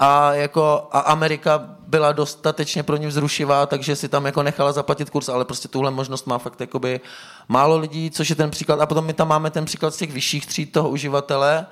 a, 0.03 0.33
jako, 0.33 0.87
a 0.91 0.99
Amerika 0.99 1.69
byla 1.87 2.11
dostatečně 2.11 2.83
pro 2.83 2.97
ní 2.97 3.07
vzrušivá, 3.07 3.65
takže 3.65 3.95
si 3.95 4.09
tam 4.09 4.25
jako 4.25 4.43
nechala 4.43 4.71
zaplatit 4.71 5.09
kurz, 5.09 5.29
ale 5.29 5.45
prostě 5.45 5.67
tuhle 5.67 5.91
možnost 5.91 6.27
má 6.27 6.37
fakt 6.37 6.61
jakoby 6.61 7.01
málo 7.47 7.77
lidí, 7.77 8.11
což 8.11 8.29
je 8.29 8.35
ten 8.35 8.51
příklad. 8.51 8.81
A 8.81 8.85
potom 8.85 9.05
my 9.05 9.13
tam 9.13 9.27
máme 9.27 9.51
ten 9.51 9.65
příklad 9.65 9.93
z 9.93 9.97
těch 9.97 10.11
vyšších 10.11 10.45
tříd 10.45 10.71
toho 10.71 10.89
uživatele, 10.89 11.65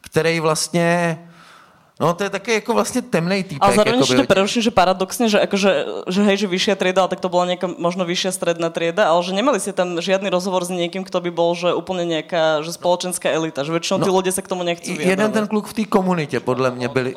který 0.00 0.40
vlastně 0.40 1.18
No 2.00 2.14
to 2.14 2.24
je 2.24 2.30
také 2.30 2.54
jako 2.54 2.74
vlastně 2.74 3.02
temný 3.02 3.40
týpek. 3.44 3.68
A 3.68 3.72
zároveň 3.72 4.04
ešte 4.04 4.28
preruším, 4.28 4.62
že 4.62 4.70
paradoxně, 4.70 5.32
že, 5.32 5.40
akože, 5.40 5.70
že 6.12 6.20
hej, 6.28 6.36
že 6.36 6.46
vyššia 6.46 6.76
trieda, 6.76 7.00
ale 7.00 7.08
tak 7.08 7.24
to 7.24 7.32
bola 7.32 7.48
nejaká 7.48 7.72
možno 7.72 8.04
vyššia 8.04 8.36
stredná 8.36 8.68
trieda, 8.68 9.08
ale 9.08 9.24
že 9.24 9.32
nemali 9.32 9.56
ste 9.56 9.72
tam 9.72 9.96
žiadny 9.96 10.28
rozhovor 10.28 10.60
s 10.60 10.68
niekým, 10.68 11.08
kto 11.08 11.24
by 11.24 11.32
bol, 11.32 11.56
že 11.56 11.72
úplne 11.72 12.04
nejaká 12.04 12.60
že 12.60 12.76
spoločenská 12.76 13.32
elita, 13.32 13.64
že 13.64 13.72
väčšinou 13.72 13.96
no, 13.96 14.04
tí 14.04 14.12
ľudia 14.12 14.32
sa 14.36 14.44
k 14.44 14.48
tomu 14.52 14.60
nechcú 14.68 14.92
vyjadrovať. 14.92 15.08
Jeden 15.08 15.28
ten 15.32 15.46
kluk 15.48 15.72
v 15.72 15.72
té 15.72 15.84
komunitě 15.88 16.36
podle 16.36 16.68
mě 16.70 16.88
byli. 16.92 17.16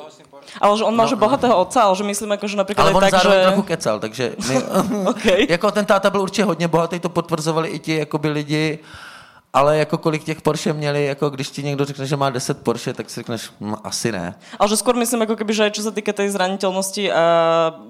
Ale 0.61 0.77
že 0.77 0.83
on 0.83 0.95
má 0.95 1.03
no, 1.03 1.09
že 1.09 1.15
bohatého 1.15 1.57
otce, 1.57 1.79
ale 1.81 1.95
že 1.95 2.03
myslím, 2.03 2.31
jako, 2.31 2.47
že 2.47 2.57
například 2.57 2.83
ale 2.83 2.93
on 2.93 3.01
tak, 3.01 3.11
zároveň 3.11 3.39
že... 3.39 3.45
trochu 3.45 3.61
kecal, 3.61 3.99
takže 3.99 4.35
my, 4.47 4.63
okay. 5.09 5.47
jako 5.49 5.71
ten 5.71 5.85
táta 5.85 6.09
byl 6.09 6.21
určitě 6.21 6.43
hodně 6.43 6.67
bohatý, 6.67 6.99
to 6.99 7.09
potvrzovali 7.09 7.69
i 7.69 7.79
ti 7.79 7.95
jakoby 7.97 8.29
lidi, 8.29 8.79
ale 9.53 9.77
jako 9.77 9.97
kolik 9.97 10.23
těch 10.23 10.41
Porsche 10.41 10.73
měli, 10.73 11.05
jako 11.05 11.29
když 11.29 11.49
ti 11.49 11.63
někdo 11.63 11.85
řekne, 11.85 12.05
že 12.05 12.15
má 12.15 12.29
10 12.29 12.63
Porsche, 12.63 12.93
tak 12.93 13.09
si 13.09 13.15
řekneš, 13.15 13.49
no, 13.59 13.77
asi 13.83 14.11
ne. 14.11 14.35
Ale 14.59 14.69
že 14.69 14.75
skôr 14.75 14.95
myslím, 14.95 15.21
jako 15.21 15.35
keby, 15.35 15.53
že 15.53 15.63
aj 15.63 15.71
čo 15.71 15.81
sa 15.81 15.91
týka 15.91 16.13
tej 16.13 16.29
zraniteľnosti 16.29 17.09
a 17.09 17.23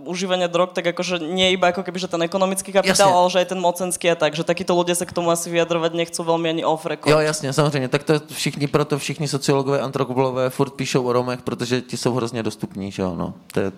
užívania 0.08 0.48
drog, 0.48 0.72
tak 0.72 0.88
akože 0.96 1.20
nie 1.20 1.52
iba 1.52 1.68
ako 1.76 1.84
keby, 1.84 2.00
že 2.00 2.08
ten 2.08 2.24
ekonomický 2.24 2.72
kapitál, 2.72 3.12
jasně. 3.12 3.16
ale 3.16 3.30
že 3.30 3.40
aj 3.40 3.46
ten 3.46 3.60
mocenský 3.60 4.06
a 4.12 4.16
tak, 4.16 4.36
že 4.36 4.44
takíto 4.48 4.72
ľudia 4.72 4.96
sa 4.96 5.04
k 5.04 5.12
tomu 5.12 5.32
asi 5.32 5.52
vyjadrovať 5.52 5.92
nechcú 5.94 6.24
veľmi 6.24 6.48
ani 6.50 6.64
off 6.64 6.86
record. 6.86 7.12
Jo, 7.12 7.20
jasně, 7.20 7.54
samozřejmě, 7.54 7.88
tak 7.88 8.04
to 8.04 8.14
všichni, 8.32 8.68
proto 8.68 9.00
všichni 9.00 9.28
sociologové, 9.28 9.82
antropologové 9.82 10.50
furt 10.50 10.74
píšou 10.74 11.04
o 11.04 11.14
Romech, 11.14 11.42
protože 11.42 11.82
ti 11.82 11.98
jsou 11.98 12.14
hrozně 12.14 12.44
dostupní, 12.44 12.92
že 12.92 13.02
jo, 13.02 13.16
no. 13.18 13.34
To 13.54 13.60
je, 13.60 13.72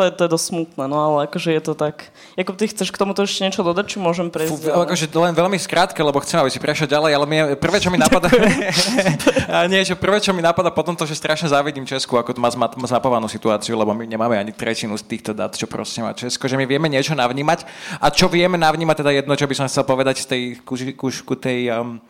to 0.00 0.08
je, 0.08 0.10
to 0.16 0.22
je 0.24 0.30
dosť 0.32 0.46
smutné, 0.48 0.84
no 0.88 0.96
ale 0.96 1.28
akože 1.28 1.52
je 1.52 1.60
to 1.60 1.76
tak. 1.76 2.08
Jako 2.40 2.56
ty 2.56 2.64
chceš 2.72 2.88
k 2.88 2.96
tomuto 2.96 3.20
ešte 3.20 3.44
niečo 3.44 3.60
dodať, 3.60 3.84
či 3.84 3.96
môžem 4.00 4.32
prejsť? 4.32 4.48
Fú, 4.48 4.56
ale... 4.72 4.88
Akože 4.88 5.12
len 5.12 5.36
veľmi 5.36 5.60
skrátke, 5.60 6.00
lebo 6.00 6.16
chcem, 6.24 6.40
aby 6.40 6.48
si 6.48 6.56
prešiel 6.56 6.88
ďalej, 6.88 7.12
ale 7.12 7.26
mne, 7.28 7.42
prvé, 7.60 7.76
čo 7.76 7.92
mi 7.92 8.00
napadá... 8.04 8.32
nie, 9.72 9.84
že 9.84 9.92
prvé, 9.92 10.24
čo 10.24 10.32
mi 10.32 10.40
napadá 10.40 10.72
potom 10.72 10.96
to, 10.96 11.04
že 11.04 11.20
strašne 11.20 11.52
závidím 11.52 11.84
Česku, 11.84 12.16
ako 12.16 12.32
to 12.32 12.40
má 12.40 12.48
zmapovanú 12.88 13.28
situáciu, 13.28 13.76
lebo 13.76 13.92
my 13.92 14.08
nemáme 14.08 14.40
ani 14.40 14.56
tretinu 14.56 14.96
z 14.96 15.04
týchto 15.04 15.36
dát, 15.36 15.52
čo 15.52 15.68
proste 15.68 16.00
má 16.00 16.16
Česko, 16.16 16.48
že 16.48 16.56
my 16.56 16.64
vieme 16.64 16.88
niečo 16.88 17.12
navnímať 17.12 17.68
a 18.00 18.08
čo 18.08 18.32
vieme 18.32 18.56
navnímať, 18.56 19.04
teda 19.04 19.12
jedno, 19.12 19.36
čo 19.36 19.44
by 19.44 19.54
som 19.60 19.68
chcel 19.68 19.84
povedať 19.84 20.24
z 20.24 20.26
tej 20.32 20.42
kušku 20.96 21.36
tej 21.36 21.76
um, 21.76 22.00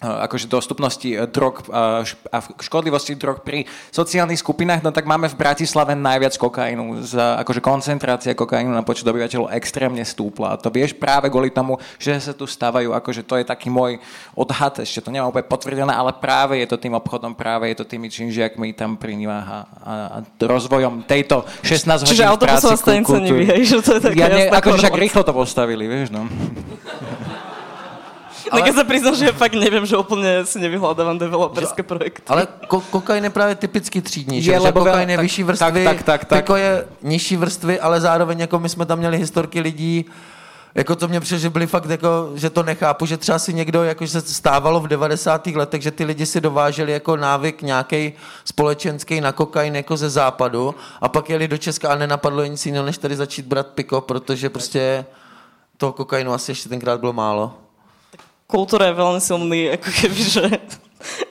akože 0.00 0.48
dostupnosti 0.48 1.06
eh, 1.06 1.28
drog 1.28 1.68
eh, 1.68 2.32
a 2.32 2.38
škodlivosti 2.40 3.14
drog 3.14 3.44
pri 3.44 3.68
sociálnych 3.92 4.40
skupinách, 4.40 4.80
no 4.80 4.90
tak 4.90 5.04
máme 5.04 5.28
v 5.28 5.36
Bratislave 5.36 5.92
najviac 5.92 6.34
kokainu. 6.40 7.04
Akože 7.14 7.60
koncentrácia 7.60 8.32
kokainu 8.32 8.72
na 8.72 8.80
počet 8.80 9.04
obyvateľov 9.04 9.52
extrémne 9.52 10.02
stúpla. 10.02 10.56
A 10.56 10.60
to 10.60 10.72
vieš 10.72 10.96
práve 10.96 11.28
kvôli 11.28 11.52
tomu, 11.52 11.76
že 12.00 12.16
sa 12.18 12.32
tu 12.32 12.48
stávajú, 12.48 12.96
akože 12.96 13.22
to 13.26 13.36
je 13.36 13.44
taký 13.44 13.68
môj 13.68 14.00
odhad, 14.32 14.80
ešte 14.80 15.04
to 15.04 15.12
nemám 15.12 15.28
úplne 15.30 15.46
potvrdené, 15.46 15.92
ale 15.92 16.16
práve 16.16 16.58
je 16.64 16.66
to 16.70 16.80
tým 16.80 16.96
obchodom, 16.96 17.36
práve 17.36 17.68
je 17.72 17.76
to 17.82 17.84
tými 17.84 18.08
činžiakmi 18.08 18.72
tam 18.72 18.96
prinímaha 18.96 19.68
a, 19.84 19.92
a 19.92 20.26
rozvojom 20.40 21.04
tejto 21.04 21.44
16 21.62 22.06
hodín 22.06 22.12
Čiže 22.16 22.24
autobusová 22.24 22.76
stanica 22.78 23.16
nevyhej, 23.20 23.60
že 23.66 23.76
to 23.84 23.90
je 23.98 24.00
také 24.00 24.16
ja 24.16 24.28
ne, 24.32 24.44
akože 24.48 24.78
však 24.80 24.96
rýchlo 24.96 25.22
to 25.26 25.32
postavili, 25.36 25.84
vieš, 25.84 26.08
no. 26.14 26.24
Ale... 28.50 28.60
Tak 28.60 28.66
ja 28.66 28.74
sa 28.74 28.84
priznám, 28.84 29.14
že 29.14 29.30
fakt 29.30 29.54
neviem, 29.54 29.86
že 29.86 29.94
úplne 29.94 30.42
si 30.42 30.58
nevyhľadávam 30.58 31.14
developerské 31.14 31.86
projekty. 31.86 32.26
Ale 32.26 32.50
ko- 32.66 32.82
kokain 32.90 33.24
je 33.24 33.30
právě 33.30 33.54
typicky 33.54 34.02
třídní, 34.02 34.42
že, 34.42 34.52
je, 34.52 34.60
že 34.60 34.72
kokain 34.72 35.10
je 35.10 35.16
tak, 35.16 35.22
vyšší 35.22 35.42
vrstvy, 35.42 35.84
tak, 35.84 35.96
tak, 35.96 36.02
tak, 36.02 36.20
tak. 36.24 36.38
Piko 36.42 36.56
je 36.56 36.84
nižší 37.02 37.36
vrstvy, 37.36 37.80
ale 37.80 38.00
zároveň 38.00 38.40
jako 38.40 38.58
my 38.58 38.68
jsme 38.68 38.86
tam 38.86 38.98
měli 38.98 39.18
historky 39.18 39.60
lidí, 39.60 40.04
jako 40.74 40.96
to 40.96 41.08
mě 41.08 41.20
přišlo, 41.20 41.38
že 41.38 41.50
byli 41.50 41.66
fakt 41.66 41.90
jako, 41.90 42.30
že 42.34 42.50
to 42.50 42.62
nechápu, 42.62 43.06
že 43.06 43.16
třeba 43.16 43.38
si 43.38 43.54
někdo, 43.54 43.84
jako 43.84 44.06
že 44.06 44.20
se 44.20 44.34
stávalo 44.34 44.80
v 44.80 44.88
90. 44.88 45.46
letech, 45.46 45.82
že 45.82 45.90
ty 45.90 46.04
lidi 46.04 46.26
si 46.26 46.40
dováželi 46.40 46.92
jako 46.92 47.16
návyk 47.16 47.62
nějaký 47.62 48.12
společenský 48.44 49.20
na 49.20 49.32
kokain 49.32 49.76
jako 49.76 49.96
ze 49.96 50.10
západu 50.10 50.74
a 51.00 51.08
pak 51.08 51.30
jeli 51.30 51.48
do 51.48 51.58
Česka 51.58 51.88
a 51.88 51.94
nenapadlo 51.94 52.44
nic 52.44 52.66
jiného, 52.66 52.86
než 52.86 52.98
tady 52.98 53.16
začít 53.16 53.46
brát 53.46 53.66
piko, 53.66 54.00
protože 54.00 54.50
prostě 54.50 55.04
toho 55.76 55.92
kokainu 55.92 56.32
asi 56.32 56.50
ještě 56.50 56.68
tenkrát 56.68 57.00
bylo 57.00 57.12
málo 57.12 57.54
kultúra 58.50 58.90
je 58.90 58.98
veľmi 58.98 59.20
silný, 59.22 59.60
ako 59.78 59.88
keby, 59.88 60.20
že 60.20 60.44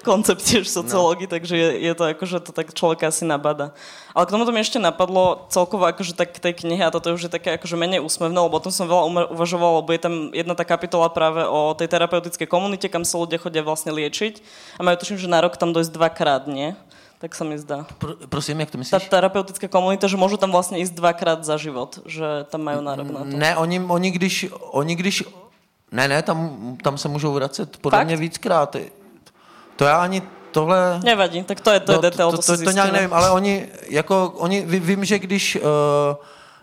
koncept 0.01 0.41
tiež 0.41 0.65
sociológii, 0.65 1.29
no. 1.29 1.33
takže 1.37 1.53
je, 1.53 1.69
je 1.85 1.93
to 1.93 2.03
ako, 2.09 2.23
že 2.25 2.37
to 2.41 2.51
tak 2.55 2.73
človeka 2.73 3.13
asi 3.13 3.21
nabada. 3.27 3.77
Ale 4.17 4.25
k 4.25 4.33
tomuto 4.33 4.49
mi 4.49 4.57
ešte 4.57 4.81
napadlo 4.81 5.45
celkovo 5.53 5.85
akože 5.85 6.17
tak 6.17 6.33
k 6.33 6.41
tej 6.41 6.65
knihe 6.65 6.81
a 6.81 6.89
toto 6.89 7.13
už 7.13 7.29
je 7.29 7.31
také 7.31 7.53
akože 7.53 7.77
menej 7.77 8.01
úsmevné, 8.01 8.33
lebo 8.33 8.57
o 8.57 8.63
tom 8.63 8.73
som 8.73 8.89
veľa 8.89 9.29
uvažoval, 9.29 9.85
lebo 9.85 9.89
je 9.93 10.01
tam 10.01 10.13
jedna 10.33 10.57
tá 10.57 10.65
kapitola 10.65 11.05
práve 11.13 11.45
o 11.45 11.77
tej 11.77 11.85
terapeutickej 11.85 12.49
komunite, 12.49 12.89
kam 12.89 13.05
sa 13.05 13.21
ľudia 13.21 13.37
chodia 13.37 13.61
vlastne 13.61 13.93
liečiť 13.93 14.41
a 14.79 14.81
majú 14.81 14.97
tuším, 14.97 15.21
že 15.21 15.29
na 15.29 15.45
rok 15.45 15.53
tam 15.59 15.69
dojsť 15.69 15.93
dvakrát, 15.93 16.49
nie? 16.49 16.73
Tak 17.19 17.35
sa 17.35 17.43
mi 17.43 17.59
zdá. 17.59 17.83
Pro, 17.99 18.15
prosím, 18.31 18.63
jak 18.63 18.71
to 18.71 18.79
myslíš? 18.79 18.95
Tá 18.95 19.19
terapeutická 19.19 19.67
komunita, 19.67 20.07
že 20.07 20.15
môžu 20.15 20.39
tam 20.39 20.55
vlastne 20.55 20.79
ísť 20.79 20.95
dvakrát 20.95 21.43
za 21.43 21.59
život, 21.59 21.99
že 22.07 22.47
tam 22.47 22.63
majú 22.63 22.79
nárok 22.79 23.11
na 23.11 23.21
to. 23.27 23.35
Ne, 23.35 23.59
oni, 23.59 23.83
oni, 23.83 24.09
když, 24.15 24.55
oni 24.71 24.95
když 24.95 25.27
ne, 25.91 26.07
ne, 26.07 26.21
tam, 26.21 26.77
tam 26.83 26.97
se 26.97 27.07
můžou 27.07 27.33
vracet 27.33 27.77
podle 27.77 27.99
Fakt? 27.99 28.07
mě 28.07 28.17
víckrát. 28.17 28.75
To 29.75 29.85
já 29.85 29.97
ani 29.97 30.21
tohle... 30.51 30.99
Nevadí, 31.03 31.43
tak 31.43 31.59
to 31.59 31.71
je, 31.71 31.79
to 31.79 31.93
no, 31.93 32.01
detail, 32.01 32.31
to, 32.31 32.37
to, 32.37 32.43
to, 32.43 32.57
to, 32.57 32.63
to 32.63 32.71
nějak 32.71 32.91
nevím, 32.91 33.13
ale 33.13 33.31
oni, 33.31 33.67
jako, 33.89 34.33
oni, 34.37 34.61
vím, 34.65 35.05
že 35.05 35.19
když... 35.19 35.55
Uh, 35.55 36.15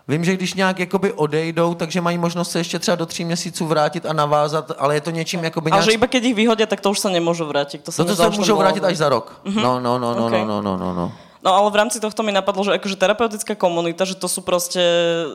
Vím, 0.09 0.23
že 0.23 0.33
když 0.33 0.53
nějak 0.53 0.79
jakoby 0.79 1.13
odejdou, 1.13 1.73
takže 1.73 2.01
mají 2.01 2.17
možnost 2.17 2.51
se 2.51 2.59
ještě 2.59 2.79
třeba 2.79 2.95
do 2.95 3.05
tří 3.05 3.25
měsíců 3.25 3.65
vrátit 3.65 4.05
a 4.05 4.13
navázat, 4.13 4.71
ale 4.77 4.95
je 4.95 5.01
to 5.01 5.11
něčím 5.11 5.43
jakoby 5.43 5.71
nějak... 5.71 5.81
Ale 5.81 5.85
že 5.85 5.91
iba 5.91 6.07
keď 6.07 6.23
ich 6.23 6.35
vyhodí, 6.35 6.65
tak 6.65 6.81
to 6.81 6.91
už 6.91 6.99
se 6.99 7.09
nemůžu 7.09 7.45
vrátit. 7.45 7.83
To, 7.83 7.91
no 7.99 8.05
to 8.05 8.15
se 8.15 8.29
můžou 8.29 8.57
vrátit 8.57 8.83
až 8.83 8.97
za 8.97 9.09
rok. 9.09 9.41
Mm-hmm. 9.45 9.63
No, 9.63 9.79
no, 9.79 9.99
no, 9.99 10.13
no, 10.13 10.25
okay. 10.25 10.45
no, 10.45 10.61
no, 10.61 10.77
no, 10.77 10.93
no. 10.93 11.11
No 11.47 11.55
ale 11.55 11.71
v 11.71 11.79
rámci 11.79 12.03
tohto 12.03 12.27
mi 12.27 12.35
napadlo, 12.35 12.59
že 12.67 12.75
akože 12.75 12.99
terapeutická 12.99 13.55
komunita, 13.55 14.03
že 14.03 14.19
to 14.19 14.27
sú 14.27 14.43
proste 14.43 14.83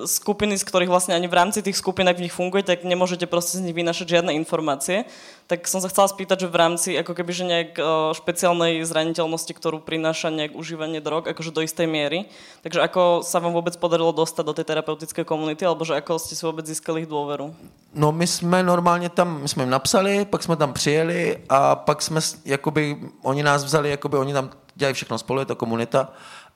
skupiny, 0.05 0.61
z 0.61 0.69
ktorých 0.69 0.93
vlastne 0.93 1.17
ani 1.17 1.25
v 1.25 1.41
rámci 1.41 1.65
tých 1.65 1.81
skupín, 1.81 2.05
ak 2.05 2.21
v 2.21 2.29
nich 2.29 2.37
fungujete, 2.37 2.69
tak 2.69 2.85
nemôžete 2.85 3.25
proste 3.25 3.57
z 3.57 3.65
nich 3.65 3.73
vynašať 3.73 4.21
žiadne 4.21 4.37
informácie. 4.37 5.09
Tak 5.49 5.65
som 5.65 5.81
sa 5.81 5.89
chcela 5.89 6.13
spýtať, 6.13 6.45
že 6.45 6.53
v 6.53 6.61
rámci 6.61 6.89
ako 7.01 7.17
keby, 7.17 7.33
že 7.33 7.45
nejak 7.49 7.73
špeciálnej 8.13 8.85
zraniteľnosti, 8.85 9.57
ktorú 9.57 9.81
prináša 9.81 10.29
nejak 10.29 10.53
užívanie 10.53 11.01
drog, 11.01 11.25
akože 11.25 11.49
do 11.49 11.65
istej 11.65 11.89
miery. 11.89 12.29
Takže 12.61 12.85
ako 12.85 13.25
sa 13.25 13.41
vám 13.41 13.57
vôbec 13.57 13.73
podarilo 13.81 14.13
dostať 14.13 14.45
do 14.45 14.53
tej 14.53 14.69
terapeutické 14.69 15.25
komunity, 15.25 15.65
alebo 15.65 15.89
že 15.89 15.97
ako 15.97 16.21
ste 16.21 16.37
si 16.37 16.45
vôbec 16.45 16.69
získali 16.69 17.09
ich 17.09 17.09
dôveru? 17.09 17.57
No 17.97 18.13
my 18.13 18.27
jsme 18.27 18.63
normálně 18.63 19.09
tam, 19.09 19.43
my 19.43 19.49
jsme 19.49 19.63
jim 19.63 19.71
napsali, 19.71 20.25
pak 20.25 20.43
jsme 20.43 20.57
tam 20.57 20.73
přijeli 20.73 21.39
a 21.49 21.77
pak 21.77 22.03
jsme, 22.03 22.21
jakoby, 22.45 22.97
oni 23.23 23.43
nás 23.43 23.65
vzali, 23.65 23.91
jakoby 23.91 24.17
oni 24.17 24.33
tam 24.33 24.51
dělají 24.75 24.95
všechno 24.95 25.19
spolu, 25.19 25.41
je 25.41 25.47
to 25.47 25.57
komunita, 25.57 26.09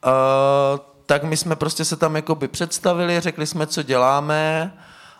uh, 0.05 0.81
tak 1.07 1.25
my 1.25 1.37
jsme 1.37 1.57
prostě 1.57 1.85
se 1.85 1.97
tam 1.97 2.17
jakoby 2.17 2.49
představili, 2.49 3.21
řekli 3.21 3.47
jsme, 3.47 3.67
co 3.67 3.83
děláme 3.83 4.73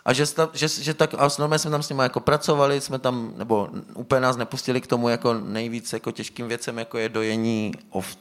a 0.05 0.13
že, 0.13 0.25
že, 0.53 0.67
že 0.67 0.93
tak, 0.93 1.15
a 1.17 1.29
jsme 1.29 1.59
tam 1.59 1.83
s 1.83 1.89
nimi 1.89 2.03
jako 2.03 2.19
pracovali, 2.19 2.81
jsme 2.81 2.99
tam, 2.99 3.31
nebo 3.37 3.67
úplně 3.93 4.21
nás 4.21 4.37
nepustili 4.37 4.81
k 4.81 4.87
tomu 4.87 5.09
jako 5.09 5.33
nejvíc 5.33 5.93
jako 5.93 6.11
těžkým 6.11 6.47
věcem, 6.47 6.79
jako 6.79 6.97
je 6.97 7.09
dojení 7.09 7.71
ov, 7.89 8.17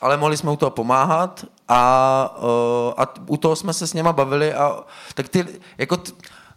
ale 0.00 0.16
mohli 0.16 0.36
jsme 0.36 0.50
u 0.50 0.56
toho 0.56 0.70
pomáhat 0.70 1.44
a, 1.68 1.80
a 2.96 3.14
u 3.26 3.36
toho 3.36 3.56
jsme 3.56 3.72
se 3.72 3.86
s 3.86 3.94
něma 3.94 4.12
bavili 4.12 4.54
a 4.54 4.84
tak 5.14 5.28
ty, 5.28 5.46
jako 5.78 5.96
t, 5.96 6.12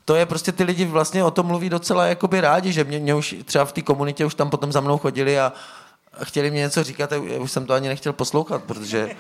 to 0.06 0.16
je 0.16 0.26
prostě 0.26 0.52
ty 0.52 0.64
lidi 0.64 0.86
vlastně 0.86 1.24
o 1.24 1.32
tom 1.32 1.46
mluví 1.46 1.70
docela 1.70 2.06
jakoby 2.06 2.42
rádi, 2.42 2.74
že 2.74 2.84
mě, 2.84 3.00
mě 3.00 3.16
už 3.16 3.36
třeba 3.46 3.66
v 3.66 3.74
té 3.74 3.82
komunitě 3.82 4.26
už 4.26 4.36
tam 4.36 4.50
potom 4.50 4.72
za 4.72 4.82
mnou 4.82 4.98
chodili 4.98 5.40
a 5.40 5.54
chtěli 6.24 6.52
mě 6.52 6.60
něco 6.60 6.84
říkat 6.84 7.14
a 7.14 7.18
už 7.40 7.52
jsem 7.52 7.66
to 7.66 7.74
ani 7.74 7.88
nechtěl 7.88 8.14
poslouchat, 8.14 8.64
protože 8.64 9.16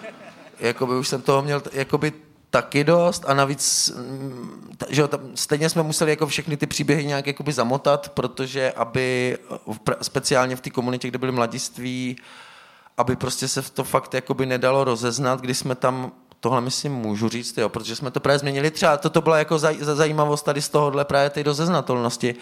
jakoby 0.59 0.93
už 0.97 1.07
jsem 1.07 1.21
toho 1.21 1.41
měl 1.41 1.61
jakoby 1.71 2.13
taky 2.49 2.83
dost 2.83 3.23
a 3.27 3.33
navíc, 3.33 3.91
mm, 3.95 4.75
že 4.89 5.01
jo, 5.01 5.07
tam 5.07 5.19
stejně 5.35 5.69
jsme 5.69 5.83
museli 5.83 6.11
jako 6.11 6.27
všechny 6.27 6.57
ty 6.57 6.67
příběhy 6.67 7.05
nějak 7.05 7.27
jakoby 7.27 7.53
zamotat, 7.53 8.09
protože 8.09 8.71
aby 8.71 9.37
speciálně 10.01 10.55
v 10.55 10.61
té 10.61 10.69
komunitě, 10.69 11.07
kde 11.07 11.17
byli 11.17 11.31
mladiství, 11.31 12.15
aby 12.97 13.15
prostě 13.15 13.47
se 13.47 13.61
to 13.61 13.83
fakt 13.83 14.13
jakoby 14.13 14.45
nedalo 14.45 14.83
rozeznat, 14.83 15.41
když 15.41 15.57
jsme 15.57 15.75
tam 15.75 16.11
tohle 16.39 16.61
myslím 16.61 16.91
můžu 16.91 17.29
říct, 17.29 17.57
jo, 17.57 17.69
protože 17.69 17.95
jsme 17.95 18.11
to 18.11 18.19
právě 18.19 18.39
změnili. 18.39 18.71
Třeba 18.71 18.97
toto 18.97 19.21
byla 19.21 19.37
jako 19.37 19.59
zaj, 19.59 19.77
zajímavost 19.79 20.43
tady 20.43 20.61
z 20.61 20.69
tohohle 20.69 21.05
právě 21.05 21.29
té 21.29 21.43
rozeznatelnosti, 21.43 22.35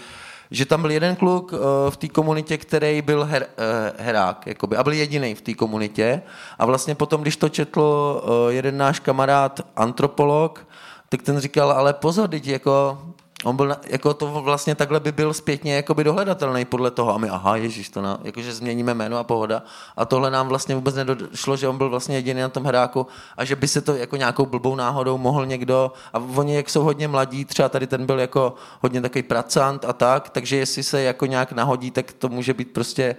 že 0.51 0.65
tam 0.65 0.81
byl 0.81 0.91
jeden 0.91 1.15
kluk 1.15 1.51
uh, 1.53 1.59
v 1.89 1.97
té 1.97 2.07
komunitě, 2.07 2.57
který 2.57 3.01
byl 3.01 3.25
her, 3.25 3.47
uh, 3.57 4.05
herák, 4.05 4.47
jakoby, 4.47 4.77
a 4.77 4.83
byl 4.83 4.93
jediný 4.93 5.35
v 5.35 5.41
té 5.41 5.53
komunitě. 5.53 6.21
A 6.59 6.65
vlastně 6.65 6.95
potom, 6.95 7.21
když 7.21 7.37
to 7.37 7.49
četl 7.49 7.81
uh, 7.81 8.53
jeden 8.53 8.77
náš 8.77 8.99
kamarád, 8.99 9.61
antropolog, 9.75 10.67
tak 11.09 11.21
ten 11.21 11.39
říkal, 11.39 11.71
ale 11.71 11.93
pozor, 11.93 12.29
teď 12.29 12.47
jako 12.47 13.01
On 13.43 13.55
byl, 13.55 13.75
jako 13.87 14.13
to 14.13 14.27
vlastně 14.27 14.75
takhle 14.75 14.99
by 14.99 15.11
byl 15.11 15.33
zpětně 15.33 15.75
jakoby 15.75 16.03
dohledatelný 16.03 16.65
podle 16.65 16.91
toho. 16.91 17.15
A 17.15 17.17
my, 17.17 17.29
aha, 17.29 17.55
ježíš, 17.55 17.89
to 17.89 18.01
na, 18.01 18.19
jakože 18.23 18.53
změníme 18.53 18.93
jméno 18.93 19.17
a 19.17 19.23
pohoda. 19.23 19.63
A 19.97 20.05
tohle 20.05 20.31
nám 20.31 20.47
vlastně 20.47 20.75
vůbec 20.75 20.95
nedošlo, 20.95 21.57
že 21.57 21.67
on 21.67 21.77
byl 21.77 21.89
vlastně 21.89 22.15
jediný 22.15 22.41
na 22.41 22.49
tom 22.49 22.63
hráku 22.63 23.07
a 23.37 23.45
že 23.45 23.55
by 23.55 23.67
se 23.67 23.81
to 23.81 23.95
jako 23.95 24.15
nějakou 24.15 24.45
blbou 24.45 24.75
náhodou 24.75 25.17
mohl 25.17 25.45
někdo, 25.45 25.91
a 26.13 26.19
oni 26.35 26.55
jak 26.55 26.69
jsou 26.69 26.83
hodně 26.83 27.07
mladí, 27.07 27.45
třeba 27.45 27.69
tady 27.69 27.87
ten 27.87 28.05
byl 28.05 28.19
jako 28.19 28.53
hodně 28.81 29.01
takový 29.01 29.23
pracant 29.23 29.85
a 29.85 29.93
tak, 29.93 30.29
takže 30.29 30.57
jestli 30.57 30.83
se 30.83 31.01
jako 31.01 31.25
nějak 31.25 31.51
nahodí, 31.51 31.91
tak 31.91 32.11
to 32.13 32.29
může 32.29 32.53
být 32.53 32.71
prostě 32.73 33.15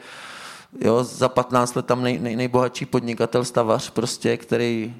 jo, 0.81 1.05
za 1.05 1.29
15 1.29 1.75
let 1.75 1.87
tam 1.87 2.03
nej, 2.03 2.19
nej, 2.19 2.37
nejbohatší 2.37 2.87
podnikatel, 2.87 3.45
stavař 3.45 3.91
prostě, 3.91 4.37
který 4.37 4.95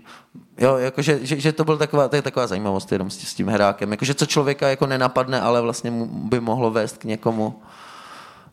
Jo, 0.59 0.77
jakože, 0.77 1.19
že, 1.23 1.41
že 1.41 1.53
to 1.53 1.65
byl 1.65 1.79
taková, 1.79 2.09
to 2.09 2.17
je 2.17 2.23
taková 2.23 2.47
zajímavost 2.47 2.93
jenom 2.93 3.11
s, 3.11 3.19
s 3.19 3.35
tím 3.35 3.49
herákem. 3.49 3.91
Jakože 3.91 4.15
co 4.15 4.27
člověka 4.27 4.69
jako 4.69 4.87
nenapadne, 4.87 5.41
ale 5.41 5.61
vlastně 5.61 5.93
by 6.07 6.41
mohlo 6.41 6.71
vést 6.71 6.99
k 6.99 7.05
někomu. 7.05 7.63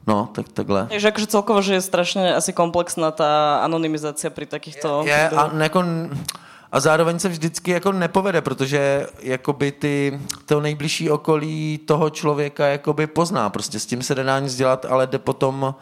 No, 0.08 0.30
tak 0.32 0.50
takhle. 0.50 0.88
Takže 0.90 1.08
jakože 1.08 1.28
celkovo, 1.28 1.62
že 1.62 1.74
je 1.74 1.82
strašně 1.82 2.36
asi 2.36 2.54
komplexná 2.54 3.12
ta 3.12 3.60
anonymizace 3.64 4.30
při 4.30 4.46
takýchto... 4.46 5.02
Je, 5.06 5.12
je 5.12 5.30
a, 5.30 5.64
jako, 5.64 5.84
a 6.72 6.80
zároveň 6.80 7.20
se 7.20 7.30
vždycky 7.30 7.72
jako 7.72 7.92
nepovede, 7.92 8.42
protože 8.42 9.08
jakoby 9.20 9.72
ty, 9.72 10.20
to 10.46 10.62
nejbližší 10.62 11.10
okolí 11.10 11.80
toho 11.86 12.10
člověka 12.10 12.68
jakoby 12.68 13.08
pozná. 13.08 13.50
Prostě 13.50 13.80
s 13.80 13.86
tím 13.86 14.04
se 14.04 14.16
nedá 14.16 14.40
nic 14.40 14.56
dělat, 14.56 14.86
ale 14.90 15.08
jde 15.08 15.20
potom 15.20 15.76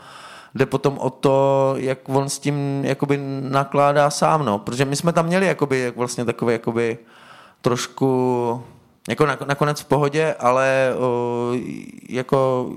jde 0.56 0.66
potom 0.66 0.98
o 0.98 1.10
to, 1.10 1.74
jak 1.78 2.10
on 2.10 2.30
s 2.30 2.40
tím 2.40 2.86
jakoby 2.86 3.20
nakládá 3.42 4.10
sám, 4.10 4.46
no. 4.46 4.60
Protože 4.60 4.86
my 4.86 4.96
jsme 4.96 5.14
tam 5.14 5.26
měli 5.26 5.46
jakoby, 5.48 5.80
jak 5.80 5.98
vlastně 5.98 6.26
takový 6.26 6.54
jakoby 6.54 6.98
trošku 7.62 8.62
jako 9.10 9.26
nakonec 9.26 9.82
v 9.82 9.86
pohodě, 9.86 10.36
ale 10.40 10.94
o, 10.98 11.52
jako 12.10 12.70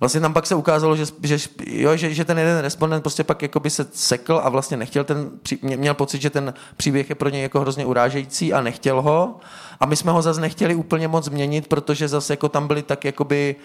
vlastně 0.00 0.20
tam 0.20 0.34
pak 0.34 0.46
se 0.46 0.54
ukázalo, 0.54 0.96
že, 0.96 1.04
že, 1.22 1.36
jo, 1.66 1.96
že, 1.96 2.14
že 2.14 2.24
ten 2.24 2.38
jeden 2.38 2.58
respondent 2.58 3.02
prostě 3.02 3.24
pak 3.24 3.42
jakoby 3.42 3.70
se 3.70 3.86
sekl 3.92 4.40
a 4.44 4.48
vlastně 4.48 4.76
nechtěl 4.76 5.04
ten, 5.04 5.30
měl 5.62 5.94
pocit, 5.94 6.22
že 6.22 6.30
ten 6.30 6.54
příběh 6.76 7.08
je 7.08 7.14
pro 7.14 7.28
něj 7.28 7.42
jako 7.42 7.60
hrozně 7.60 7.86
urážející 7.86 8.52
a 8.52 8.60
nechtěl 8.60 9.02
ho. 9.02 9.36
A 9.80 9.86
my 9.86 9.96
jsme 9.96 10.12
ho 10.12 10.22
zase 10.22 10.40
nechtěli 10.40 10.74
úplně 10.74 11.08
moc 11.08 11.24
změnit, 11.24 11.68
protože 11.68 12.08
zase 12.08 12.32
jako 12.32 12.48
tam 12.48 12.66
byly 12.66 12.82
tak 12.82 13.04
jakoby 13.04 13.56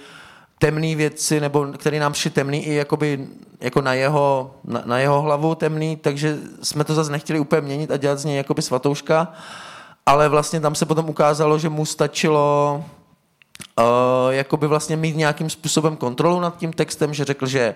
temné 0.59 0.95
věci, 0.95 1.39
nebo 1.39 1.65
který 1.65 1.99
nám 1.99 2.13
šli 2.13 2.29
temný 2.29 2.65
i 2.65 2.73
jakoby, 2.73 3.27
jako 3.61 3.81
na 3.81 3.93
jeho, 3.93 4.55
na, 4.63 4.83
na 4.85 4.99
jeho 4.99 5.21
hlavu 5.21 5.55
temný, 5.55 5.95
takže 5.95 6.37
jsme 6.63 6.83
to 6.83 6.93
zase 6.95 7.11
nechtěli 7.11 7.39
úplně 7.39 7.61
měnit 7.61 7.91
a 7.91 7.97
dělat 7.97 8.19
z 8.19 8.25
něj 8.25 8.37
jakoby 8.37 8.61
svatouška, 8.61 9.33
ale 10.05 10.29
vlastně 10.29 10.59
tam 10.59 10.75
se 10.75 10.85
potom 10.85 11.09
ukázalo, 11.09 11.59
že 11.59 11.69
mu 11.69 11.85
stačilo 11.85 12.83
uh, 13.79 13.85
jakoby 14.29 14.67
vlastně 14.67 14.97
mít 14.97 15.15
nějakým 15.15 15.49
způsobem 15.49 15.97
kontrolu 15.97 16.39
nad 16.39 16.57
tím 16.57 16.73
textem, 16.73 17.13
že 17.13 17.25
řekl, 17.25 17.45
že 17.45 17.75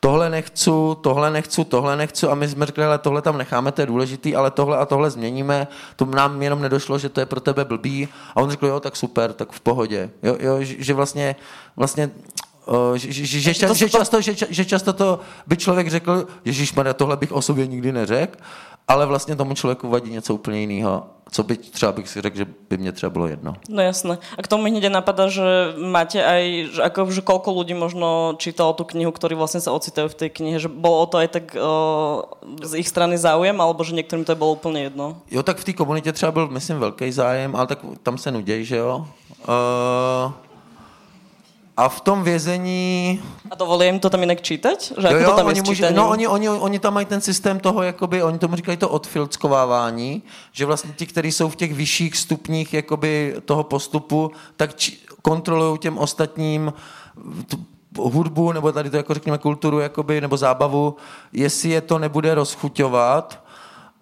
tohle 0.00 0.30
nechci, 0.30 0.70
tohle 1.00 1.30
nechci, 1.30 1.64
tohle 1.64 1.96
nechci. 1.96 2.26
A 2.26 2.34
my 2.34 2.48
jsme 2.48 2.66
řekli, 2.66 2.84
ale 2.84 2.98
tohle 2.98 3.22
tam 3.22 3.38
necháme, 3.38 3.72
to 3.72 3.82
je 3.82 3.86
důležitý, 3.86 4.36
ale 4.36 4.50
tohle 4.50 4.76
a 4.76 4.86
tohle 4.86 5.10
změníme, 5.10 5.68
to 5.96 6.04
nám 6.04 6.42
jenom 6.42 6.62
nedošlo, 6.62 6.98
že 6.98 7.08
to 7.08 7.20
je 7.20 7.26
pro 7.26 7.40
tebe 7.40 7.64
blbý. 7.64 8.08
A 8.34 8.36
on 8.36 8.50
řekl, 8.50 8.66
jo, 8.66 8.80
tak 8.80 8.96
super, 8.96 9.32
tak 9.32 9.52
v 9.52 9.60
pohodě, 9.60 10.10
jo, 10.22 10.36
jo 10.40 10.56
že 10.60 10.94
vlastně, 10.94 11.36
vlastně 11.76 12.10
že, 12.94 13.12
že, 13.12 13.26
že, 13.26 13.40
že, 13.74 13.88
často, 13.88 14.20
že, 14.20 14.34
že 14.50 14.64
často 14.64 14.92
to 14.92 15.20
by 15.46 15.56
člověk 15.56 15.90
řekl, 15.90 16.26
Ježíš 16.44 16.74
tohle 16.94 17.16
bych 17.16 17.32
o 17.32 17.42
sobě 17.42 17.66
nikdy 17.66 17.92
neřekl, 17.92 18.38
ale 18.88 19.06
vlastně 19.06 19.36
tomu 19.36 19.54
člověku 19.54 19.88
vadí 19.88 20.10
něco 20.10 20.34
úplně 20.34 20.60
jiného 20.60 21.06
co 21.30 21.42
by 21.42 21.56
třeba 21.56 21.92
bych 21.92 22.08
si 22.08 22.20
řekl, 22.20 22.36
že 22.36 22.46
by 22.70 22.76
mě 22.76 22.92
třeba 22.92 23.10
bylo 23.10 23.26
jedno. 23.26 23.54
No 23.68 23.82
jasné. 23.82 24.18
A 24.38 24.42
k 24.42 24.48
tomu 24.48 24.62
mi 24.62 24.70
hneď 24.70 24.88
napadá, 24.88 25.28
že 25.28 25.44
máte 25.76 26.24
aj, 26.24 26.72
že, 26.72 26.80
ako, 26.82 27.12
že 27.12 27.20
koľko 27.20 27.52
ľudí 27.52 27.76
možno 27.76 28.40
čítalo 28.40 28.72
tú 28.72 28.88
knihu, 28.88 29.12
ktorí 29.12 29.36
vlastne 29.36 29.60
sa 29.60 29.76
ocitajú 29.76 30.08
v 30.08 30.18
tej 30.24 30.30
knihe, 30.32 30.56
že 30.56 30.72
bolo 30.72 31.04
to 31.06 31.20
aj 31.20 31.28
tak 31.28 31.44
o, 31.52 32.24
z 32.64 32.80
ich 32.80 32.88
strany 32.88 33.20
záujem, 33.20 33.60
alebo 33.60 33.84
že 33.84 33.94
některým 33.94 34.24
to 34.24 34.36
bylo 34.36 34.52
úplně 34.52 34.82
jedno? 34.82 35.16
Jo, 35.30 35.42
tak 35.42 35.58
v 35.58 35.64
té 35.64 35.72
komunitě 35.72 36.12
třeba 36.12 36.32
byl, 36.32 36.48
myslím, 36.48 36.78
velký 36.78 37.12
zájem, 37.12 37.56
ale 37.56 37.66
tak 37.66 37.78
tam 38.02 38.18
se 38.18 38.32
nuděj, 38.32 38.64
že 38.64 38.76
jo. 38.76 39.06
Uh, 39.48 40.32
a 41.78 41.88
v 41.88 42.00
tom 42.00 42.22
vězení... 42.22 43.22
A 43.50 43.54
dovolí 43.54 43.86
jim 43.86 44.00
to 44.00 44.10
tam 44.10 44.20
jinak 44.20 44.42
čítat? 44.42 44.82
Že 44.82 45.08
jo, 45.10 45.16
jo, 45.16 45.30
to 45.30 45.36
tam 45.36 45.46
oni, 45.46 45.62
může, 45.62 45.90
no, 45.90 46.08
oni, 46.08 46.28
oni, 46.28 46.48
oni, 46.48 46.78
tam 46.78 46.94
mají 46.94 47.06
ten 47.06 47.20
systém 47.20 47.60
toho, 47.60 47.82
jakoby, 47.82 48.22
oni 48.22 48.38
tomu 48.38 48.56
říkají 48.56 48.78
to 48.78 48.88
odfilckovávání, 48.88 50.22
že 50.52 50.66
vlastně 50.66 50.92
ti, 50.96 51.06
kteří 51.06 51.32
jsou 51.32 51.48
v 51.48 51.56
těch 51.56 51.74
vyšších 51.74 52.16
stupních 52.16 52.74
jakoby, 52.74 53.34
toho 53.44 53.64
postupu, 53.64 54.30
tak 54.56 54.74
či, 54.76 54.98
kontrolují 55.22 55.78
těm 55.78 55.98
ostatním 55.98 56.72
tu, 57.48 57.64
hudbu, 57.96 58.52
nebo 58.52 58.72
tady 58.72 58.90
to 58.90 58.96
jako 58.96 59.14
řekněme 59.14 59.38
kulturu, 59.38 59.78
jakoby, 59.78 60.20
nebo 60.20 60.36
zábavu, 60.36 60.96
jestli 61.32 61.70
je 61.70 61.80
to 61.80 61.98
nebude 61.98 62.34
rozchuťovat, 62.34 63.44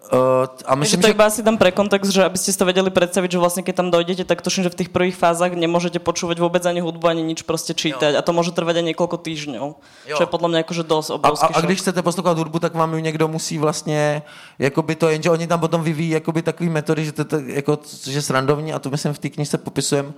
Uh, 0.07 0.47
a 0.63 0.75
myslím, 0.79 1.03
to 1.03 1.11
že... 1.11 1.13
iba 1.19 1.25
asi 1.27 1.43
tam 1.43 1.59
pre 1.59 1.67
kontext, 1.75 2.15
že 2.15 2.23
aby 2.23 2.39
ste 2.39 2.55
si 2.55 2.57
to 2.57 2.63
vedeli 2.63 2.87
predstaviť, 2.87 3.27
že 3.35 3.39
vlastne 3.43 3.59
keď 3.59 3.75
tam 3.75 3.91
dojdete, 3.91 4.23
tak 4.23 4.39
tuším, 4.39 4.63
že 4.63 4.71
v 4.71 4.79
tých 4.79 4.89
prvých 4.95 5.19
fázach 5.19 5.51
nemôžete 5.51 5.99
počúvať 5.99 6.39
vôbec 6.39 6.63
ani 6.63 6.79
hudbu, 6.79 7.11
ani 7.11 7.27
nič 7.27 7.43
proste 7.43 7.75
čítať. 7.75 8.15
Jo. 8.15 8.19
A 8.19 8.21
to 8.23 8.31
môže 8.31 8.55
trvať 8.55 8.79
aj 8.79 8.85
niekoľko 8.95 9.17
týždňov. 9.19 9.67
Jo. 10.07 10.15
Čo 10.15 10.23
je 10.23 10.31
podľa 10.31 10.47
mňa 10.47 10.59
akože 10.63 10.83
dosť 10.87 11.09
obrovský 11.11 11.51
a, 11.51 11.55
a, 11.55 11.59
a 11.59 11.65
když 11.67 11.79
chcete 11.83 11.99
poslouchat 11.99 12.39
hudbu, 12.39 12.59
tak 12.59 12.71
vám 12.71 12.93
ju 12.93 12.99
někdo 12.99 13.27
musí 13.27 13.57
vlastně, 13.57 14.21
jakoby 14.59 14.95
to, 14.95 15.09
jenže 15.09 15.29
oni 15.29 15.47
tam 15.47 15.59
potom 15.59 15.83
vyvíjí 15.83 16.09
jakoby 16.09 16.41
takový 16.41 16.69
metody, 16.69 17.05
že 17.05 17.11
to, 17.11 17.25
to 17.25 17.35
jako, 17.39 17.79
že 18.07 18.21
srandovní, 18.21 18.73
a 18.73 18.79
to 18.79 18.89
myslím 18.89 19.13
v 19.13 19.19
té 19.19 19.29
knižce 19.29 19.57
popisujem, 19.57 20.13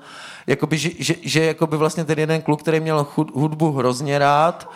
jakoby, 0.47 0.77
že, 0.77 0.89
že, 0.99 1.15
že 1.21 1.43
jakoby 1.45 1.77
vlastně 1.77 2.05
ten 2.05 2.19
jeden 2.19 2.41
kluk, 2.41 2.61
který 2.61 2.79
měl 2.79 3.07
hudbu 3.15 3.71
hrozně 3.71 4.19
rád, 4.19 4.69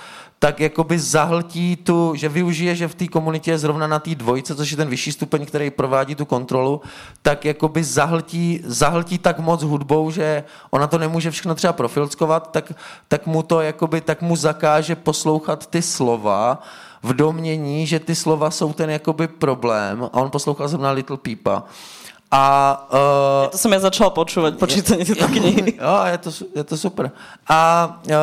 tak 0.43 0.59
jakoby 0.59 0.99
zahltí 0.99 1.75
tu, 1.75 2.15
že 2.15 2.29
využije, 2.29 2.75
že 2.75 2.87
v 2.87 2.95
té 2.95 3.07
komunitě 3.07 3.51
je 3.51 3.57
zrovna 3.57 3.87
na 3.87 3.99
té 3.99 4.15
dvojce, 4.15 4.55
což 4.55 4.71
je 4.71 4.77
ten 4.77 4.89
vyšší 4.89 5.11
stupeň, 5.11 5.45
který 5.45 5.71
provádí 5.71 6.15
tu 6.15 6.25
kontrolu, 6.25 6.81
tak 7.21 7.45
jakoby 7.45 7.83
zahltí, 7.83 8.59
zahltí 8.65 9.17
tak 9.17 9.39
moc 9.39 9.63
hudbou, 9.63 10.11
že 10.11 10.43
ona 10.69 10.87
to 10.87 10.97
nemůže 10.97 11.31
všechno 11.31 11.55
třeba 11.55 11.73
profilskovat, 11.73 12.51
tak, 12.51 12.73
tak 13.07 13.25
mu 13.25 13.43
to 13.43 13.61
jakoby, 13.61 14.01
tak 14.01 14.21
mu 14.21 14.35
zakáže 14.35 14.95
poslouchat 14.95 15.67
ty 15.67 15.81
slova, 15.81 16.59
v 17.03 17.13
domění, 17.13 17.87
že 17.87 17.99
ty 17.99 18.15
slova 18.15 18.51
jsou 18.51 18.73
ten 18.73 18.89
jakoby 18.89 19.27
problém 19.27 20.03
a 20.03 20.13
on 20.13 20.31
poslouchal 20.31 20.67
zrovna 20.67 20.91
Little 20.91 21.17
Peepa. 21.17 21.63
A, 22.31 22.87
uh, 22.93 23.51
to 23.51 23.57
jsem 23.57 23.71
já 23.71 23.79
začal 23.79 24.09
počúvať, 24.09 24.55
počítání 24.55 25.05
tyto 25.05 25.27
knihy. 25.27 25.73
Jo, 25.81 25.99
je 26.05 26.17
to, 26.17 26.29
je 26.55 26.63
to 26.63 26.77
super. 26.77 27.11
A, 27.47 27.87
uh, 28.05 28.13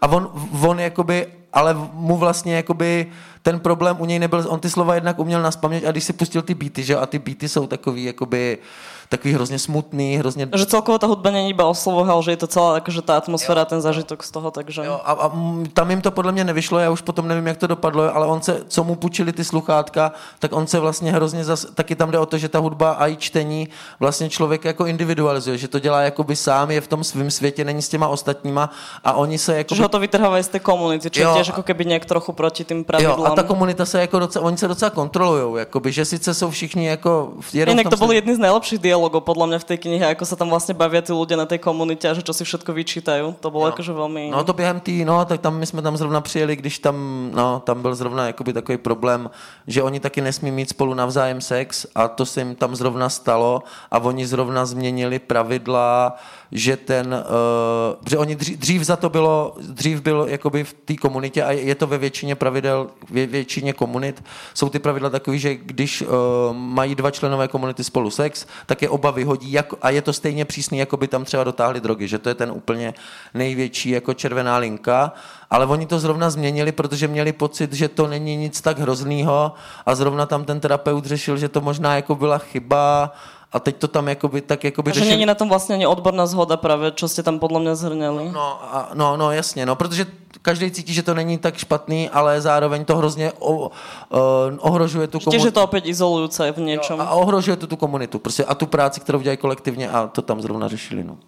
a 0.00 0.08
on, 0.08 0.30
on 0.62 0.80
jakoby 0.80 1.39
ale 1.52 1.74
mu 1.92 2.16
vlastně 2.16 2.54
jakoby 2.56 3.06
ten 3.42 3.60
problém 3.60 3.96
u 4.00 4.04
něj 4.04 4.18
nebyl, 4.18 4.44
on 4.48 4.60
ty 4.60 4.70
slova 4.70 4.94
jednak 4.94 5.18
uměl 5.18 5.42
naspamět 5.42 5.84
a 5.84 5.90
když 5.90 6.04
si 6.04 6.12
pustil 6.12 6.42
ty 6.42 6.54
beaty, 6.54 6.82
že 6.82 6.96
a 6.96 7.06
ty 7.06 7.18
beaty 7.18 7.48
jsou 7.48 7.66
takový, 7.66 8.04
jakoby, 8.04 8.58
takový 9.10 9.34
hrozně 9.34 9.58
smutný, 9.58 10.16
hrozně... 10.16 10.48
Že 10.56 10.66
celkovo 10.66 10.98
ta 10.98 11.06
hudba 11.06 11.30
není 11.30 11.50
iba 11.50 11.66
o 11.66 11.74
slovoch, 11.74 12.08
ale 12.08 12.22
že 12.22 12.30
je 12.30 12.36
to 12.36 12.46
celá 12.46 12.74
jakože 12.74 13.02
ta 13.02 13.16
atmosféra, 13.16 13.64
ten 13.64 13.80
zažitok 13.80 14.22
z 14.22 14.30
toho, 14.30 14.50
takže... 14.50 14.84
Jo, 14.84 15.00
a, 15.04 15.12
a 15.12 15.32
tam 15.72 15.90
jim 15.90 16.00
to 16.00 16.10
podle 16.10 16.32
mě 16.32 16.44
nevyšlo, 16.44 16.78
já 16.78 16.90
už 16.90 17.00
potom 17.00 17.28
nevím, 17.28 17.46
jak 17.46 17.56
to 17.56 17.66
dopadlo, 17.66 18.16
ale 18.16 18.26
on 18.26 18.42
se, 18.42 18.62
co 18.68 18.84
mu 18.84 18.94
půjčili 18.94 19.32
ty 19.32 19.44
sluchátka, 19.44 20.12
tak 20.38 20.52
on 20.52 20.66
se 20.66 20.80
vlastně 20.80 21.12
hrozně 21.12 21.44
zas, 21.44 21.66
taky 21.74 21.96
tam 21.96 22.10
jde 22.10 22.18
o 22.18 22.26
to, 22.26 22.38
že 22.38 22.48
ta 22.48 22.58
hudba 22.58 22.90
a 22.90 23.06
i 23.06 23.16
čtení 23.16 23.68
vlastně 24.00 24.30
člověk 24.30 24.64
jako 24.64 24.86
individualizuje, 24.86 25.58
že 25.58 25.68
to 25.68 25.78
dělá 25.78 26.02
jakoby 26.02 26.36
sám, 26.36 26.70
je 26.70 26.80
v 26.80 26.88
tom 26.88 27.04
svém 27.04 27.30
světě, 27.30 27.64
není 27.64 27.82
s 27.82 27.88
těma 27.88 28.08
ostatníma 28.08 28.70
a 29.04 29.12
oni 29.12 29.38
se 29.38 29.56
jako... 29.58 29.74
Že 29.74 29.82
ho 29.82 29.88
to 29.88 29.98
vytrhávají 29.98 30.44
z 30.44 30.48
té 30.48 30.58
komunity, 30.58 31.10
čo 31.10 31.20
je 31.20 31.26
těž 31.36 31.46
jako 31.46 31.62
keby 31.62 31.84
nějak 31.84 32.04
trochu 32.04 32.32
proti 32.32 32.64
tým 32.64 32.84
pravidlám. 32.84 33.18
Jo, 33.18 33.24
a 33.26 33.30
ta 33.30 33.42
komunita 33.42 33.84
se 33.84 34.00
jako 34.00 34.18
docela, 34.18 34.44
oni 34.44 34.56
se 34.56 34.68
docela 34.68 34.90
kontrolují, 34.90 35.58
jakoby, 35.58 35.92
že 35.92 36.04
sice 36.04 36.34
jsou 36.34 36.50
všichni 36.50 36.86
jako... 36.86 37.32
Jinak 37.52 37.88
to 37.88 37.96
byly 37.96 38.14
jedny 38.14 38.34
z 38.34 38.38
nejlepších 38.38 38.78
dialogů 38.78 38.99
podle 39.08 39.46
mě 39.46 39.58
v 39.58 39.64
té 39.64 39.76
knihe, 39.76 40.06
jako 40.06 40.26
se 40.26 40.36
tam 40.36 40.50
vlastně 40.50 40.74
baví 40.74 41.02
ty 41.02 41.12
lidé 41.12 41.36
na 41.36 41.46
té 41.46 41.58
komunitě 41.58 42.10
a 42.10 42.14
že 42.14 42.22
čo 42.22 42.32
si 42.32 42.44
všetko 42.44 42.72
vyčítají. 42.72 43.34
To 43.40 43.50
bylo 43.50 43.66
jakože 43.66 43.92
velmi... 43.92 44.30
No 44.30 44.44
to 44.44 44.52
během 44.52 44.80
tý, 44.80 45.04
no 45.04 45.24
tak 45.24 45.40
tam 45.40 45.58
my 45.58 45.66
jsme 45.66 45.82
tam 45.82 45.96
zrovna 45.96 46.20
přijeli, 46.20 46.56
když 46.56 46.78
tam, 46.78 46.96
no 47.34 47.62
tam 47.64 47.82
byl 47.82 47.94
zrovna 47.94 48.26
jakoby 48.26 48.52
takový 48.52 48.78
problém, 48.78 49.30
že 49.66 49.82
oni 49.82 50.00
taky 50.00 50.20
nesmí 50.20 50.50
mít 50.50 50.68
spolu 50.68 50.94
navzájem 50.94 51.40
sex 51.40 51.86
a 51.94 52.08
to 52.08 52.26
se 52.26 52.40
jim 52.40 52.54
tam 52.54 52.76
zrovna 52.76 53.08
stalo 53.08 53.62
a 53.90 53.98
oni 53.98 54.26
zrovna 54.26 54.66
změnili 54.66 55.18
pravidla, 55.18 56.16
že 56.52 56.76
ten, 56.76 57.24
uh, 58.12 58.20
oni 58.20 58.36
dřív, 58.36 58.58
dřív 58.58 58.82
za 58.82 58.96
to 58.96 59.08
bylo, 59.10 59.56
dřív 59.60 60.00
bylo 60.00 60.26
jakoby 60.26 60.64
v 60.64 60.72
té 60.72 60.96
komunitě 60.96 61.42
a 61.42 61.52
je 61.52 61.74
to 61.74 61.86
ve 61.86 61.98
většině 61.98 62.34
pravidel, 62.34 62.86
ve 63.10 63.26
většině 63.26 63.72
komunit, 63.72 64.24
jsou 64.54 64.68
ty 64.68 64.78
pravidla 64.78 65.10
takové, 65.10 65.38
že 65.38 65.54
když 65.54 66.02
uh, 66.02 66.08
mají 66.52 66.94
dva 66.94 67.10
členové 67.10 67.48
komunity 67.48 67.84
spolu 67.84 68.10
sex, 68.10 68.46
tak 68.66 68.82
je 68.82 68.88
oba 68.88 69.10
vyhodí 69.10 69.52
jak, 69.52 69.72
a 69.82 69.90
je 69.90 70.02
to 70.02 70.12
stejně 70.12 70.44
přísný, 70.44 70.78
jako 70.78 70.96
by 70.96 71.08
tam 71.08 71.24
třeba 71.24 71.44
dotáhli 71.44 71.80
drogy, 71.80 72.08
že 72.08 72.18
to 72.18 72.28
je 72.28 72.34
ten 72.34 72.50
úplně 72.50 72.94
největší 73.34 73.90
jako 73.90 74.14
červená 74.14 74.56
linka, 74.56 75.12
ale 75.50 75.66
oni 75.66 75.86
to 75.86 75.98
zrovna 75.98 76.30
změnili, 76.30 76.72
protože 76.72 77.08
měli 77.08 77.32
pocit, 77.32 77.72
že 77.72 77.88
to 77.88 78.06
není 78.06 78.36
nic 78.36 78.60
tak 78.60 78.78
hroznýho 78.78 79.52
a 79.86 79.94
zrovna 79.94 80.26
tam 80.26 80.44
ten 80.44 80.60
terapeut 80.60 81.06
řešil, 81.06 81.36
že 81.36 81.48
to 81.48 81.60
možná 81.60 81.96
jako 81.96 82.14
byla 82.14 82.38
chyba 82.38 83.12
a 83.52 83.60
teď 83.60 83.76
to 83.76 83.88
tam 83.88 84.08
jakoby 84.08 84.40
tak 84.40 84.64
jakoby 84.64 84.92
řešili... 84.92 85.10
není 85.10 85.26
na 85.26 85.34
tom 85.34 85.48
vlastně 85.48 85.74
ani 85.74 85.86
odborná 85.86 86.26
zhoda 86.26 86.56
právě, 86.56 86.92
co 86.92 87.08
jste 87.08 87.22
tam 87.22 87.38
podle 87.38 87.60
mě 87.60 87.76
zhrněli. 87.76 88.30
No, 88.32 88.74
a, 88.74 88.90
no, 88.94 89.16
no, 89.16 89.32
jasně, 89.32 89.66
no, 89.66 89.76
protože 89.76 90.06
každý 90.42 90.70
cítí, 90.70 90.94
že 90.94 91.02
to 91.02 91.14
není 91.14 91.38
tak 91.38 91.56
špatný, 91.56 92.10
ale 92.10 92.40
zároveň 92.40 92.84
to 92.84 92.96
hrozně 92.96 93.32
o, 93.38 93.52
o, 93.52 93.70
ohrožuje 94.58 95.06
tu 95.06 95.18
komunitu. 95.20 95.44
že 95.44 95.50
to 95.50 95.64
opět 95.64 95.86
izolující 95.86 96.42
v 96.52 96.58
něčem. 96.58 97.00
a 97.00 97.10
ohrožuje 97.10 97.56
tu, 97.56 97.66
tu 97.66 97.76
komunitu 97.76 98.18
prostě 98.18 98.44
a 98.44 98.54
tu 98.54 98.66
práci, 98.66 99.00
kterou 99.00 99.20
dělají 99.20 99.36
kolektivně 99.36 99.90
a 99.90 100.06
to 100.06 100.22
tam 100.22 100.42
zrovna 100.42 100.68
řešili. 100.68 101.04
No. 101.04 101.18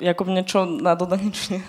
Jakub, 0.00 0.26
něco 0.28 0.66
na 0.82 0.94
dodání, 0.94 1.32
Uh, 1.50 1.60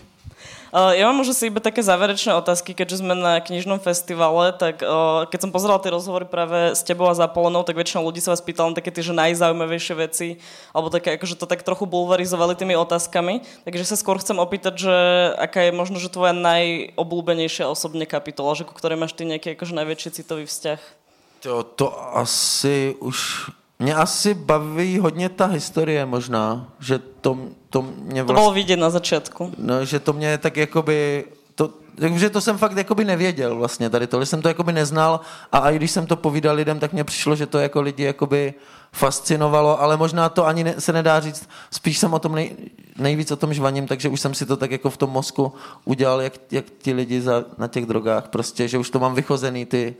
ja 0.73 1.05
mám 1.05 1.21
už 1.21 1.37
si 1.37 1.53
iba 1.53 1.61
také 1.61 1.85
záverečné 1.85 2.33
otázky, 2.33 2.73
keďže 2.73 3.05
sme 3.05 3.13
na 3.13 3.37
knižnom 3.37 3.77
festivale, 3.77 4.49
tak 4.57 4.81
uh, 4.81 5.29
keď 5.29 5.39
som 5.45 5.53
pozerala 5.53 5.77
tie 5.77 5.93
rozhovory 5.93 6.25
práve 6.25 6.73
s 6.73 6.81
tebou 6.81 7.05
a 7.05 7.13
Zapolenou, 7.13 7.61
tak 7.61 7.77
väčšinou 7.77 8.09
ľudí 8.09 8.25
sa 8.25 8.33
vás 8.33 8.41
pýtala 8.41 8.73
také 8.73 8.89
tie 8.89 9.05
že 9.05 9.13
najzaujímavejšie 9.13 9.93
veci, 10.01 10.41
alebo 10.73 10.89
také, 10.89 11.13
akože 11.13 11.37
to 11.37 11.45
tak 11.45 11.61
trochu 11.61 11.85
bulvarizovali 11.85 12.57
tými 12.57 12.73
otázkami. 12.73 13.45
Takže 13.69 13.85
sa 13.85 13.93
skôr 13.93 14.17
chcem 14.17 14.41
opýtať, 14.41 14.89
že 14.89 14.95
aká 15.37 15.69
je 15.69 15.77
možno, 15.77 16.01
že 16.01 16.09
tvoja 16.09 16.33
najobľúbenejšia 16.33 17.69
osobne 17.69 18.09
kapitola, 18.09 18.57
že 18.57 18.65
ku 18.65 18.73
ktorej 18.73 18.97
máš 18.97 19.13
ty 19.13 19.29
nejaký 19.29 19.53
akože 19.53 19.77
najväčší 19.77 20.09
citový 20.09 20.49
vzťah? 20.49 20.81
To, 21.45 21.61
to 21.77 21.93
asi 22.17 22.97
už 22.97 23.47
mě 23.83 23.95
asi 23.95 24.33
baví 24.33 24.99
hodně 24.99 25.29
ta 25.29 25.45
historie 25.45 26.05
možná, 26.05 26.67
že 26.79 26.99
to, 26.99 27.37
to 27.69 27.81
mě 27.81 28.23
vlastně... 28.23 28.23
To 28.23 28.33
bylo 28.33 28.51
vidět 28.51 28.77
na 28.77 28.89
začátku. 28.89 29.51
No, 29.57 29.85
že 29.85 29.99
to 29.99 30.13
mě 30.13 30.37
tak 30.37 30.57
jakoby... 30.57 31.25
To, 31.55 31.69
takže 31.95 32.29
to 32.29 32.41
jsem 32.41 32.57
fakt 32.57 32.77
jakoby 32.77 33.05
nevěděl 33.05 33.55
vlastně 33.55 33.89
tady 33.89 34.07
to, 34.07 34.25
jsem 34.25 34.41
to 34.41 34.47
jakoby 34.47 34.73
neznal 34.73 35.19
a 35.51 35.71
i 35.71 35.75
když 35.75 35.91
jsem 35.91 36.05
to 36.05 36.15
povídal 36.15 36.55
lidem, 36.55 36.79
tak 36.79 36.93
mně 36.93 37.03
přišlo, 37.03 37.35
že 37.35 37.45
to 37.45 37.59
jako 37.59 37.81
lidi 37.81 38.03
jakoby 38.03 38.53
fascinovalo, 38.91 39.81
ale 39.81 39.97
možná 39.97 40.29
to 40.29 40.45
ani 40.45 40.63
ne, 40.63 40.75
se 40.79 40.93
nedá 40.93 41.19
říct, 41.19 41.49
spíš 41.71 41.97
jsem 41.97 42.13
o 42.13 42.19
tom 42.19 42.35
nej, 42.35 42.55
nejvíc 42.97 43.31
o 43.31 43.35
tom 43.35 43.53
žvaním, 43.53 43.87
takže 43.87 44.09
už 44.09 44.21
jsem 44.21 44.33
si 44.33 44.45
to 44.45 44.57
tak 44.57 44.71
jako 44.71 44.89
v 44.89 44.97
tom 44.97 45.09
mozku 45.09 45.53
udělal, 45.85 46.21
jak, 46.21 46.33
jak 46.51 46.65
ti 46.81 46.93
lidi 46.93 47.21
za, 47.21 47.43
na 47.57 47.67
těch 47.67 47.85
drogách, 47.85 48.27
prostě, 48.27 48.67
že 48.67 48.77
už 48.77 48.89
to 48.89 48.99
mám 48.99 49.15
vychozený 49.15 49.65
ty, 49.65 49.95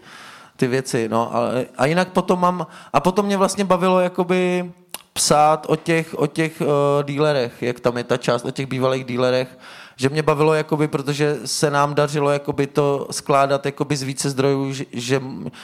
ty 0.56 0.68
věci, 0.68 1.10
no. 1.10 1.36
A, 1.36 1.50
a 1.78 1.86
jinak 1.86 2.08
potom 2.08 2.40
mám, 2.40 2.68
a 2.94 3.00
potom 3.00 3.26
mě 3.26 3.38
vlastně 3.38 3.66
bavilo 3.66 4.00
jakoby 4.00 4.72
psát 5.14 5.66
o 5.70 5.76
těch, 5.76 6.20
o 6.20 6.28
těch 6.28 6.62
uh, 6.62 6.68
dílerech, 7.04 7.62
jak 7.62 7.80
tam 7.80 7.98
je 7.98 8.04
ta 8.04 8.18
část, 8.18 8.46
o 8.46 8.52
těch 8.52 8.66
bývalých 8.66 9.06
dílerech, 9.06 9.58
že 9.96 10.10
mě 10.10 10.24
bavilo, 10.24 10.54
jakoby, 10.54 10.88
protože 10.88 11.38
se 11.46 11.72
nám 11.72 11.96
dařilo 11.96 12.30
jakoby, 12.30 12.68
to 12.68 13.08
skládat 13.12 13.66
jakoby, 13.66 13.96
z 13.96 14.04
více 14.04 14.30
zdrojů, 14.30 14.74
že, 14.74 14.86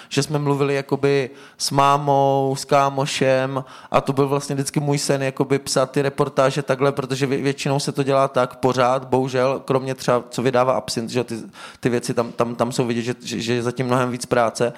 že, 0.09 0.23
jsme 0.23 0.39
mluvili 0.39 0.75
jakoby, 0.75 1.29
s 1.57 1.71
mámou, 1.71 2.55
s 2.57 2.65
kámošem 2.65 3.63
a 3.91 4.01
to 4.01 4.13
byl 4.13 4.27
vlastně 4.27 4.55
vždycky 4.55 4.79
můj 4.79 4.97
sen 4.97 5.23
jakoby, 5.23 5.59
psát 5.59 5.91
ty 5.91 6.01
reportáže 6.01 6.61
takhle, 6.61 6.91
protože 6.91 7.25
vě, 7.25 7.37
většinou 7.37 7.79
se 7.79 7.91
to 7.91 8.03
dělá 8.03 8.27
tak 8.27 8.55
pořád, 8.55 9.07
bohužel, 9.07 9.61
kromě 9.65 9.95
třeba, 9.95 10.23
co 10.29 10.41
vydává 10.41 10.73
Absint, 10.73 11.09
že 11.09 11.23
ty, 11.23 11.35
ty 11.79 11.89
věci 11.89 12.13
tam, 12.13 12.31
tam, 12.31 12.55
tam 12.55 12.71
jsou 12.71 12.85
vidět, 12.85 13.01
že, 13.01 13.15
že, 13.21 13.39
že 13.39 13.53
je 13.53 13.63
zatím 13.63 13.85
mnohem 13.85 14.11
víc 14.11 14.25
práce 14.25 14.73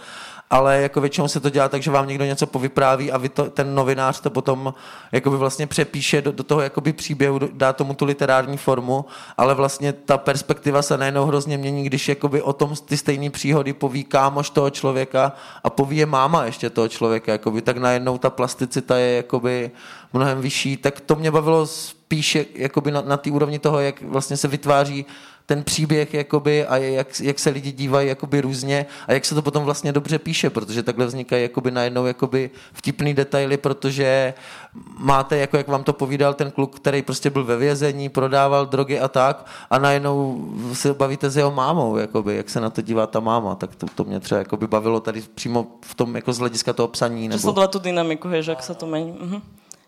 ale 0.52 0.82
jako 0.82 1.02
většinou 1.02 1.28
se 1.28 1.40
to 1.40 1.50
dělá 1.50 1.70
tak, 1.70 1.82
že 1.82 1.92
vám 1.92 2.08
někdo 2.08 2.26
něco 2.26 2.48
povypráví 2.48 3.12
a 3.12 3.18
vy 3.18 3.30
to, 3.30 3.50
ten 3.50 3.76
novinář 3.76 4.20
to 4.20 4.30
potom 4.30 4.74
jakoby 5.12 5.38
vlastně 5.38 5.68
přepíše 5.68 6.22
do, 6.22 6.32
do 6.32 6.44
toho 6.44 6.62
jakoby 6.62 6.94
příběhu, 6.94 7.40
dá 7.54 7.74
tomu 7.74 7.94
tu 7.94 8.06
literární 8.06 8.58
formu, 8.58 9.06
ale 9.38 9.56
vlastně 9.56 9.94
ta 9.94 10.18
perspektiva 10.18 10.82
se 10.82 10.98
najednou 10.98 11.26
hrozně 11.26 11.58
mění, 11.58 11.84
když 11.84 12.10
jakoby 12.10 12.42
o 12.42 12.54
tom 12.54 12.76
ty 12.86 12.98
stejné 12.98 13.30
příhody 13.30 13.74
poví 13.74 14.04
kámoš 14.04 14.50
toho 14.50 14.70
člověka 14.70 15.32
a 15.64 15.70
poví 15.70 15.98
je 15.98 16.06
máma 16.06 16.46
ještě 16.46 16.70
toho 16.70 16.88
člověka, 16.88 17.32
jakoby, 17.32 17.62
tak 17.62 17.78
najednou 17.78 18.18
ta 18.18 18.30
plasticita 18.30 18.98
je 18.98 19.16
jakoby 19.16 19.72
mnohem 20.14 20.42
vyšší, 20.42 20.78
tak 20.78 21.02
to 21.02 21.16
mě 21.16 21.32
bavilo 21.32 21.68
spíše 21.68 22.46
jakoby 22.56 22.92
na, 22.92 23.02
na 23.02 23.18
té 23.18 23.32
úrovni 23.32 23.60
toho, 23.60 23.80
jak 23.80 24.02
vlastně 24.02 24.38
se 24.38 24.48
vytváří 24.48 25.06
ten 25.52 25.64
příběh 25.64 26.14
jakoby, 26.14 26.66
a 26.66 26.78
jak, 26.78 27.20
jak 27.20 27.40
se 27.40 27.50
lidi 27.50 27.72
dívají 27.72 28.08
jakoby 28.08 28.42
různě 28.42 28.86
a 29.08 29.14
jak 29.14 29.26
se 29.26 29.36
to 29.36 29.42
potom 29.42 29.64
vlastně 29.64 29.92
dobře 29.92 30.20
píše, 30.20 30.50
protože 30.50 30.84
takhle 30.84 31.06
vznikají 31.06 31.44
jakoby 31.44 31.72
najednou 31.72 32.06
jakoby 32.06 32.50
vtipný 32.74 33.14
detaily, 33.14 33.58
protože 33.58 34.34
máte, 34.98 35.38
jako 35.38 35.58
jak 35.58 35.68
vám 35.68 35.84
to 35.84 35.94
povídal 35.94 36.34
ten 36.34 36.52
kluk, 36.52 36.76
který 36.76 37.02
prostě 37.02 37.30
byl 37.30 37.44
ve 37.44 37.58
vězení, 37.58 38.10
prodával 38.10 38.66
drogy 38.66 39.00
a 39.00 39.08
tak 39.08 39.46
a 39.70 39.80
najednou 39.80 40.48
se 40.74 40.94
bavíte 40.94 41.30
s 41.30 41.38
jeho 41.38 41.52
mámou, 41.52 41.98
jakoby, 41.98 42.36
jak 42.36 42.50
se 42.50 42.62
na 42.62 42.70
to 42.70 42.82
dívá 42.82 43.08
ta 43.08 43.20
máma, 43.20 43.56
tak 43.56 43.76
to, 43.76 43.86
to 43.96 44.04
mě 44.04 44.20
třeba 44.20 44.40
jakoby 44.40 44.68
bavilo 44.68 45.00
tady 45.00 45.24
přímo 45.36 45.68
v 45.86 45.96
tom 45.96 46.16
jako 46.16 46.34
z 46.34 46.40
hlediska 46.40 46.74
toho 46.74 46.88
psaní. 46.88 47.28
Nebo... 47.28 47.40
Sledovat 47.40 47.72
tu 47.72 47.80
dynamiku, 47.80 48.30
že 48.42 48.52
jak 48.52 48.64
se 48.64 48.76
to 48.76 48.88
mení. 48.88 49.18
Mhm. 49.22 49.42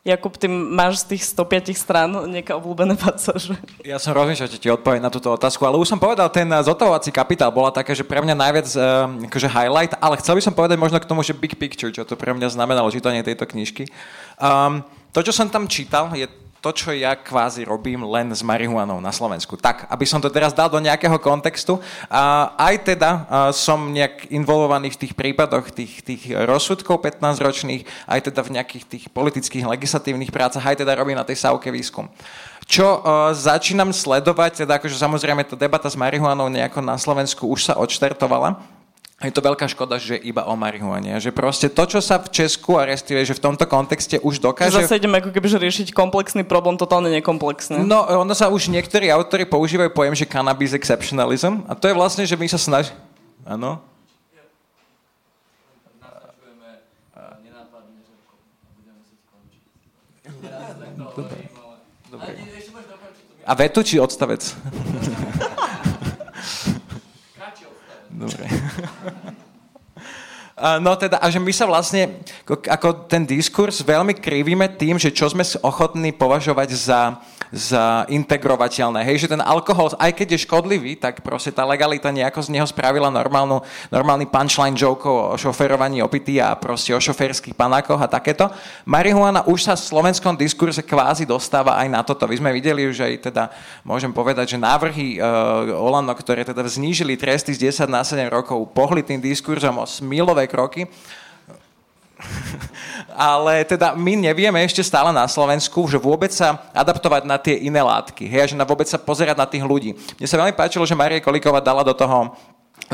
Jakub, 0.03 0.35
ty 0.35 0.51
máš 0.51 1.07
z 1.07 1.15
tých 1.15 1.31
105 1.31 1.71
stran 1.79 2.11
nejaké 2.27 2.51
obľúbené 2.51 2.99
pasáže? 2.99 3.55
Ja 3.87 3.95
som 3.95 4.11
rozmýšľal, 4.11 4.51
že 4.51 4.59
ti 4.59 4.67
odpoviem 4.67 4.99
na 4.99 5.07
túto 5.07 5.31
otázku, 5.31 5.63
ale 5.63 5.79
už 5.79 5.87
som 5.87 5.95
povedal, 5.95 6.27
ten 6.27 6.43
zotavovací 6.43 7.07
kapitál 7.07 7.55
bola 7.55 7.71
taká, 7.71 7.95
že 7.95 8.03
pre 8.03 8.19
mňa 8.19 8.35
najviac 8.35 8.67
uh, 8.75 9.07
akože 9.31 9.47
highlight, 9.47 9.95
ale 10.03 10.19
chcel 10.19 10.35
by 10.35 10.43
som 10.43 10.51
povedať 10.51 10.75
možno 10.75 10.99
k 10.99 11.07
tomu, 11.07 11.23
že 11.23 11.31
big 11.31 11.55
picture, 11.55 11.87
čo 11.87 12.03
to 12.03 12.19
pre 12.19 12.35
mňa 12.35 12.51
znamenalo 12.51 12.91
čítanie 12.91 13.23
tejto 13.23 13.47
knižky. 13.47 13.87
Um, 14.43 14.83
to, 15.15 15.23
čo 15.23 15.31
som 15.31 15.47
tam 15.47 15.71
čítal, 15.71 16.11
je 16.11 16.27
to, 16.63 16.71
čo 16.71 16.95
ja 16.95 17.19
kvázi 17.19 17.67
robím 17.67 18.07
len 18.07 18.31
s 18.31 18.39
marihuanou 18.39 19.03
na 19.03 19.11
Slovensku. 19.11 19.59
Tak, 19.59 19.91
aby 19.91 20.07
som 20.07 20.23
to 20.23 20.31
teraz 20.31 20.55
dal 20.55 20.71
do 20.71 20.79
nejakého 20.79 21.19
kontextu. 21.19 21.83
A 22.07 22.55
aj 22.55 22.87
teda 22.87 23.11
som 23.51 23.91
nejak 23.91 24.31
involvovaný 24.31 24.95
v 24.95 24.99
tých 25.03 25.13
prípadoch 25.13 25.75
tých, 25.75 25.99
tých 25.99 26.31
rozsudkov 26.31 27.03
15-ročných, 27.03 27.83
aj 28.07 28.31
teda 28.31 28.41
v 28.47 28.53
nejakých 28.55 28.83
tých 28.87 29.05
politických 29.11 29.67
legislatívnych 29.67 30.31
prácach, 30.31 30.63
aj 30.63 30.79
teda 30.79 30.95
robím 30.95 31.19
na 31.19 31.27
tej 31.27 31.43
sávke 31.43 31.67
výskum. 31.67 32.07
Čo 32.63 33.03
uh, 33.03 33.35
začínam 33.35 33.91
sledovať, 33.91 34.63
teda 34.63 34.79
akože 34.79 34.95
samozrejme 34.95 35.43
tá 35.43 35.59
debata 35.59 35.91
s 35.91 35.99
marihuanou 35.99 36.47
nejako 36.47 36.79
na 36.79 36.95
Slovensku 36.95 37.43
už 37.51 37.67
sa 37.67 37.73
odštartovala, 37.75 38.55
je 39.21 39.31
to 39.31 39.45
veľká 39.45 39.69
škoda, 39.69 40.01
že 40.01 40.17
iba 40.17 40.43
o 40.49 40.57
marihuane. 40.57 41.15
Že 41.21 41.31
proste 41.31 41.67
to, 41.69 41.85
čo 41.85 42.01
sa 42.01 42.17
v 42.17 42.33
Česku 42.33 42.81
a 42.81 42.89
respektíve, 42.89 43.21
že 43.23 43.37
v 43.37 43.43
tomto 43.45 43.69
kontexte 43.69 44.17
už 44.19 44.41
dokáže... 44.41 44.73
Zase 44.73 44.97
ideme 44.97 45.21
ako 45.21 45.29
keby, 45.29 45.47
že 45.47 45.61
riešiť 45.61 45.87
komplexný 45.93 46.43
problém, 46.43 46.75
totálne 46.75 47.13
nekomplexný. 47.13 47.85
No, 47.85 48.03
ono 48.03 48.33
sa 48.33 48.49
už 48.49 48.73
niektorí 48.73 49.13
autori 49.13 49.45
používajú 49.45 49.93
pojem, 49.93 50.17
že 50.17 50.25
cannabis 50.25 50.73
exceptionalism. 50.73 51.63
A 51.69 51.77
to 51.77 51.87
je 51.87 51.95
vlastne, 51.95 52.25
že 52.25 52.35
my 52.35 52.47
sa 52.49 52.57
snažíme... 52.57 52.97
Áno? 53.45 53.79
A 63.43 63.51
vetu 63.59 63.83
či 63.83 63.99
odstavec? 63.99 64.39
Dobre. 68.13 68.45
No 70.63 70.95
teda, 70.95 71.19
a 71.19 71.27
že 71.27 71.43
my 71.43 71.51
sa 71.51 71.67
vlastne, 71.67 72.23
ako 72.47 73.11
ten 73.11 73.27
diskurs 73.27 73.83
veľmi 73.83 74.15
krivíme 74.15 74.71
tým, 74.79 74.95
že 74.95 75.11
čo 75.11 75.27
sme 75.27 75.43
ochotní 75.59 76.15
považovať 76.15 76.69
za, 76.71 77.19
za 77.51 78.07
integrovateľné. 78.07 79.03
Hej, 79.03 79.27
že 79.27 79.35
ten 79.35 79.43
alkohol, 79.43 79.91
aj 79.99 80.15
keď 80.15 80.27
je 80.31 80.47
škodlivý, 80.47 80.95
tak 80.95 81.19
proste 81.19 81.51
tá 81.51 81.67
legalita 81.67 82.07
nejako 82.15 82.47
z 82.47 82.55
neho 82.55 82.63
spravila 82.63 83.11
normálnu, 83.11 83.59
normálny 83.91 84.23
punchline 84.31 84.79
joke 84.79 85.03
o 85.03 85.35
šoferovaní 85.35 85.99
opitý 85.99 86.39
a 86.39 86.55
proste 86.55 86.95
o 86.95 87.01
šoferských 87.03 87.59
panákoch 87.59 87.99
a 87.99 88.07
takéto. 88.07 88.47
Marihuana 88.87 89.43
už 89.43 89.67
sa 89.67 89.75
v 89.75 89.83
slovenskom 89.83 90.39
diskurze 90.39 90.79
kvázi 90.79 91.27
dostáva 91.27 91.75
aj 91.75 91.91
na 91.91 91.99
toto. 92.07 92.23
Vy 92.23 92.39
sme 92.39 92.55
videli 92.55 92.87
už 92.87 93.03
aj 93.03 93.13
teda, 93.19 93.51
môžem 93.83 94.15
povedať, 94.15 94.55
že 94.55 94.63
návrhy 94.63 95.19
uh, 95.19 95.75
Olano, 95.75 96.15
ktoré 96.15 96.47
teda 96.47 96.63
znížili 96.63 97.19
tresty 97.19 97.51
z 97.51 97.67
10 97.67 97.91
na 97.91 97.99
7 98.07 98.31
rokov, 98.31 98.63
pohli 98.71 99.03
tým 99.03 99.19
diskurzom 99.19 99.75
o 99.75 99.83
smilové 99.83 100.52
prvé 100.52 100.52
kroky. 100.53 100.85
Ale 103.13 103.65
teda 103.65 103.97
my 103.97 104.13
nevieme 104.29 104.61
ešte 104.61 104.85
stále 104.85 105.09
na 105.09 105.25
Slovensku, 105.25 105.89
že 105.89 105.97
vôbec 105.97 106.29
sa 106.29 106.61
adaptovať 106.71 107.25
na 107.25 107.41
tie 107.41 107.57
iné 107.57 107.81
látky. 107.81 108.29
Hej, 108.29 108.53
že 108.53 108.59
na 108.59 108.63
vôbec 108.63 108.85
sa 108.85 109.01
pozerať 109.01 109.35
na 109.35 109.49
tých 109.49 109.65
ľudí. 109.65 109.97
Mne 110.21 110.27
sa 110.29 110.39
veľmi 110.39 110.53
páčilo, 110.53 110.85
že 110.85 110.95
Maria 110.97 111.19
Kolíková 111.19 111.59
dala 111.59 111.81
do 111.81 111.91
toho 111.91 112.37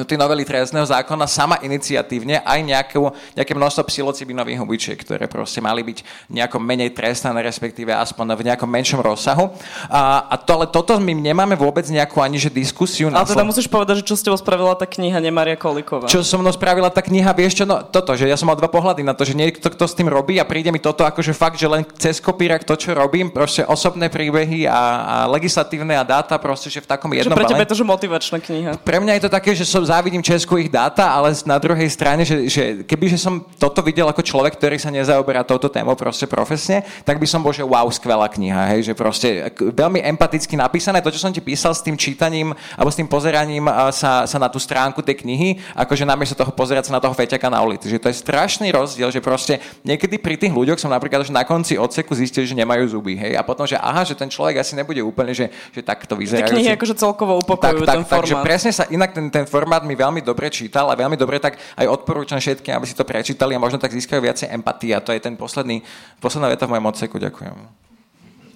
tej 0.06 0.18
novely 0.20 0.44
trestného 0.44 0.86
zákona 0.86 1.26
sama 1.26 1.58
iniciatívne 1.64 2.44
aj 2.44 2.60
nejakú, 2.64 3.12
nejaké 3.36 3.54
množstvo 3.56 3.84
psilocibinových 3.88 4.60
hubičiek, 4.60 4.98
ktoré 5.00 5.26
proste 5.26 5.64
mali 5.64 5.82
byť 5.82 6.30
nejako 6.30 6.58
menej 6.60 6.92
trestané, 6.94 7.40
respektíve 7.42 7.96
aspoň 7.96 8.36
v 8.36 8.42
nejakom 8.52 8.70
menšom 8.70 9.00
rozsahu. 9.00 9.52
A, 9.90 10.30
a 10.30 10.36
to, 10.38 10.60
ale 10.60 10.68
toto 10.70 10.96
my 11.00 11.14
nemáme 11.16 11.56
vôbec 11.56 11.88
nejakú 11.88 12.20
ani 12.20 12.40
že 12.40 12.48
diskusiu. 12.52 13.12
Ale 13.12 13.28
teda 13.28 13.44
musíš 13.44 13.68
povedať, 13.68 14.04
že 14.04 14.08
čo 14.08 14.16
s 14.16 14.24
tebou 14.24 14.40
spravila 14.40 14.76
tá 14.78 14.88
kniha, 14.88 15.20
nie 15.20 15.34
Maria 15.34 15.60
Kolíková. 15.60 16.08
Čo 16.08 16.24
so 16.24 16.40
mnou 16.40 16.54
spravila 16.56 16.88
tá 16.88 17.04
kniha, 17.04 17.32
vieš 17.36 17.62
čo, 17.62 17.66
no 17.68 17.84
toto, 17.84 18.16
že 18.16 18.30
ja 18.30 18.40
som 18.40 18.48
mal 18.48 18.56
dva 18.56 18.72
pohľady 18.72 19.04
na 19.04 19.12
to, 19.12 19.28
že 19.28 19.36
niekto, 19.36 19.68
kto 19.68 19.84
s 19.86 19.98
tým 19.98 20.08
robí 20.08 20.40
a 20.40 20.48
príde 20.48 20.72
mi 20.72 20.80
toto 20.80 21.04
akože 21.04 21.36
fakt, 21.36 21.60
že 21.60 21.68
len 21.68 21.84
cez 22.00 22.24
kopírak 22.24 22.64
to, 22.64 22.78
čo 22.80 22.96
robím, 22.96 23.28
proste 23.34 23.68
osobné 23.68 24.08
príbehy 24.08 24.70
a, 24.70 24.80
a 25.04 25.16
legislatívne 25.28 26.00
a 26.00 26.04
dáta, 26.08 26.40
proste, 26.40 26.72
že 26.72 26.80
v 26.80 26.88
takom 26.88 27.12
jednom... 27.12 27.36
Že 27.36 27.40
pre 27.40 27.50
teba 27.50 27.64
je 27.66 27.70
to 27.70 27.78
že 27.80 27.86
motivačná 27.86 28.38
kniha. 28.40 28.72
Pre 28.80 28.98
mňa 29.04 29.14
je 29.20 29.24
to 29.28 29.32
také, 29.32 29.52
že 29.58 29.66
som 29.68 29.84
závidím 29.90 30.22
Česku 30.22 30.62
ich 30.62 30.70
dáta, 30.70 31.10
ale 31.10 31.34
na 31.50 31.58
druhej 31.58 31.90
strane, 31.90 32.22
že, 32.22 32.46
že 32.46 32.64
kebyže 32.86 33.18
som 33.18 33.42
toto 33.58 33.82
videl 33.82 34.06
ako 34.06 34.22
človek, 34.22 34.54
ktorý 34.54 34.78
sa 34.78 34.94
nezaoberá 34.94 35.42
touto 35.42 35.66
témou 35.66 35.98
proste 35.98 36.30
profesne, 36.30 36.86
tak 37.02 37.18
by 37.18 37.26
som 37.26 37.42
bol, 37.42 37.50
že 37.50 37.66
wow, 37.66 37.90
skvelá 37.90 38.30
kniha, 38.30 38.78
hej, 38.78 38.92
že 38.92 38.94
proste 38.94 39.50
veľmi 39.58 40.06
empaticky 40.06 40.54
napísané, 40.54 41.02
to, 41.02 41.10
čo 41.10 41.26
som 41.26 41.34
ti 41.34 41.42
písal 41.42 41.74
s 41.74 41.82
tým 41.82 41.98
čítaním 41.98 42.54
alebo 42.78 42.94
s 42.94 42.98
tým 43.02 43.10
pozeraním 43.10 43.66
sa, 43.90 44.30
sa 44.30 44.38
na 44.38 44.46
tú 44.46 44.62
stránku 44.62 45.02
tej 45.02 45.26
knihy, 45.26 45.58
akože 45.74 46.06
namiesto 46.06 46.38
toho 46.38 46.54
pozerať 46.54 46.94
sa 46.94 46.96
na 46.96 47.02
toho 47.02 47.18
feťaka 47.18 47.50
na 47.50 47.66
ulici, 47.66 47.90
že 47.90 47.98
to 47.98 48.14
je 48.14 48.22
strašný 48.22 48.70
rozdiel, 48.70 49.10
že 49.10 49.24
proste 49.24 49.58
niekedy 49.82 50.22
pri 50.22 50.38
tých 50.38 50.54
ľuďoch 50.54 50.78
som 50.78 50.94
napríklad 50.94 51.26
už 51.26 51.34
na 51.34 51.42
konci 51.42 51.80
odseku 51.82 52.14
zistil, 52.14 52.46
že 52.46 52.54
nemajú 52.54 52.86
zuby, 52.94 53.18
hej, 53.18 53.34
a 53.34 53.42
potom, 53.42 53.66
že 53.66 53.80
aha, 53.80 54.06
že 54.06 54.14
ten 54.14 54.30
človek 54.30 54.62
asi 54.62 54.78
nebude 54.78 55.02
úplne, 55.02 55.34
že, 55.34 55.50
že 55.74 55.82
takto 55.82 56.14
vyzerá. 56.14 56.46
Tie 56.46 56.54
knihy 56.54 56.76
akože 56.78 56.94
celkovo 56.94 57.42
upokojujú 57.42 57.88
tak, 57.88 57.90
tak, 57.90 57.98
ten 57.98 58.06
formát. 58.06 58.22
Takže 58.22 58.36
presne 58.46 58.72
sa 58.76 58.84
inak 58.92 59.16
ten, 59.16 59.26
ten 59.32 59.46
formát 59.48 59.79
mi 59.84 59.96
veľmi 59.96 60.24
dobre 60.24 60.50
čítal 60.50 60.90
a 60.92 60.98
veľmi 60.98 61.16
dobre 61.20 61.38
tak 61.38 61.60
aj 61.78 61.86
odporúčam 61.88 62.40
všetkým, 62.40 62.76
aby 62.76 62.86
si 62.88 62.96
to 62.96 63.08
prečítali 63.08 63.56
a 63.56 63.62
možno 63.62 63.78
tak 63.78 63.94
získajú 63.94 64.20
viacej 64.24 64.52
empatie. 64.52 64.96
A 64.96 65.04
to 65.04 65.14
je 65.14 65.22
ten 65.22 65.36
posledný, 65.36 65.84
posledná 66.20 66.50
veta 66.50 66.66
v 66.66 66.76
mojom 66.76 66.90
odseku. 66.90 67.16
Ďakujem. 67.20 67.56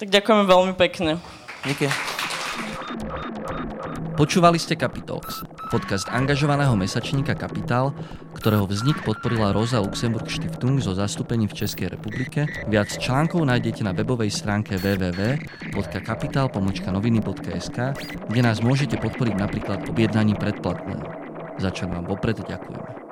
Tak 0.00 0.08
ďakujeme 0.10 0.44
veľmi 0.44 0.74
pekne. 0.74 1.22
Díky. 1.64 1.88
Počúvali 4.14 4.62
ste 4.62 4.78
Capitalx, 4.78 5.42
podcast 5.70 6.08
angažovaného 6.12 6.76
mesačníka 6.76 7.34
Kapitál, 7.38 7.94
ktorého 8.34 8.66
vznik 8.68 9.02
podporila 9.04 9.52
Rosa 9.52 9.80
Luxemburg 9.80 10.28
Stiftung 10.28 10.82
zo 10.82 10.94
zastúpení 10.96 11.46
v 11.46 11.54
Českej 11.64 11.88
republike. 11.92 12.46
Viac 12.66 12.98
článkov 12.98 13.46
nájdete 13.46 13.84
na 13.84 13.92
webovej 13.92 14.30
stránke 14.32 14.76
www.kapital.noviny.sk, 14.80 17.78
kde 18.30 18.40
nás 18.40 18.62
môžete 18.64 18.96
podporiť 19.00 19.36
napríklad 19.36 19.88
objednaním 19.88 20.36
predplatného 20.40 21.24
za 21.58 21.70
čo 21.70 21.86
vám 21.86 22.06
vopred 22.06 22.42
ďakujeme. 22.42 23.03